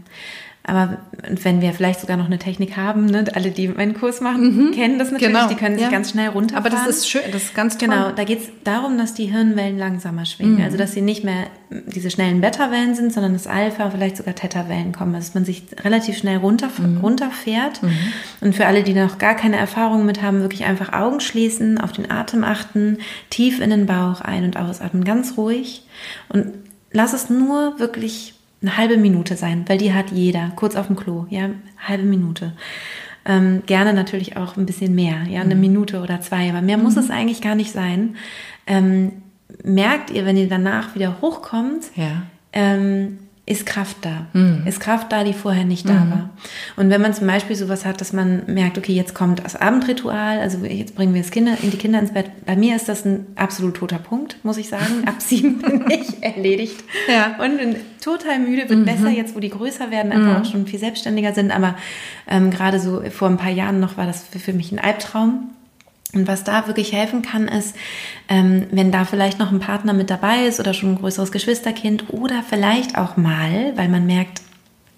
Aber 0.65 0.99
wenn 1.43 1.59
wir 1.59 1.73
vielleicht 1.73 1.99
sogar 1.99 2.15
noch 2.15 2.27
eine 2.27 2.39
Technik 2.39 2.77
haben, 2.77 3.05
ne, 3.07 3.25
alle, 3.33 3.51
die 3.51 3.67
meinen 3.67 3.93
Kurs 3.93 4.21
machen, 4.21 4.71
kennen 4.73 4.97
das 4.97 5.11
natürlich, 5.11 5.33
Genau, 5.33 5.49
die 5.49 5.55
können 5.55 5.75
sich 5.75 5.83
ja. 5.83 5.91
ganz 5.91 6.11
schnell 6.11 6.29
runterfahren. 6.29 6.65
Aber 6.65 6.69
das 6.73 6.87
ist 6.87 7.09
schön, 7.09 7.21
das 7.33 7.43
ist 7.43 7.53
ganz 7.55 7.77
toll. 7.77 7.89
Genau, 7.89 8.11
da 8.11 8.23
geht 8.23 8.39
es 8.39 8.47
darum, 8.63 8.97
dass 8.97 9.13
die 9.13 9.25
Hirnwellen 9.25 9.77
langsamer 9.77 10.25
schwingen. 10.25 10.59
Mhm. 10.59 10.63
Also, 10.63 10.77
dass 10.77 10.93
sie 10.93 11.01
nicht 11.01 11.25
mehr 11.25 11.47
diese 11.69 12.09
schnellen 12.09 12.39
Beta-Wellen 12.39 12.95
sind, 12.95 13.11
sondern 13.11 13.33
dass 13.33 13.45
Alpha, 13.45 13.89
vielleicht 13.91 14.15
sogar 14.15 14.35
Theta-Wellen 14.35 14.93
kommen. 14.93 15.13
Also, 15.15 15.27
dass 15.27 15.33
man 15.35 15.43
sich 15.43 15.63
relativ 15.83 16.17
schnell 16.17 16.37
runter, 16.37 16.69
Mhm. 16.77 16.99
runterfährt. 16.99 17.81
Und 18.39 18.55
für 18.55 18.65
alle, 18.65 18.83
die 18.83 18.93
noch 18.93 19.17
gar 19.17 19.35
keine 19.35 19.57
Erfahrung 19.57 20.05
mit 20.05 20.21
haben, 20.21 20.41
wirklich 20.43 20.63
einfach 20.63 20.93
Augen 20.93 21.19
schließen, 21.19 21.77
auf 21.77 21.91
den 21.91 22.09
Atem 22.09 22.45
achten, 22.45 22.99
tief 23.29 23.59
in 23.59 23.69
den 23.69 23.85
Bauch 23.85 24.21
ein- 24.21 24.45
und 24.45 24.55
ausatmen, 24.55 25.03
ganz 25.03 25.35
ruhig. 25.35 25.83
Und 26.29 26.53
lass 26.93 27.11
es 27.11 27.29
nur 27.29 27.79
wirklich 27.79 28.32
eine 28.63 28.77
halbe 28.77 28.97
Minute 28.97 29.35
sein, 29.37 29.65
weil 29.67 29.77
die 29.77 29.93
hat 29.93 30.09
jeder, 30.11 30.51
kurz 30.55 30.75
auf 30.75 30.87
dem 30.87 30.95
Klo, 30.95 31.27
ja, 31.29 31.49
halbe 31.87 32.03
Minute. 32.03 32.53
Ähm, 33.25 33.61
gerne 33.67 33.93
natürlich 33.93 34.35
auch 34.37 34.57
ein 34.57 34.65
bisschen 34.65 34.95
mehr, 34.95 35.23
ja, 35.29 35.41
eine 35.41 35.55
Minute 35.55 36.01
oder 36.01 36.19
zwei, 36.21 36.49
aber 36.49 36.61
mehr 36.61 36.77
muss 36.77 36.97
es 36.97 37.09
eigentlich 37.11 37.41
gar 37.41 37.55
nicht 37.55 37.71
sein. 37.71 38.15
Ähm, 38.65 39.11
merkt 39.63 40.09
ihr, 40.09 40.25
wenn 40.25 40.35
ihr 40.37 40.49
danach 40.49 40.95
wieder 40.95 41.21
hochkommt, 41.21 41.85
Ja. 41.95 42.23
ähm, 42.53 43.19
ist 43.45 43.65
Kraft 43.65 43.97
da. 44.01 44.27
Ist 44.65 44.79
Kraft 44.79 45.11
da, 45.11 45.25
die 45.25 45.33
vorher 45.33 45.65
nicht 45.65 45.87
da 45.89 45.93
war. 46.09 46.29
Und 46.77 46.89
wenn 46.89 47.01
man 47.01 47.13
zum 47.13 47.27
Beispiel 47.27 47.57
sowas 47.57 47.83
hat, 47.85 47.99
dass 47.99 48.13
man 48.13 48.43
merkt, 48.47 48.77
okay, 48.77 48.93
jetzt 48.93 49.13
kommt 49.13 49.43
das 49.43 49.57
Abendritual, 49.57 50.39
also 50.39 50.59
jetzt 50.59 50.95
bringen 50.95 51.13
wir 51.13 51.21
das 51.21 51.31
Kinder, 51.31 51.57
die 51.61 51.77
Kinder 51.77 51.99
ins 51.99 52.13
Bett. 52.13 52.31
Bei 52.45 52.55
mir 52.55 52.77
ist 52.77 52.87
das 52.87 53.03
ein 53.03 53.27
absolut 53.35 53.75
toter 53.75 53.97
Punkt, 53.97 54.37
muss 54.43 54.57
ich 54.57 54.69
sagen. 54.69 55.05
Ab 55.05 55.15
sieben 55.19 55.59
bin 55.61 55.83
ich 55.89 56.23
erledigt. 56.23 56.85
Ja. 57.09 57.35
Und 57.43 57.57
bin 57.57 57.75
total 58.01 58.39
müde, 58.39 58.69
wird 58.69 58.85
besser 58.85 59.09
jetzt, 59.09 59.35
wo 59.35 59.41
die 59.41 59.49
größer 59.49 59.91
werden, 59.91 60.13
einfach 60.13 60.41
auch 60.41 60.49
schon 60.49 60.65
viel 60.65 60.79
selbstständiger 60.79 61.33
sind. 61.33 61.51
Aber 61.51 61.75
ähm, 62.29 62.49
gerade 62.49 62.79
so 62.79 63.01
vor 63.09 63.27
ein 63.27 63.37
paar 63.37 63.51
Jahren 63.51 63.81
noch 63.81 63.97
war 63.97 64.05
das 64.05 64.23
für, 64.23 64.39
für 64.39 64.53
mich 64.53 64.71
ein 64.71 64.79
Albtraum. 64.79 65.49
Und 66.13 66.27
was 66.27 66.43
da 66.43 66.67
wirklich 66.67 66.93
helfen 66.93 67.23
kann, 67.23 67.47
ist, 67.47 67.75
ähm, 68.29 68.67
wenn 68.71 68.91
da 68.91 69.03
vielleicht 69.03 69.39
noch 69.39 69.51
ein 69.51 69.59
Partner 69.59 69.93
mit 69.93 70.09
dabei 70.09 70.45
ist 70.45 70.59
oder 70.59 70.73
schon 70.73 70.93
ein 70.93 70.99
größeres 70.99 71.31
Geschwisterkind 71.31 72.05
oder 72.09 72.43
vielleicht 72.47 72.97
auch 72.97 73.17
mal, 73.17 73.73
weil 73.75 73.89
man 73.89 74.05
merkt, 74.05 74.41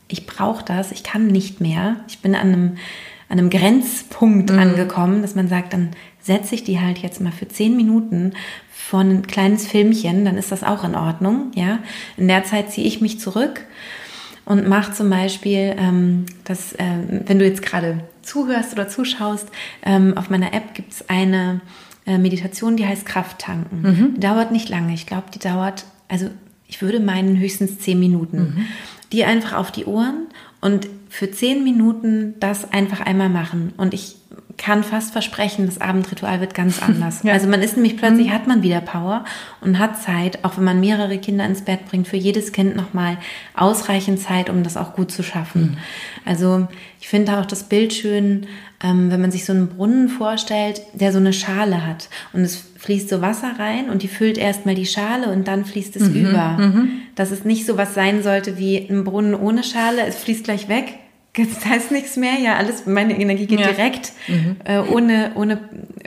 ich 0.08 0.26
brauche 0.26 0.64
das, 0.64 0.92
ich 0.92 1.04
kann 1.04 1.28
nicht 1.28 1.62
mehr, 1.62 1.98
ich 2.08 2.20
bin 2.20 2.36
an 2.36 2.48
einem, 2.48 2.78
an 3.30 3.40
einem 3.40 3.50
Grenzpunkt 3.50 4.52
angekommen, 4.52 5.22
dass 5.22 5.36
man 5.36 5.48
sagt, 5.48 5.74
dann 5.74 5.92
setze 6.20 6.56
ich 6.56 6.64
die 6.64 6.80
halt 6.80 7.00
jetzt 7.00 7.22
mal 7.22 7.32
für 7.32 7.48
zehn 7.48 7.76
Minuten 7.76 8.34
vor 8.70 9.00
ein 9.00 9.26
kleines 9.26 9.68
Filmchen, 9.68 10.26
dann 10.26 10.38
ist 10.38 10.52
das 10.52 10.64
auch 10.64 10.84
in 10.84 10.96
Ordnung, 10.96 11.52
ja. 11.56 11.80
In 12.18 12.28
der 12.28 12.44
Zeit 12.44 12.72
ziehe 12.72 12.86
ich 12.86 13.02
mich 13.02 13.20
zurück 13.20 13.66
und 14.46 14.68
mach 14.68 14.94
zum 14.94 15.10
Beispiel, 15.10 15.76
ähm, 15.78 16.26
das, 16.44 16.76
ähm, 16.78 17.22
wenn 17.26 17.40
du 17.40 17.46
jetzt 17.46 17.62
gerade 17.62 18.00
zuhörst 18.22 18.74
oder 18.74 18.88
zuschaust, 18.88 19.50
ähm, 19.84 20.18
auf 20.18 20.30
meiner 20.30 20.54
App 20.54 20.74
gibt 20.74 20.94
es 20.94 21.10
eine 21.10 21.62
äh, 22.06 22.18
Meditation, 22.18 22.78
die 22.78 22.86
heißt 22.86 23.06
Kraft 23.06 23.40
tanken. 23.40 24.14
Die 24.16 24.20
dauert 24.20 24.52
nicht 24.52 24.70
lange. 24.70 24.94
Ich 24.94 25.08
glaube, 25.08 25.26
die 25.34 25.40
dauert, 25.40 25.86
also 26.08 26.30
ich 26.68 26.82
würde 26.82 27.00
meinen 27.00 27.40
höchstens 27.40 27.80
zehn 27.80 28.00
Minuten. 28.00 28.68
Die 29.12 29.24
einfach 29.24 29.54
auf 29.54 29.72
die 29.72 29.86
Ohren 29.86 30.28
und 30.62 30.88
für 31.10 31.32
zehn 31.32 31.64
Minuten 31.64 32.36
das 32.40 32.72
einfach 32.72 33.00
einmal 33.00 33.30
machen. 33.30 33.74
Und 33.78 33.94
ich 33.94 34.18
kann 34.58 34.84
fast 34.84 35.12
versprechen, 35.12 35.66
das 35.66 35.82
Abendritual 35.82 36.40
wird 36.40 36.54
ganz 36.54 36.82
anders. 36.88 37.24
Ja. 37.24 37.34
Also 37.34 37.48
man 37.48 37.62
ist 37.62 37.76
nämlich 37.76 37.98
plötzlich, 37.98 38.32
hat 38.32 38.48
man 38.48 38.64
wieder 38.64 38.82
Power 38.82 39.26
und 39.62 39.80
hat 39.80 40.02
Zeit, 40.02 40.44
auch 40.44 40.58
wenn 40.58 40.64
man 40.64 40.80
mehrere 40.80 41.18
Kinder 41.18 41.46
ins 41.46 41.62
Bett 41.62 41.86
bringt, 41.86 42.08
für 42.08 42.18
jedes 42.18 42.52
Kind 42.52 42.76
nochmal 42.76 43.18
ausreichend 43.56 44.20
Zeit, 44.20 44.50
um 44.50 44.64
das 44.64 44.78
auch 44.78 44.94
gut 44.94 45.12
zu 45.12 45.24
schaffen. 45.24 45.78
Also 46.26 46.68
ich 47.00 47.08
finde 47.08 47.38
auch 47.38 47.46
das 47.46 47.64
Bild 47.64 47.94
schön, 47.94 48.48
ähm, 48.84 49.12
wenn 49.12 49.22
man 49.22 49.32
sich 49.32 49.46
so 49.46 49.54
einen 49.54 49.70
Brunnen 49.70 50.10
vorstellt, 50.10 50.82
der 50.94 51.12
so 51.12 51.20
eine 51.20 51.34
Schale 51.34 51.86
hat 51.86 52.10
und 52.34 52.42
es 52.42 52.64
fließt 52.78 53.10
so 53.10 53.22
Wasser 53.22 53.54
rein 53.58 53.90
und 53.90 54.04
die 54.04 54.08
füllt 54.08 54.38
erstmal 54.38 54.76
die 54.76 54.86
Schale 54.86 55.32
und 55.32 55.48
dann 55.48 55.66
fließt 55.66 55.96
es 55.96 56.08
über. 56.10 56.58
Dass 57.16 57.32
es 57.32 57.46
nicht 57.46 57.66
so 57.66 57.78
was 57.78 57.94
sein 57.94 58.22
sollte 58.24 58.58
wie 58.58 58.78
ein 58.78 59.04
Brunnen 59.04 59.34
ohne 59.34 59.64
Schale, 59.64 60.06
es 60.06 60.18
fließt 60.18 60.44
gleich 60.44 60.68
weg. 60.68 61.00
Jetzt 61.38 61.66
heißt 61.66 61.92
nichts 61.92 62.16
mehr, 62.16 62.40
ja, 62.42 62.56
alles, 62.56 62.86
meine 62.86 63.20
Energie 63.20 63.46
geht 63.46 63.60
Ja. 63.60 63.72
direkt, 63.72 64.14
äh, 64.64 64.80
ohne, 64.80 65.32
ohne 65.36 65.60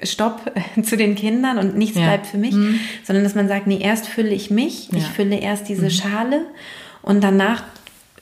Stopp 0.03 0.51
äh, 0.77 0.83
zu 0.83 0.97
den 0.97 1.15
Kindern 1.17 1.59
und 1.59 1.77
nichts 1.77 1.97
Ja. 1.99 2.05
bleibt 2.05 2.27
für 2.27 2.39
mich, 2.39 2.55
sondern 3.05 3.25
dass 3.25 3.35
man 3.35 3.47
sagt, 3.49 3.67
nee, 3.67 3.79
erst 3.81 4.07
fülle 4.09 4.31
ich 4.31 4.51
mich, 4.51 4.89
ich 4.93 5.03
Ja. 5.03 5.09
fülle 5.11 5.37
erst 5.39 5.69
diese 5.69 5.91
Schale 5.91 6.43
und 7.03 7.23
danach 7.23 7.63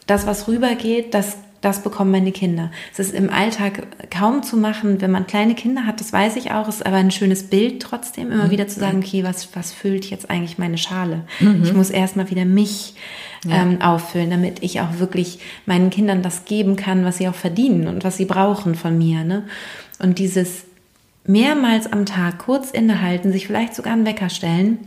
das, 0.06 0.26
was 0.26 0.48
rübergeht, 0.48 1.14
das, 1.14 1.36
das 1.60 1.82
bekommen 1.82 2.10
meine 2.10 2.32
Kinder. 2.32 2.70
Es 2.92 2.98
ist 2.98 3.14
im 3.14 3.30
Alltag 3.30 4.10
kaum 4.10 4.42
zu 4.42 4.56
machen, 4.56 5.00
wenn 5.00 5.10
man 5.10 5.26
kleine 5.26 5.54
Kinder 5.54 5.86
hat, 5.86 6.00
das 6.00 6.12
weiß 6.12 6.36
ich 6.36 6.52
auch, 6.52 6.68
ist 6.68 6.84
aber 6.84 6.96
ein 6.96 7.10
schönes 7.10 7.44
Bild 7.44 7.82
trotzdem, 7.82 8.30
immer 8.30 8.50
wieder 8.50 8.68
zu 8.68 8.80
sagen, 8.80 8.98
okay, 8.98 9.24
was, 9.24 9.54
was 9.54 9.72
füllt 9.72 10.04
jetzt 10.10 10.30
eigentlich 10.30 10.58
meine 10.58 10.78
Schale? 10.78 11.22
Ich 11.62 11.72
muss 11.72 11.90
erstmal 11.90 12.30
wieder 12.30 12.44
mich 12.44 12.94
ähm, 13.50 13.80
auffüllen, 13.80 14.30
damit 14.30 14.62
ich 14.62 14.80
auch 14.80 14.98
wirklich 14.98 15.38
meinen 15.66 15.90
Kindern 15.90 16.22
das 16.22 16.44
geben 16.44 16.76
kann, 16.76 17.04
was 17.04 17.18
sie 17.18 17.28
auch 17.28 17.34
verdienen 17.34 17.88
und 17.88 18.04
was 18.04 18.16
sie 18.16 18.24
brauchen 18.24 18.74
von 18.74 18.96
mir. 18.96 19.24
Ne? 19.24 19.44
Und 19.98 20.18
dieses 20.18 20.64
mehrmals 21.24 21.90
am 21.92 22.06
Tag 22.06 22.38
kurz 22.38 22.70
innehalten, 22.70 23.32
sich 23.32 23.46
vielleicht 23.46 23.74
sogar 23.74 23.92
einen 23.92 24.06
Wecker 24.06 24.28
stellen, 24.30 24.78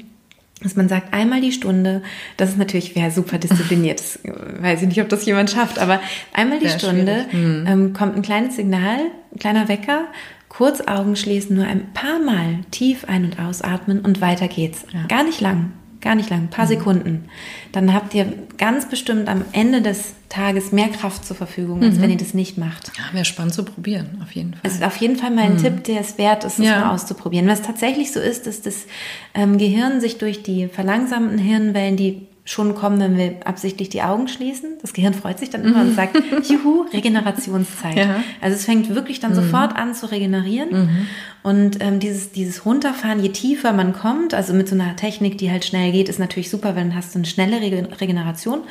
dass 0.61 0.75
man 0.75 0.89
sagt, 0.89 1.13
einmal 1.13 1.41
die 1.41 1.51
Stunde, 1.51 2.01
das 2.37 2.49
ist 2.49 2.57
natürlich, 2.57 2.95
wer 2.95 3.11
super 3.11 3.37
diszipliniert 3.37 3.99
ist, 3.99 4.19
weiß 4.23 4.81
ich 4.81 4.87
nicht, 4.89 5.01
ob 5.01 5.09
das 5.09 5.25
jemand 5.25 5.49
schafft, 5.49 5.79
aber 5.79 6.01
einmal 6.33 6.59
die 6.59 6.67
Sehr 6.67 6.79
Stunde. 6.79 7.25
Mhm. 7.31 7.65
ähm, 7.67 7.93
kommt 7.93 8.15
ein 8.15 8.21
kleines 8.21 8.55
Signal, 8.55 8.99
ein 9.33 9.39
kleiner 9.39 9.67
Wecker, 9.67 10.05
kurz 10.49 10.81
Augen 10.81 11.15
schließen, 11.15 11.55
nur 11.55 11.65
ein 11.65 11.93
paar 11.93 12.19
Mal 12.19 12.59
tief 12.71 13.05
ein- 13.05 13.25
und 13.25 13.39
ausatmen 13.39 14.01
und 14.01 14.19
weiter 14.19 14.47
geht's. 14.47 14.85
Gar 15.07 15.23
nicht 15.23 15.39
lang, 15.39 15.71
gar 16.01 16.15
nicht 16.15 16.29
lang, 16.29 16.39
ein 16.39 16.43
Mhm. 16.45 16.49
paar 16.49 16.67
Sekunden. 16.67 17.25
Dann 17.71 17.93
habt 17.93 18.13
ihr 18.13 18.31
ganz 18.57 18.87
bestimmt 18.89 19.27
am 19.27 19.43
Ende 19.51 19.81
des 19.81 20.13
Tages 20.29 20.71
mehr 20.71 20.87
Kraft 20.89 21.25
zur 21.25 21.35
Verfügung, 21.35 21.79
Mhm. 21.79 21.85
als 21.85 22.01
wenn 22.01 22.09
ihr 22.11 22.17
das 22.17 22.33
nicht 22.33 22.57
macht. 22.57 22.91
Ja, 22.97 23.03
wäre 23.13 23.25
spannend 23.25 23.53
zu 23.53 23.63
probieren, 23.63 24.19
auf 24.23 24.31
jeden 24.31 24.51
Fall. 24.53 24.61
Es 24.63 24.75
ist 24.75 24.83
auf 24.83 24.95
jeden 24.97 25.15
Fall 25.15 25.31
mal 25.31 25.45
ein 25.45 25.57
Tipp, 25.57 25.83
der 25.85 26.01
es 26.01 26.17
wert 26.17 26.43
ist, 26.45 26.59
es 26.59 26.65
Ja. 26.65 26.79
mal 26.81 26.93
auszuprobieren. 26.93 27.47
Was 27.47 27.61
tatsächlich 27.61 28.11
so 28.11 28.19
ist, 28.19 28.47
ist, 28.47 28.47
dass 28.47 28.61
das 28.61 28.85
ähm, 29.33 29.57
Gehirn 29.57 29.99
sich 30.01 30.17
durch 30.19 30.43
die 30.43 30.67
verlangsamten 30.67 31.37
Hirnwellen, 31.37 31.95
die 31.97 32.27
schon 32.49 32.73
kommen, 32.73 32.99
wenn 32.99 33.15
wir 33.15 33.35
absichtlich 33.45 33.89
die 33.89 34.01
Augen 34.01 34.27
schließen, 34.27 34.79
das 34.81 34.93
Gehirn 34.93 35.13
freut 35.13 35.37
sich 35.37 35.51
dann 35.51 35.63
immer 35.63 35.81
und 35.81 35.93
sagt, 35.93 36.17
juhu, 36.49 36.87
Regenerationszeit. 36.91 37.95
Ja. 37.95 38.23
Also 38.41 38.55
es 38.55 38.65
fängt 38.65 38.89
wirklich 38.95 39.19
dann 39.19 39.35
sofort 39.35 39.75
an 39.75 39.93
zu 39.93 40.09
regenerieren. 40.09 41.07
Und 41.43 41.77
ähm, 41.79 41.99
dieses, 41.99 42.31
dieses 42.31 42.65
Runterfahren, 42.65 43.21
je 43.21 43.29
tiefer 43.29 43.71
man 43.71 43.93
kommt, 43.93 44.33
also 44.33 44.53
mit 44.53 44.67
so 44.67 44.73
einer 44.73 44.95
Technik, 44.95 45.37
die 45.37 45.51
halt 45.51 45.63
schnell 45.63 45.91
geht, 45.91 46.09
ist 46.09 46.17
natürlich 46.17 46.49
super, 46.49 46.69
weil 46.69 46.85
dann 46.85 46.95
hast 46.95 47.13
du 47.13 47.19
eine 47.19 47.27
schnelle 47.27 47.61
Regen 47.61 47.85
Regeneration. 47.85 48.61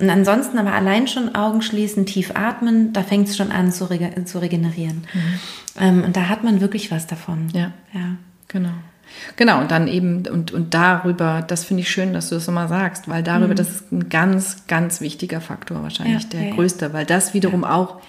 Und 0.00 0.08
ansonsten 0.08 0.56
aber 0.58 0.72
allein 0.72 1.08
schon 1.08 1.34
Augen 1.34 1.62
schließen, 1.62 2.06
tief 2.06 2.30
atmen, 2.36 2.92
da 2.92 3.02
fängt 3.02 3.26
es 3.28 3.36
schon 3.36 3.50
an 3.50 3.72
zu, 3.72 3.90
rege 3.90 4.24
zu 4.24 4.38
regenerieren. 4.38 5.02
Ähm, 5.80 6.04
und 6.04 6.16
da 6.16 6.28
hat 6.28 6.44
man 6.44 6.60
wirklich 6.60 6.92
was 6.92 7.08
davon. 7.08 7.48
Ja. 7.52 7.72
ja. 7.92 8.16
Genau. 8.46 8.70
Genau, 9.36 9.60
und 9.60 9.70
dann 9.70 9.88
eben, 9.88 10.26
und, 10.26 10.52
und 10.52 10.74
darüber, 10.74 11.44
das 11.46 11.64
finde 11.64 11.82
ich 11.82 11.90
schön, 11.90 12.12
dass 12.12 12.28
du 12.28 12.34
das 12.34 12.46
nochmal 12.46 12.68
sagst, 12.68 13.08
weil 13.08 13.22
darüber, 13.22 13.54
das 13.54 13.70
ist 13.70 13.92
ein 13.92 14.08
ganz, 14.08 14.66
ganz 14.66 15.00
wichtiger 15.00 15.40
Faktor, 15.40 15.82
wahrscheinlich 15.82 16.24
Ja, 16.24 16.28
der 16.30 16.40
ja, 16.40 16.48
ja. 16.48 16.54
größte, 16.54 16.92
weil 16.92 17.06
das 17.06 17.34
wiederum 17.34 17.64
auch 17.64 18.00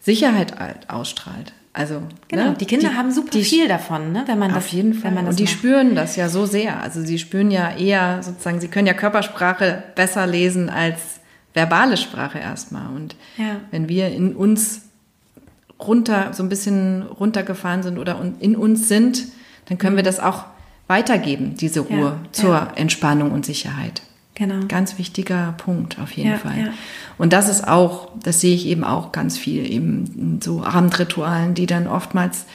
Sicherheit 0.00 0.54
ausstrahlt. 0.88 1.52
Also 1.72 2.02
genau, 2.28 2.50
ne? 2.50 2.56
die 2.58 2.66
Kinder 2.66 2.90
die, 2.90 2.94
haben 2.94 3.10
super 3.10 3.30
die, 3.30 3.42
viel 3.42 3.66
davon, 3.66 4.12
ne? 4.12 4.22
wenn 4.26 4.38
man 4.38 4.52
auf 4.52 4.64
das, 4.64 4.72
jeden 4.72 4.94
Fall. 4.94 5.10
Wenn 5.10 5.14
man 5.14 5.26
und 5.26 5.38
die 5.40 5.44
macht. 5.44 5.52
spüren 5.54 5.96
das 5.96 6.14
ja 6.14 6.28
so 6.28 6.46
sehr. 6.46 6.80
Also 6.80 7.02
sie 7.02 7.18
spüren 7.18 7.50
ja 7.50 7.76
eher 7.76 8.22
sozusagen, 8.22 8.60
sie 8.60 8.68
können 8.68 8.86
ja 8.86 8.94
Körpersprache 8.94 9.82
besser 9.96 10.24
lesen 10.26 10.70
als 10.70 11.00
verbale 11.52 11.96
Sprache 11.96 12.38
erstmal. 12.38 12.94
Und 12.94 13.16
ja. 13.36 13.56
wenn 13.72 13.88
wir 13.88 14.08
in 14.08 14.36
uns 14.36 14.82
runter, 15.80 16.32
so 16.32 16.44
ein 16.44 16.48
bisschen 16.48 17.02
runtergefahren 17.02 17.82
sind 17.82 17.98
oder 17.98 18.20
in 18.38 18.54
uns 18.54 18.88
sind, 18.88 19.24
dann 19.66 19.78
können 19.78 19.96
wir 19.96 20.02
das 20.02 20.20
auch 20.20 20.44
weitergeben, 20.86 21.56
diese 21.56 21.80
Ruhe 21.80 22.18
ja, 22.22 22.32
zur 22.32 22.54
ja. 22.54 22.72
Entspannung 22.74 23.32
und 23.32 23.46
Sicherheit. 23.46 24.02
Genau. 24.34 24.66
Ganz 24.66 24.98
wichtiger 24.98 25.54
Punkt 25.58 25.98
auf 26.00 26.12
jeden 26.12 26.32
ja, 26.32 26.38
Fall. 26.38 26.58
Ja. 26.58 26.72
Und 27.18 27.32
das 27.32 27.48
ist 27.48 27.66
auch, 27.66 28.08
das 28.22 28.40
sehe 28.40 28.54
ich 28.54 28.66
eben 28.66 28.82
auch 28.82 29.12
ganz 29.12 29.38
viel, 29.38 29.70
eben 29.70 30.40
so 30.42 30.64
Abendritualen, 30.64 31.54
die 31.54 31.66
dann 31.66 31.86
oftmals 31.86 32.46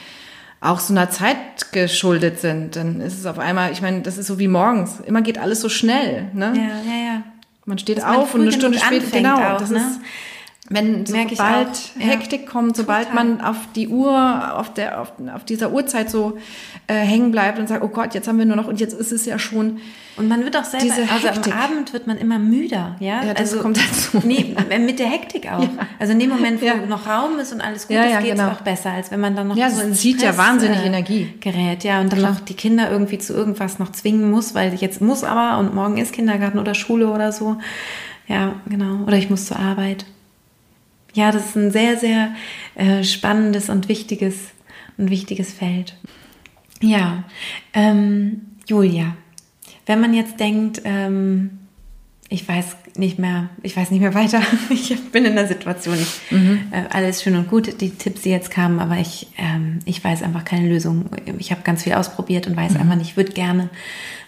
auch 0.60 0.78
so 0.78 0.92
einer 0.92 1.08
Zeit 1.08 1.72
geschuldet 1.72 2.38
sind. 2.38 2.76
Dann 2.76 3.00
ist 3.00 3.18
es 3.18 3.24
auf 3.24 3.38
einmal, 3.38 3.72
ich 3.72 3.80
meine, 3.80 4.02
das 4.02 4.18
ist 4.18 4.26
so 4.26 4.38
wie 4.38 4.48
morgens. 4.48 5.00
Immer 5.00 5.22
geht 5.22 5.38
alles 5.38 5.62
so 5.62 5.70
schnell. 5.70 6.28
Ne? 6.34 6.52
Ja, 6.54 6.92
ja, 6.92 7.04
ja. 7.14 7.22
Man 7.64 7.78
steht 7.78 7.98
Dass 7.98 8.04
auf 8.04 8.34
man 8.34 8.42
und 8.42 8.48
eine 8.48 8.52
Stunde 8.52 8.78
später, 8.78 9.10
genau. 9.10 9.54
Auch, 9.54 9.58
das 9.58 9.70
ne? 9.70 9.78
ist, 9.78 10.00
wenn 10.72 11.04
sobald 11.04 11.68
Hektik 11.98 12.46
kommt, 12.46 12.76
sobald 12.76 13.08
Total. 13.08 13.24
man 13.24 13.40
auf 13.40 13.56
die 13.74 13.88
Uhr, 13.88 14.56
auf 14.56 14.72
der, 14.72 15.00
auf, 15.00 15.12
auf 15.34 15.44
dieser 15.44 15.72
Uhrzeit 15.72 16.08
so 16.08 16.38
äh, 16.86 16.94
hängen 16.94 17.32
bleibt 17.32 17.58
und 17.58 17.68
sagt, 17.68 17.82
oh 17.82 17.88
Gott, 17.88 18.14
jetzt 18.14 18.28
haben 18.28 18.38
wir 18.38 18.44
nur 18.44 18.54
noch 18.54 18.68
und 18.68 18.78
jetzt 18.78 18.92
ist 18.94 19.10
es 19.10 19.26
ja 19.26 19.40
schon. 19.40 19.80
Und 20.16 20.28
man 20.28 20.44
wird 20.44 20.56
auch 20.56 20.64
selber, 20.64 20.94
also 21.12 21.28
am 21.28 21.52
Abend 21.52 21.92
wird 21.92 22.06
man 22.06 22.18
immer 22.18 22.38
müder, 22.38 22.94
ja. 23.00 23.24
ja 23.24 23.34
das 23.34 23.52
also 23.52 23.62
kommt 23.62 23.78
dazu. 23.78 24.22
Nee, 24.24 24.54
mit 24.78 25.00
der 25.00 25.08
Hektik 25.08 25.50
auch. 25.50 25.60
Ja. 25.60 25.70
Also 25.98 26.12
in 26.12 26.20
dem 26.20 26.30
Moment, 26.30 26.62
wo 26.62 26.66
ja. 26.66 26.76
noch 26.76 27.04
Raum 27.04 27.40
ist 27.40 27.52
und 27.52 27.60
alles 27.60 27.88
gut 27.88 27.96
ja, 27.96 28.04
ist, 28.04 28.20
geht 28.20 28.34
es 28.34 28.38
genau. 28.38 28.52
auch 28.52 28.60
besser, 28.60 28.90
als 28.90 29.10
wenn 29.10 29.18
man 29.18 29.34
dann 29.34 29.48
noch 29.48 29.56
ja, 29.56 29.70
so 29.70 29.82
es 29.82 30.00
zieht 30.00 30.22
ja 30.22 30.38
wahnsinnig 30.38 30.78
äh, 30.78 30.86
Energie 30.86 31.34
gerät, 31.40 31.82
ja, 31.82 32.00
und 32.00 32.12
dann 32.12 32.20
Klar. 32.20 32.32
noch 32.32 32.40
die 32.40 32.54
Kinder 32.54 32.92
irgendwie 32.92 33.18
zu 33.18 33.32
irgendwas 33.32 33.80
noch 33.80 33.90
zwingen 33.90 34.30
muss, 34.30 34.54
weil 34.54 34.72
jetzt 34.74 35.00
muss 35.00 35.24
aber 35.24 35.58
und 35.58 35.74
morgen 35.74 35.96
ist 35.96 36.12
Kindergarten 36.12 36.60
oder 36.60 36.74
Schule 36.74 37.08
oder 37.08 37.32
so. 37.32 37.56
Ja, 38.28 38.54
genau. 38.68 39.02
Oder 39.08 39.16
ich 39.16 39.28
muss 39.30 39.46
zur 39.46 39.58
Arbeit 39.58 40.04
ja, 41.12 41.32
das 41.32 41.46
ist 41.46 41.56
ein 41.56 41.70
sehr, 41.70 41.96
sehr 41.96 42.34
äh, 42.74 43.02
spannendes 43.04 43.68
und 43.68 43.88
wichtiges, 43.88 44.36
und 44.96 45.10
wichtiges 45.10 45.52
Feld. 45.52 45.96
Ja, 46.80 47.24
ähm, 47.74 48.42
Julia, 48.66 49.16
wenn 49.86 50.00
man 50.00 50.14
jetzt 50.14 50.40
denkt, 50.40 50.82
ähm, 50.84 51.58
ich 52.28 52.48
weiß 52.48 52.76
nicht 52.96 53.18
mehr, 53.18 53.50
ich 53.62 53.76
weiß 53.76 53.90
nicht 53.90 54.00
mehr 54.00 54.14
weiter, 54.14 54.40
ich 54.70 54.96
bin 55.10 55.24
in 55.24 55.34
der 55.34 55.48
Situation, 55.48 55.96
ich, 55.96 56.32
mhm. 56.32 56.60
äh, 56.70 56.84
alles 56.90 57.22
schön 57.22 57.34
und 57.36 57.48
gut, 57.48 57.80
die 57.80 57.90
Tipps, 57.90 58.22
die 58.22 58.30
jetzt 58.30 58.50
kamen, 58.50 58.78
aber 58.78 58.98
ich, 58.98 59.28
ähm, 59.36 59.80
ich 59.84 60.02
weiß 60.02 60.22
einfach 60.22 60.44
keine 60.44 60.68
Lösung. 60.68 61.10
Ich 61.38 61.50
habe 61.50 61.62
ganz 61.62 61.82
viel 61.82 61.94
ausprobiert 61.94 62.46
und 62.46 62.56
weiß 62.56 62.74
mhm. 62.74 62.80
einfach 62.80 62.96
nicht, 62.96 63.10
ich 63.10 63.16
würde 63.16 63.32
gerne 63.32 63.68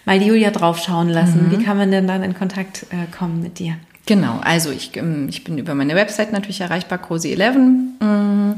mal 0.05 0.19
die 0.19 0.25
Julia 0.25 0.51
draufschauen 0.51 1.09
lassen. 1.09 1.47
Mhm. 1.47 1.51
Wie 1.51 1.63
kann 1.63 1.77
man 1.77 1.91
denn 1.91 2.07
dann 2.07 2.23
in 2.23 2.33
Kontakt 2.33 2.85
äh, 2.89 3.09
kommen 3.17 3.41
mit 3.41 3.59
dir? 3.59 3.77
Genau, 4.05 4.39
also 4.43 4.71
ich, 4.71 4.95
ähm, 4.97 5.27
ich 5.29 5.43
bin 5.43 5.57
über 5.57 5.75
meine 5.75 5.95
Website 5.95 6.33
natürlich 6.33 6.61
erreichbar, 6.61 6.99
Cozy11. 6.99 7.57
Mm, 7.99 8.55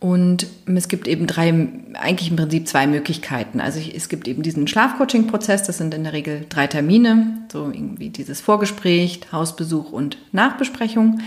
und 0.00 0.46
es 0.66 0.88
gibt 0.88 1.08
eben 1.08 1.26
drei, 1.26 1.48
eigentlich 1.94 2.28
im 2.28 2.36
Prinzip 2.36 2.68
zwei 2.68 2.86
Möglichkeiten. 2.86 3.60
Also 3.60 3.80
es 3.80 4.10
gibt 4.10 4.28
eben 4.28 4.42
diesen 4.42 4.68
Schlafcoaching-Prozess, 4.68 5.62
das 5.62 5.78
sind 5.78 5.94
in 5.94 6.04
der 6.04 6.12
Regel 6.12 6.44
drei 6.50 6.66
Termine, 6.66 7.38
so 7.50 7.70
irgendwie 7.72 8.10
dieses 8.10 8.42
Vorgespräch, 8.42 9.20
Hausbesuch 9.32 9.90
und 9.92 10.18
Nachbesprechung. 10.32 11.20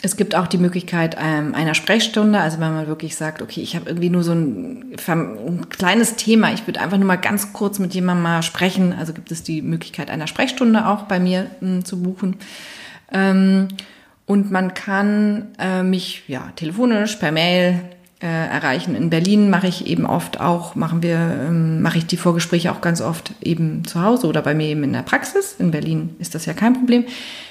Es 0.00 0.16
gibt 0.16 0.34
auch 0.34 0.46
die 0.46 0.58
Möglichkeit 0.58 1.16
ähm, 1.20 1.54
einer 1.54 1.74
Sprechstunde, 1.74 2.38
also 2.38 2.60
wenn 2.60 2.72
man 2.72 2.86
wirklich 2.86 3.16
sagt, 3.16 3.42
okay, 3.42 3.60
ich 3.60 3.76
habe 3.76 3.90
irgendwie 3.90 4.10
nur 4.10 4.22
so 4.22 4.32
ein, 4.32 4.96
ein 5.06 5.68
kleines 5.68 6.16
Thema, 6.16 6.52
ich 6.52 6.66
würde 6.66 6.80
einfach 6.80 6.98
nur 6.98 7.06
mal 7.06 7.16
ganz 7.16 7.52
kurz 7.52 7.78
mit 7.78 7.94
jemandem 7.94 8.22
mal 8.22 8.42
sprechen, 8.42 8.94
also 8.98 9.12
gibt 9.12 9.32
es 9.32 9.42
die 9.42 9.60
Möglichkeit 9.60 10.10
einer 10.10 10.26
Sprechstunde 10.26 10.86
auch 10.86 11.02
bei 11.02 11.18
mir 11.18 11.50
hm, 11.60 11.84
zu 11.84 12.02
buchen. 12.02 12.36
Ähm, 13.12 13.68
und 14.26 14.50
man 14.50 14.74
kann 14.74 15.48
äh, 15.58 15.82
mich 15.82 16.22
ja 16.28 16.50
telefonisch, 16.56 17.16
per 17.16 17.32
Mail 17.32 17.80
äh, 18.22 18.26
erreichen. 18.26 18.94
In 18.94 19.10
Berlin 19.10 19.50
mache 19.50 19.66
ich 19.66 19.86
eben 19.86 20.06
oft 20.06 20.40
auch, 20.40 20.74
machen 20.74 21.02
wir, 21.02 21.16
ähm, 21.16 21.82
mache 21.82 21.98
ich 21.98 22.06
die 22.06 22.16
Vorgespräche 22.16 22.72
auch 22.72 22.80
ganz 22.80 23.02
oft 23.02 23.34
eben 23.42 23.84
zu 23.84 24.02
Hause 24.02 24.26
oder 24.26 24.40
bei 24.40 24.54
mir 24.54 24.68
eben 24.68 24.82
in 24.82 24.94
der 24.94 25.02
Praxis. 25.02 25.56
In 25.58 25.70
Berlin 25.70 26.16
ist 26.18 26.34
das 26.34 26.46
ja 26.46 26.54
kein 26.54 26.72
Problem. 26.72 27.04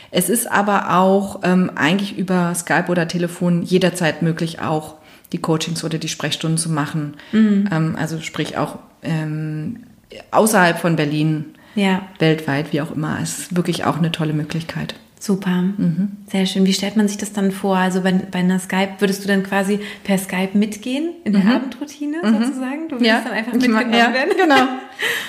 Es 0.09 0.29
ist 0.29 0.51
aber 0.51 0.95
auch 0.97 1.41
ähm, 1.43 1.71
eigentlich 1.75 2.17
über 2.17 2.53
Skype 2.55 2.85
oder 2.89 3.07
Telefon 3.07 3.61
jederzeit 3.61 4.21
möglich, 4.23 4.61
auch 4.61 4.95
die 5.31 5.39
Coachings 5.39 5.83
oder 5.83 5.97
die 5.97 6.07
Sprechstunden 6.07 6.57
zu 6.57 6.71
machen. 6.71 7.15
Mhm. 7.31 7.69
Ähm, 7.71 7.95
also 7.99 8.19
sprich 8.19 8.57
auch 8.57 8.79
ähm, 9.03 9.83
außerhalb 10.31 10.79
von 10.79 10.95
Berlin, 10.95 11.55
ja. 11.75 12.01
weltweit, 12.19 12.73
wie 12.73 12.81
auch 12.81 12.91
immer. 12.95 13.19
Es 13.21 13.39
ist 13.39 13.55
wirklich 13.55 13.85
auch 13.85 13.97
eine 13.97 14.11
tolle 14.11 14.33
Möglichkeit. 14.33 14.95
Super, 15.23 15.61
mhm. 15.61 16.17
sehr 16.29 16.45
schön. 16.45 16.65
Wie 16.65 16.73
stellt 16.73 16.97
man 16.97 17.07
sich 17.07 17.17
das 17.17 17.31
dann 17.31 17.53
vor? 17.53 17.77
Also 17.77 18.01
bei, 18.01 18.11
bei 18.11 18.39
einer 18.39 18.59
Skype, 18.59 18.95
würdest 18.99 19.23
du 19.23 19.29
dann 19.29 19.41
quasi 19.41 19.79
per 20.03 20.17
Skype 20.17 20.49
mitgehen 20.51 21.13
in 21.23 21.31
der 21.31 21.43
mhm. 21.43 21.51
Abendroutine 21.51 22.17
mhm. 22.21 22.43
sozusagen? 22.43 22.89
Du 22.89 22.95
würdest 22.95 23.09
ja. 23.09 23.21
dann 23.21 23.31
einfach 23.31 23.53
mitgenommen 23.53 23.93
ja, 23.93 24.13
werden? 24.13 24.33
Genau, 24.35 24.67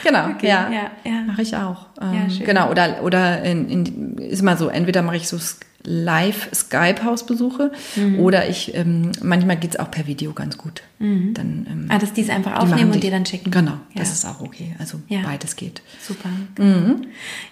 genau, 0.02 0.30
okay. 0.34 0.48
ja, 0.48 0.68
ja, 0.68 0.90
ja. 1.04 1.20
mache 1.24 1.42
ich 1.42 1.54
auch. 1.54 1.86
Ähm, 2.02 2.12
ja, 2.12 2.28
schön. 2.28 2.44
Genau, 2.44 2.72
oder, 2.72 3.04
oder 3.04 3.44
in, 3.44 3.68
in, 3.68 4.18
ist 4.18 4.40
immer 4.42 4.56
so, 4.56 4.66
entweder 4.66 5.02
mache 5.02 5.14
ich 5.14 5.28
so 5.28 5.38
Live-Skype-Hausbesuche 5.84 7.72
mhm. 7.96 8.18
oder 8.18 8.48
ich, 8.48 8.74
ähm, 8.74 9.12
manchmal 9.22 9.56
geht's 9.56 9.76
auch 9.76 9.90
per 9.90 10.06
Video 10.06 10.32
ganz 10.32 10.56
gut. 10.56 10.82
Mhm. 10.98 11.34
Dann, 11.34 11.66
ähm, 11.70 11.86
ah, 11.90 11.98
dass 11.98 12.12
die 12.12 12.22
es 12.22 12.30
einfach 12.30 12.58
aufnehmen 12.60 12.92
und 12.92 13.02
dir 13.02 13.10
dann 13.10 13.26
schicken. 13.26 13.50
Genau, 13.50 13.72
ja. 13.72 13.78
das 13.96 14.12
ist 14.12 14.24
auch 14.24 14.40
okay. 14.40 14.74
Also 14.78 15.00
ja. 15.08 15.20
beides 15.24 15.56
geht. 15.56 15.82
Super. 16.00 16.30
Mhm. 16.58 17.06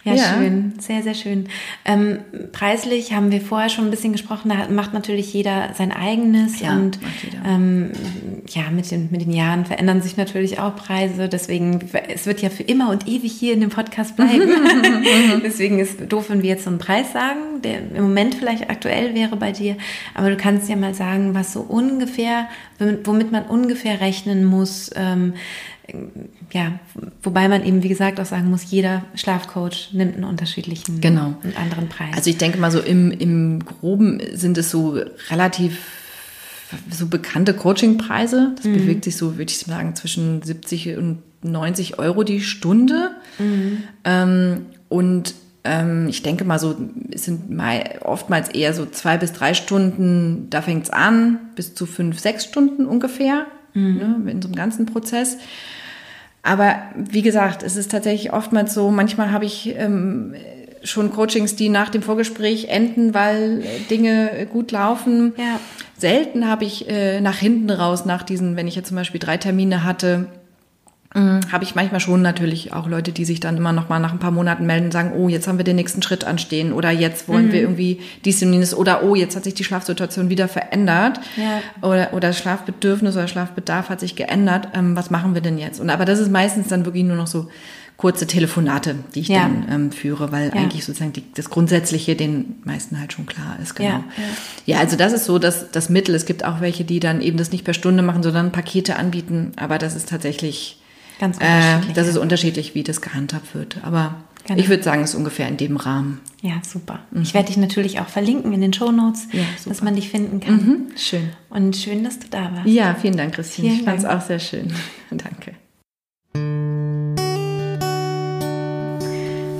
Ja, 0.05 0.15
ja, 0.15 0.25
schön. 0.25 0.75
Sehr, 0.79 1.03
sehr 1.03 1.15
schön. 1.15 1.49
Ähm, 1.85 2.21
preislich 2.53 3.13
haben 3.13 3.31
wir 3.31 3.41
vorher 3.41 3.69
schon 3.69 3.85
ein 3.87 3.91
bisschen 3.91 4.13
gesprochen, 4.13 4.49
da 4.49 4.69
macht 4.69 4.95
natürlich 4.95 5.33
jeder 5.35 5.75
sein 5.75 5.93
eigenes 5.93 6.61
ja, 6.61 6.73
und 6.73 6.99
ähm, 7.45 7.91
ja, 8.49 8.71
mit 8.71 8.91
den, 8.91 9.09
mit 9.11 9.21
den 9.21 9.33
Jahren 9.33 9.67
verändern 9.67 10.01
sich 10.01 10.17
natürlich 10.17 10.59
auch 10.59 10.75
Preise. 10.77 11.29
Deswegen, 11.29 11.81
es 12.09 12.27
wird 12.27 12.41
ja 12.41 12.49
für 12.49 12.63
immer 12.63 12.91
und 12.91 13.07
ewig 13.09 13.33
hier 13.33 13.53
in 13.53 13.61
dem 13.61 13.71
Podcast 13.71 14.17
bleiben. 14.17 14.49
Deswegen 15.45 15.79
ist 15.79 16.01
doof, 16.09 16.31
wenn 16.31 16.43
wir 16.43 16.51
jetzt 16.51 16.65
so 16.65 16.71
einen 16.71 16.79
Preis 16.79 17.13
sagen, 17.13 17.61
der 17.63 17.79
im 17.95 18.05
Moment 18.05 18.22
Moment 18.23 18.35
vielleicht 18.37 18.71
aktuell 18.71 19.15
wäre 19.15 19.37
bei 19.37 19.53
dir, 19.53 19.77
aber 20.15 20.31
du 20.31 20.37
kannst 20.37 20.69
ja 20.69 20.77
mal 20.77 20.95
sagen, 20.95 21.35
was 21.35 21.53
so 21.53 21.61
ungefähr, 21.61 22.49
womit 23.05 23.33
man 23.33 23.45
ungefähr 23.45 24.01
rechnen 24.01 24.45
muss. 24.45 24.91
Ähm, 24.95 25.35
ja, 26.53 26.79
wobei 27.23 27.49
man 27.49 27.65
eben, 27.65 27.83
wie 27.83 27.89
gesagt, 27.89 28.21
auch 28.21 28.25
sagen 28.25 28.49
muss, 28.49 28.71
jeder 28.71 29.05
Schlafcoach 29.15 29.93
nimmt 29.93 30.15
einen 30.15 30.25
unterschiedlichen, 30.25 31.01
genau. 31.01 31.35
einen 31.43 31.57
anderen 31.57 31.89
Preis. 31.89 32.15
Also 32.15 32.31
ich 32.31 32.39
denke 32.39 32.59
mal 32.59 32.71
so 32.71 32.81
im, 32.81 33.11
im 33.11 33.65
Groben 33.65 34.21
sind 34.33 34.57
es 34.59 34.71
so 34.71 34.99
relativ 35.29 35.79
so 36.91 37.07
bekannte 37.07 37.53
Coachingpreise. 37.53 38.53
Das 38.57 38.65
mhm. 38.65 38.75
bewegt 38.75 39.05
sich 39.05 39.17
so, 39.17 39.37
würde 39.37 39.51
ich 39.51 39.59
sagen, 39.59 39.95
zwischen 39.97 40.43
70 40.43 40.97
und 40.97 41.19
90 41.43 41.99
Euro 41.99 42.23
die 42.23 42.41
Stunde. 42.41 43.11
Mhm. 43.39 43.83
Ähm, 44.05 44.67
und 44.89 45.35
ich 45.65 46.23
denke 46.25 46.45
mal 46.45 46.59
so, 46.59 46.75
es 47.13 47.25
sind 47.25 47.51
mal 47.51 47.83
oftmals 48.03 48.49
eher 48.49 48.75
so 48.75 48.85
zwei 48.85 49.17
bis 49.17 49.33
drei 49.33 49.55
Stunden, 49.55 50.49
da 50.51 50.61
fängt's 50.61 50.91
an, 50.91 51.39
bis 51.55 51.75
zu 51.75 51.87
fünf, 51.87 52.19
sechs 52.19 52.45
Stunden 52.45 52.85
ungefähr, 52.85 53.47
mhm. 53.73 54.25
ne, 54.25 54.31
in 54.33 54.43
so 54.43 54.49
einem 54.49 54.57
ganzen 54.57 54.87
Prozess. 54.87 55.39
Aber 56.43 56.75
wie 56.97 57.23
gesagt, 57.23 57.63
es 57.63 57.77
ist 57.77 57.93
tatsächlich 57.93 58.33
oftmals 58.33 58.75
so, 58.75 58.91
manchmal 58.91 59.31
habe 59.31 59.45
ich 59.45 59.73
ähm, 59.77 60.35
schon 60.83 61.13
Coachings, 61.13 61.55
die 61.55 61.69
nach 61.69 61.91
dem 61.91 62.03
Vorgespräch 62.03 62.69
enden, 62.69 63.15
weil 63.15 63.63
Dinge 63.89 64.49
gut 64.51 64.73
laufen. 64.73 65.33
Ja. 65.37 65.61
Selten 65.97 66.49
habe 66.49 66.65
ich 66.65 66.89
äh, 66.89 67.21
nach 67.21 67.37
hinten 67.37 67.71
raus, 67.71 68.05
nach 68.05 68.25
diesen, 68.25 68.57
wenn 68.57 68.67
ich 68.67 68.75
jetzt 68.75 68.89
zum 68.89 68.97
Beispiel 68.97 69.21
drei 69.21 69.37
Termine 69.37 69.85
hatte. 69.85 70.27
Habe 71.15 71.65
ich 71.65 71.75
manchmal 71.75 72.01
schon 72.01 72.23
natürlich 72.23 72.73
auch 72.73 72.89
Leute, 72.89 73.13
die 73.13 73.27
sich 73.27 73.39
dann 73.39 73.59
immer 73.59 73.73
noch 73.73 73.91
mal 73.91 73.99
nach 73.99 74.13
ein 74.13 74.19
paar 74.19 74.31
Monaten 74.31 74.65
melden 74.65 74.87
und 74.87 74.93
sagen, 74.93 75.13
oh, 75.15 75.29
jetzt 75.29 75.47
haben 75.47 75.59
wir 75.59 75.65
den 75.65 75.77
nächsten 75.77 76.03
Schritt 76.03 76.25
anstehen 76.25 76.73
oder 76.73 76.91
jetzt 76.91 77.29
wollen 77.29 77.49
mhm. 77.49 77.53
wir 77.53 77.61
irgendwie 77.61 78.01
dies 78.25 78.43
und 78.43 78.53
jenes 78.53 78.75
oder 78.75 79.03
oh, 79.03 79.15
jetzt 79.15 79.37
hat 79.37 79.45
sich 79.45 79.55
die 79.55 79.65
Schlafsituation 79.65 80.31
wieder 80.31 80.49
verändert 80.49 81.21
ja. 81.37 81.61
oder, 81.87 82.15
oder 82.15 82.33
Schlafbedürfnis 82.33 83.15
oder 83.15 83.29
Schlafbedarf 83.29 83.91
hat 83.91 84.01
sich 84.01 84.17
geändert. 84.17 84.69
Ähm, 84.75 84.97
was 84.97 85.11
machen 85.11 85.35
wir 85.35 85.43
denn 85.43 85.59
jetzt? 85.59 85.81
Und 85.81 85.91
aber 85.91 86.07
das 86.07 86.19
ist 86.19 86.31
meistens 86.31 86.69
dann 86.69 86.87
wirklich 86.87 87.05
nur 87.05 87.17
noch 87.17 87.27
so 87.27 87.49
kurze 87.99 88.27
Telefonate, 88.27 88.97
die 89.15 89.21
ich 89.21 89.29
ja. 89.29 89.43
dann 89.43 89.67
ähm, 89.71 89.93
führe, 89.93 90.33
weil 90.33 90.49
ja. 90.49 90.55
eigentlich 90.55 90.85
sozusagen 90.85 91.13
die, 91.13 91.23
das 91.35 91.51
Grundsätzliche 91.51 92.17
den 92.17 92.57
meisten 92.65 92.99
halt 92.99 93.13
schon 93.13 93.27
klar 93.27 93.59
ist. 93.63 93.77
Genau. 93.77 93.91
Ja, 93.91 94.05
ja. 94.65 94.79
also 94.79 94.97
das 94.97 95.13
ist 95.13 95.27
so 95.27 95.39
dass 95.39 95.71
das 95.71 95.89
Mittel. 95.89 96.15
Es 96.15 96.27
gibt 96.27 96.45
auch 96.45 96.61
welche, 96.61 96.85
die 96.85 97.01
dann 97.01 97.21
eben 97.21 97.37
das 97.37 97.53
nicht 97.53 97.65
per 97.65 97.75
Stunde 97.75 98.03
machen, 98.03 98.23
sondern 98.23 98.51
Pakete 98.51 98.97
anbieten. 98.97 99.53
Aber 99.57 99.79
das 99.79 99.95
ist 99.95 100.09
tatsächlich 100.09 100.82
Ganz 101.19 101.37
unterschiedlich. 101.37 101.91
Äh, 101.91 101.95
das 101.95 102.09
ist 102.09 102.17
unterschiedlich, 102.17 102.75
wie 102.75 102.83
das 102.83 103.01
gehandhabt 103.01 103.55
wird. 103.55 103.79
Aber 103.83 104.17
genau. 104.45 104.61
ich 104.61 104.69
würde 104.69 104.83
sagen, 104.83 105.03
es 105.03 105.11
ist 105.11 105.17
ungefähr 105.17 105.49
in 105.49 105.57
dem 105.57 105.77
Rahmen. 105.77 106.21
Ja, 106.41 106.55
super. 106.63 107.01
Mhm. 107.11 107.23
Ich 107.23 107.35
werde 107.35 107.49
dich 107.49 107.57
natürlich 107.57 108.01
auch 108.01 108.09
verlinken 108.09 108.53
in 108.53 108.61
den 108.61 108.73
Show 108.73 108.91
Notes, 108.91 109.29
ja, 109.33 109.45
dass 109.67 109.83
man 109.83 109.95
dich 109.95 110.11
finden 110.11 110.41
kann. 110.41 110.57
Mhm. 110.57 110.97
Schön. 110.97 111.31
Und 111.51 111.77
schön, 111.77 112.05
dass 112.05 112.19
du 112.19 112.29
da 112.29 112.53
warst. 112.55 112.67
Ja, 112.67 112.95
vielen 113.01 113.17
Dank, 113.17 113.35
Christine. 113.35 113.69
Vielen 113.69 113.81
ich 113.81 113.85
fand 113.85 113.99
es 114.01 114.05
auch 114.05 114.21
sehr 114.21 114.39
schön. 114.39 114.73
Danke. 115.11 115.55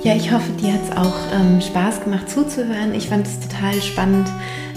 Ja, 0.03 0.17
ich 0.17 0.33
hoffe, 0.33 0.51
dir 0.61 0.73
hat 0.73 0.81
es 0.83 0.97
auch 0.97 1.15
ähm, 1.33 1.61
Spaß 1.61 2.03
gemacht 2.03 2.29
zuzuhören. 2.29 2.93
Ich 2.93 3.07
fand 3.07 3.25
es 3.25 3.39
total 3.39 3.81
spannend, 3.81 4.27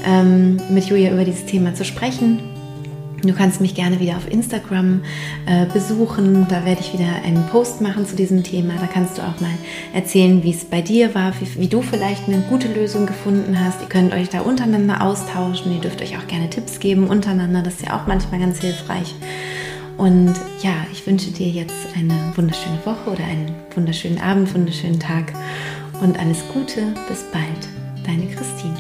ähm, 0.07 0.61
mit 0.71 0.85
Julia 0.85 1.11
über 1.11 1.25
dieses 1.25 1.47
Thema 1.47 1.75
zu 1.75 1.85
sprechen. 1.85 2.39
Du 3.23 3.33
kannst 3.33 3.61
mich 3.61 3.75
gerne 3.75 3.99
wieder 3.99 4.17
auf 4.17 4.31
Instagram 4.31 5.03
äh, 5.47 5.67
besuchen. 5.67 6.47
Da 6.49 6.65
werde 6.65 6.81
ich 6.81 6.93
wieder 6.93 7.23
einen 7.25 7.47
Post 7.47 7.81
machen 7.81 8.07
zu 8.07 8.15
diesem 8.15 8.43
Thema. 8.43 8.75
Da 8.81 8.87
kannst 8.87 9.19
du 9.19 9.23
auch 9.23 9.41
mal 9.41 9.51
erzählen, 9.95 10.43
wie 10.43 10.51
es 10.51 10.65
bei 10.65 10.83
dir 10.83 11.15
war, 11.15 11.33
wie, 11.41 11.61
wie, 11.61 11.69
du 11.69 11.83
vielleicht 11.83 12.29
eine 12.29 12.41
gute 12.43 12.69
Lösung 12.69 13.07
gefunden 13.07 13.59
hast. 13.59 13.81
Ihr 13.81 13.89
könnt 13.89 14.13
euch 14.13 14.29
da 14.29 14.41
untereinander 14.41 15.03
austauschen. 15.03 15.73
Ihr 15.73 15.81
dürft 15.81 16.03
euch 16.03 16.17
auch 16.19 16.27
gerne 16.27 16.51
Tipps 16.51 16.79
geben 16.79 17.09
untereinander. 17.09 17.63
Das 17.63 17.75
ist 17.75 17.87
ja 17.87 17.99
auch 17.99 18.07
manchmal 18.07 18.41
ganz 18.41 18.61
hilfreich. 18.61 19.15
Und 19.97 20.35
ja, 20.63 20.75
ich 20.93 21.07
wünsche 21.07 21.31
dir 21.31 21.49
jetzt 21.49 21.87
eine 21.97 22.15
wunderschöne 22.35 22.79
Woche 22.85 23.11
oder 23.11 23.25
einen 23.25 23.55
wunderschönen 23.75 24.21
Abend, 24.21 24.55
wunderschönen 24.55 25.01
Tag 25.01 25.33
und 26.03 26.19
alles 26.19 26.45
Gute. 26.53 26.93
Bis 27.09 27.25
bald. 27.33 27.69
Deine 28.05 28.27
Christine. 28.27 28.77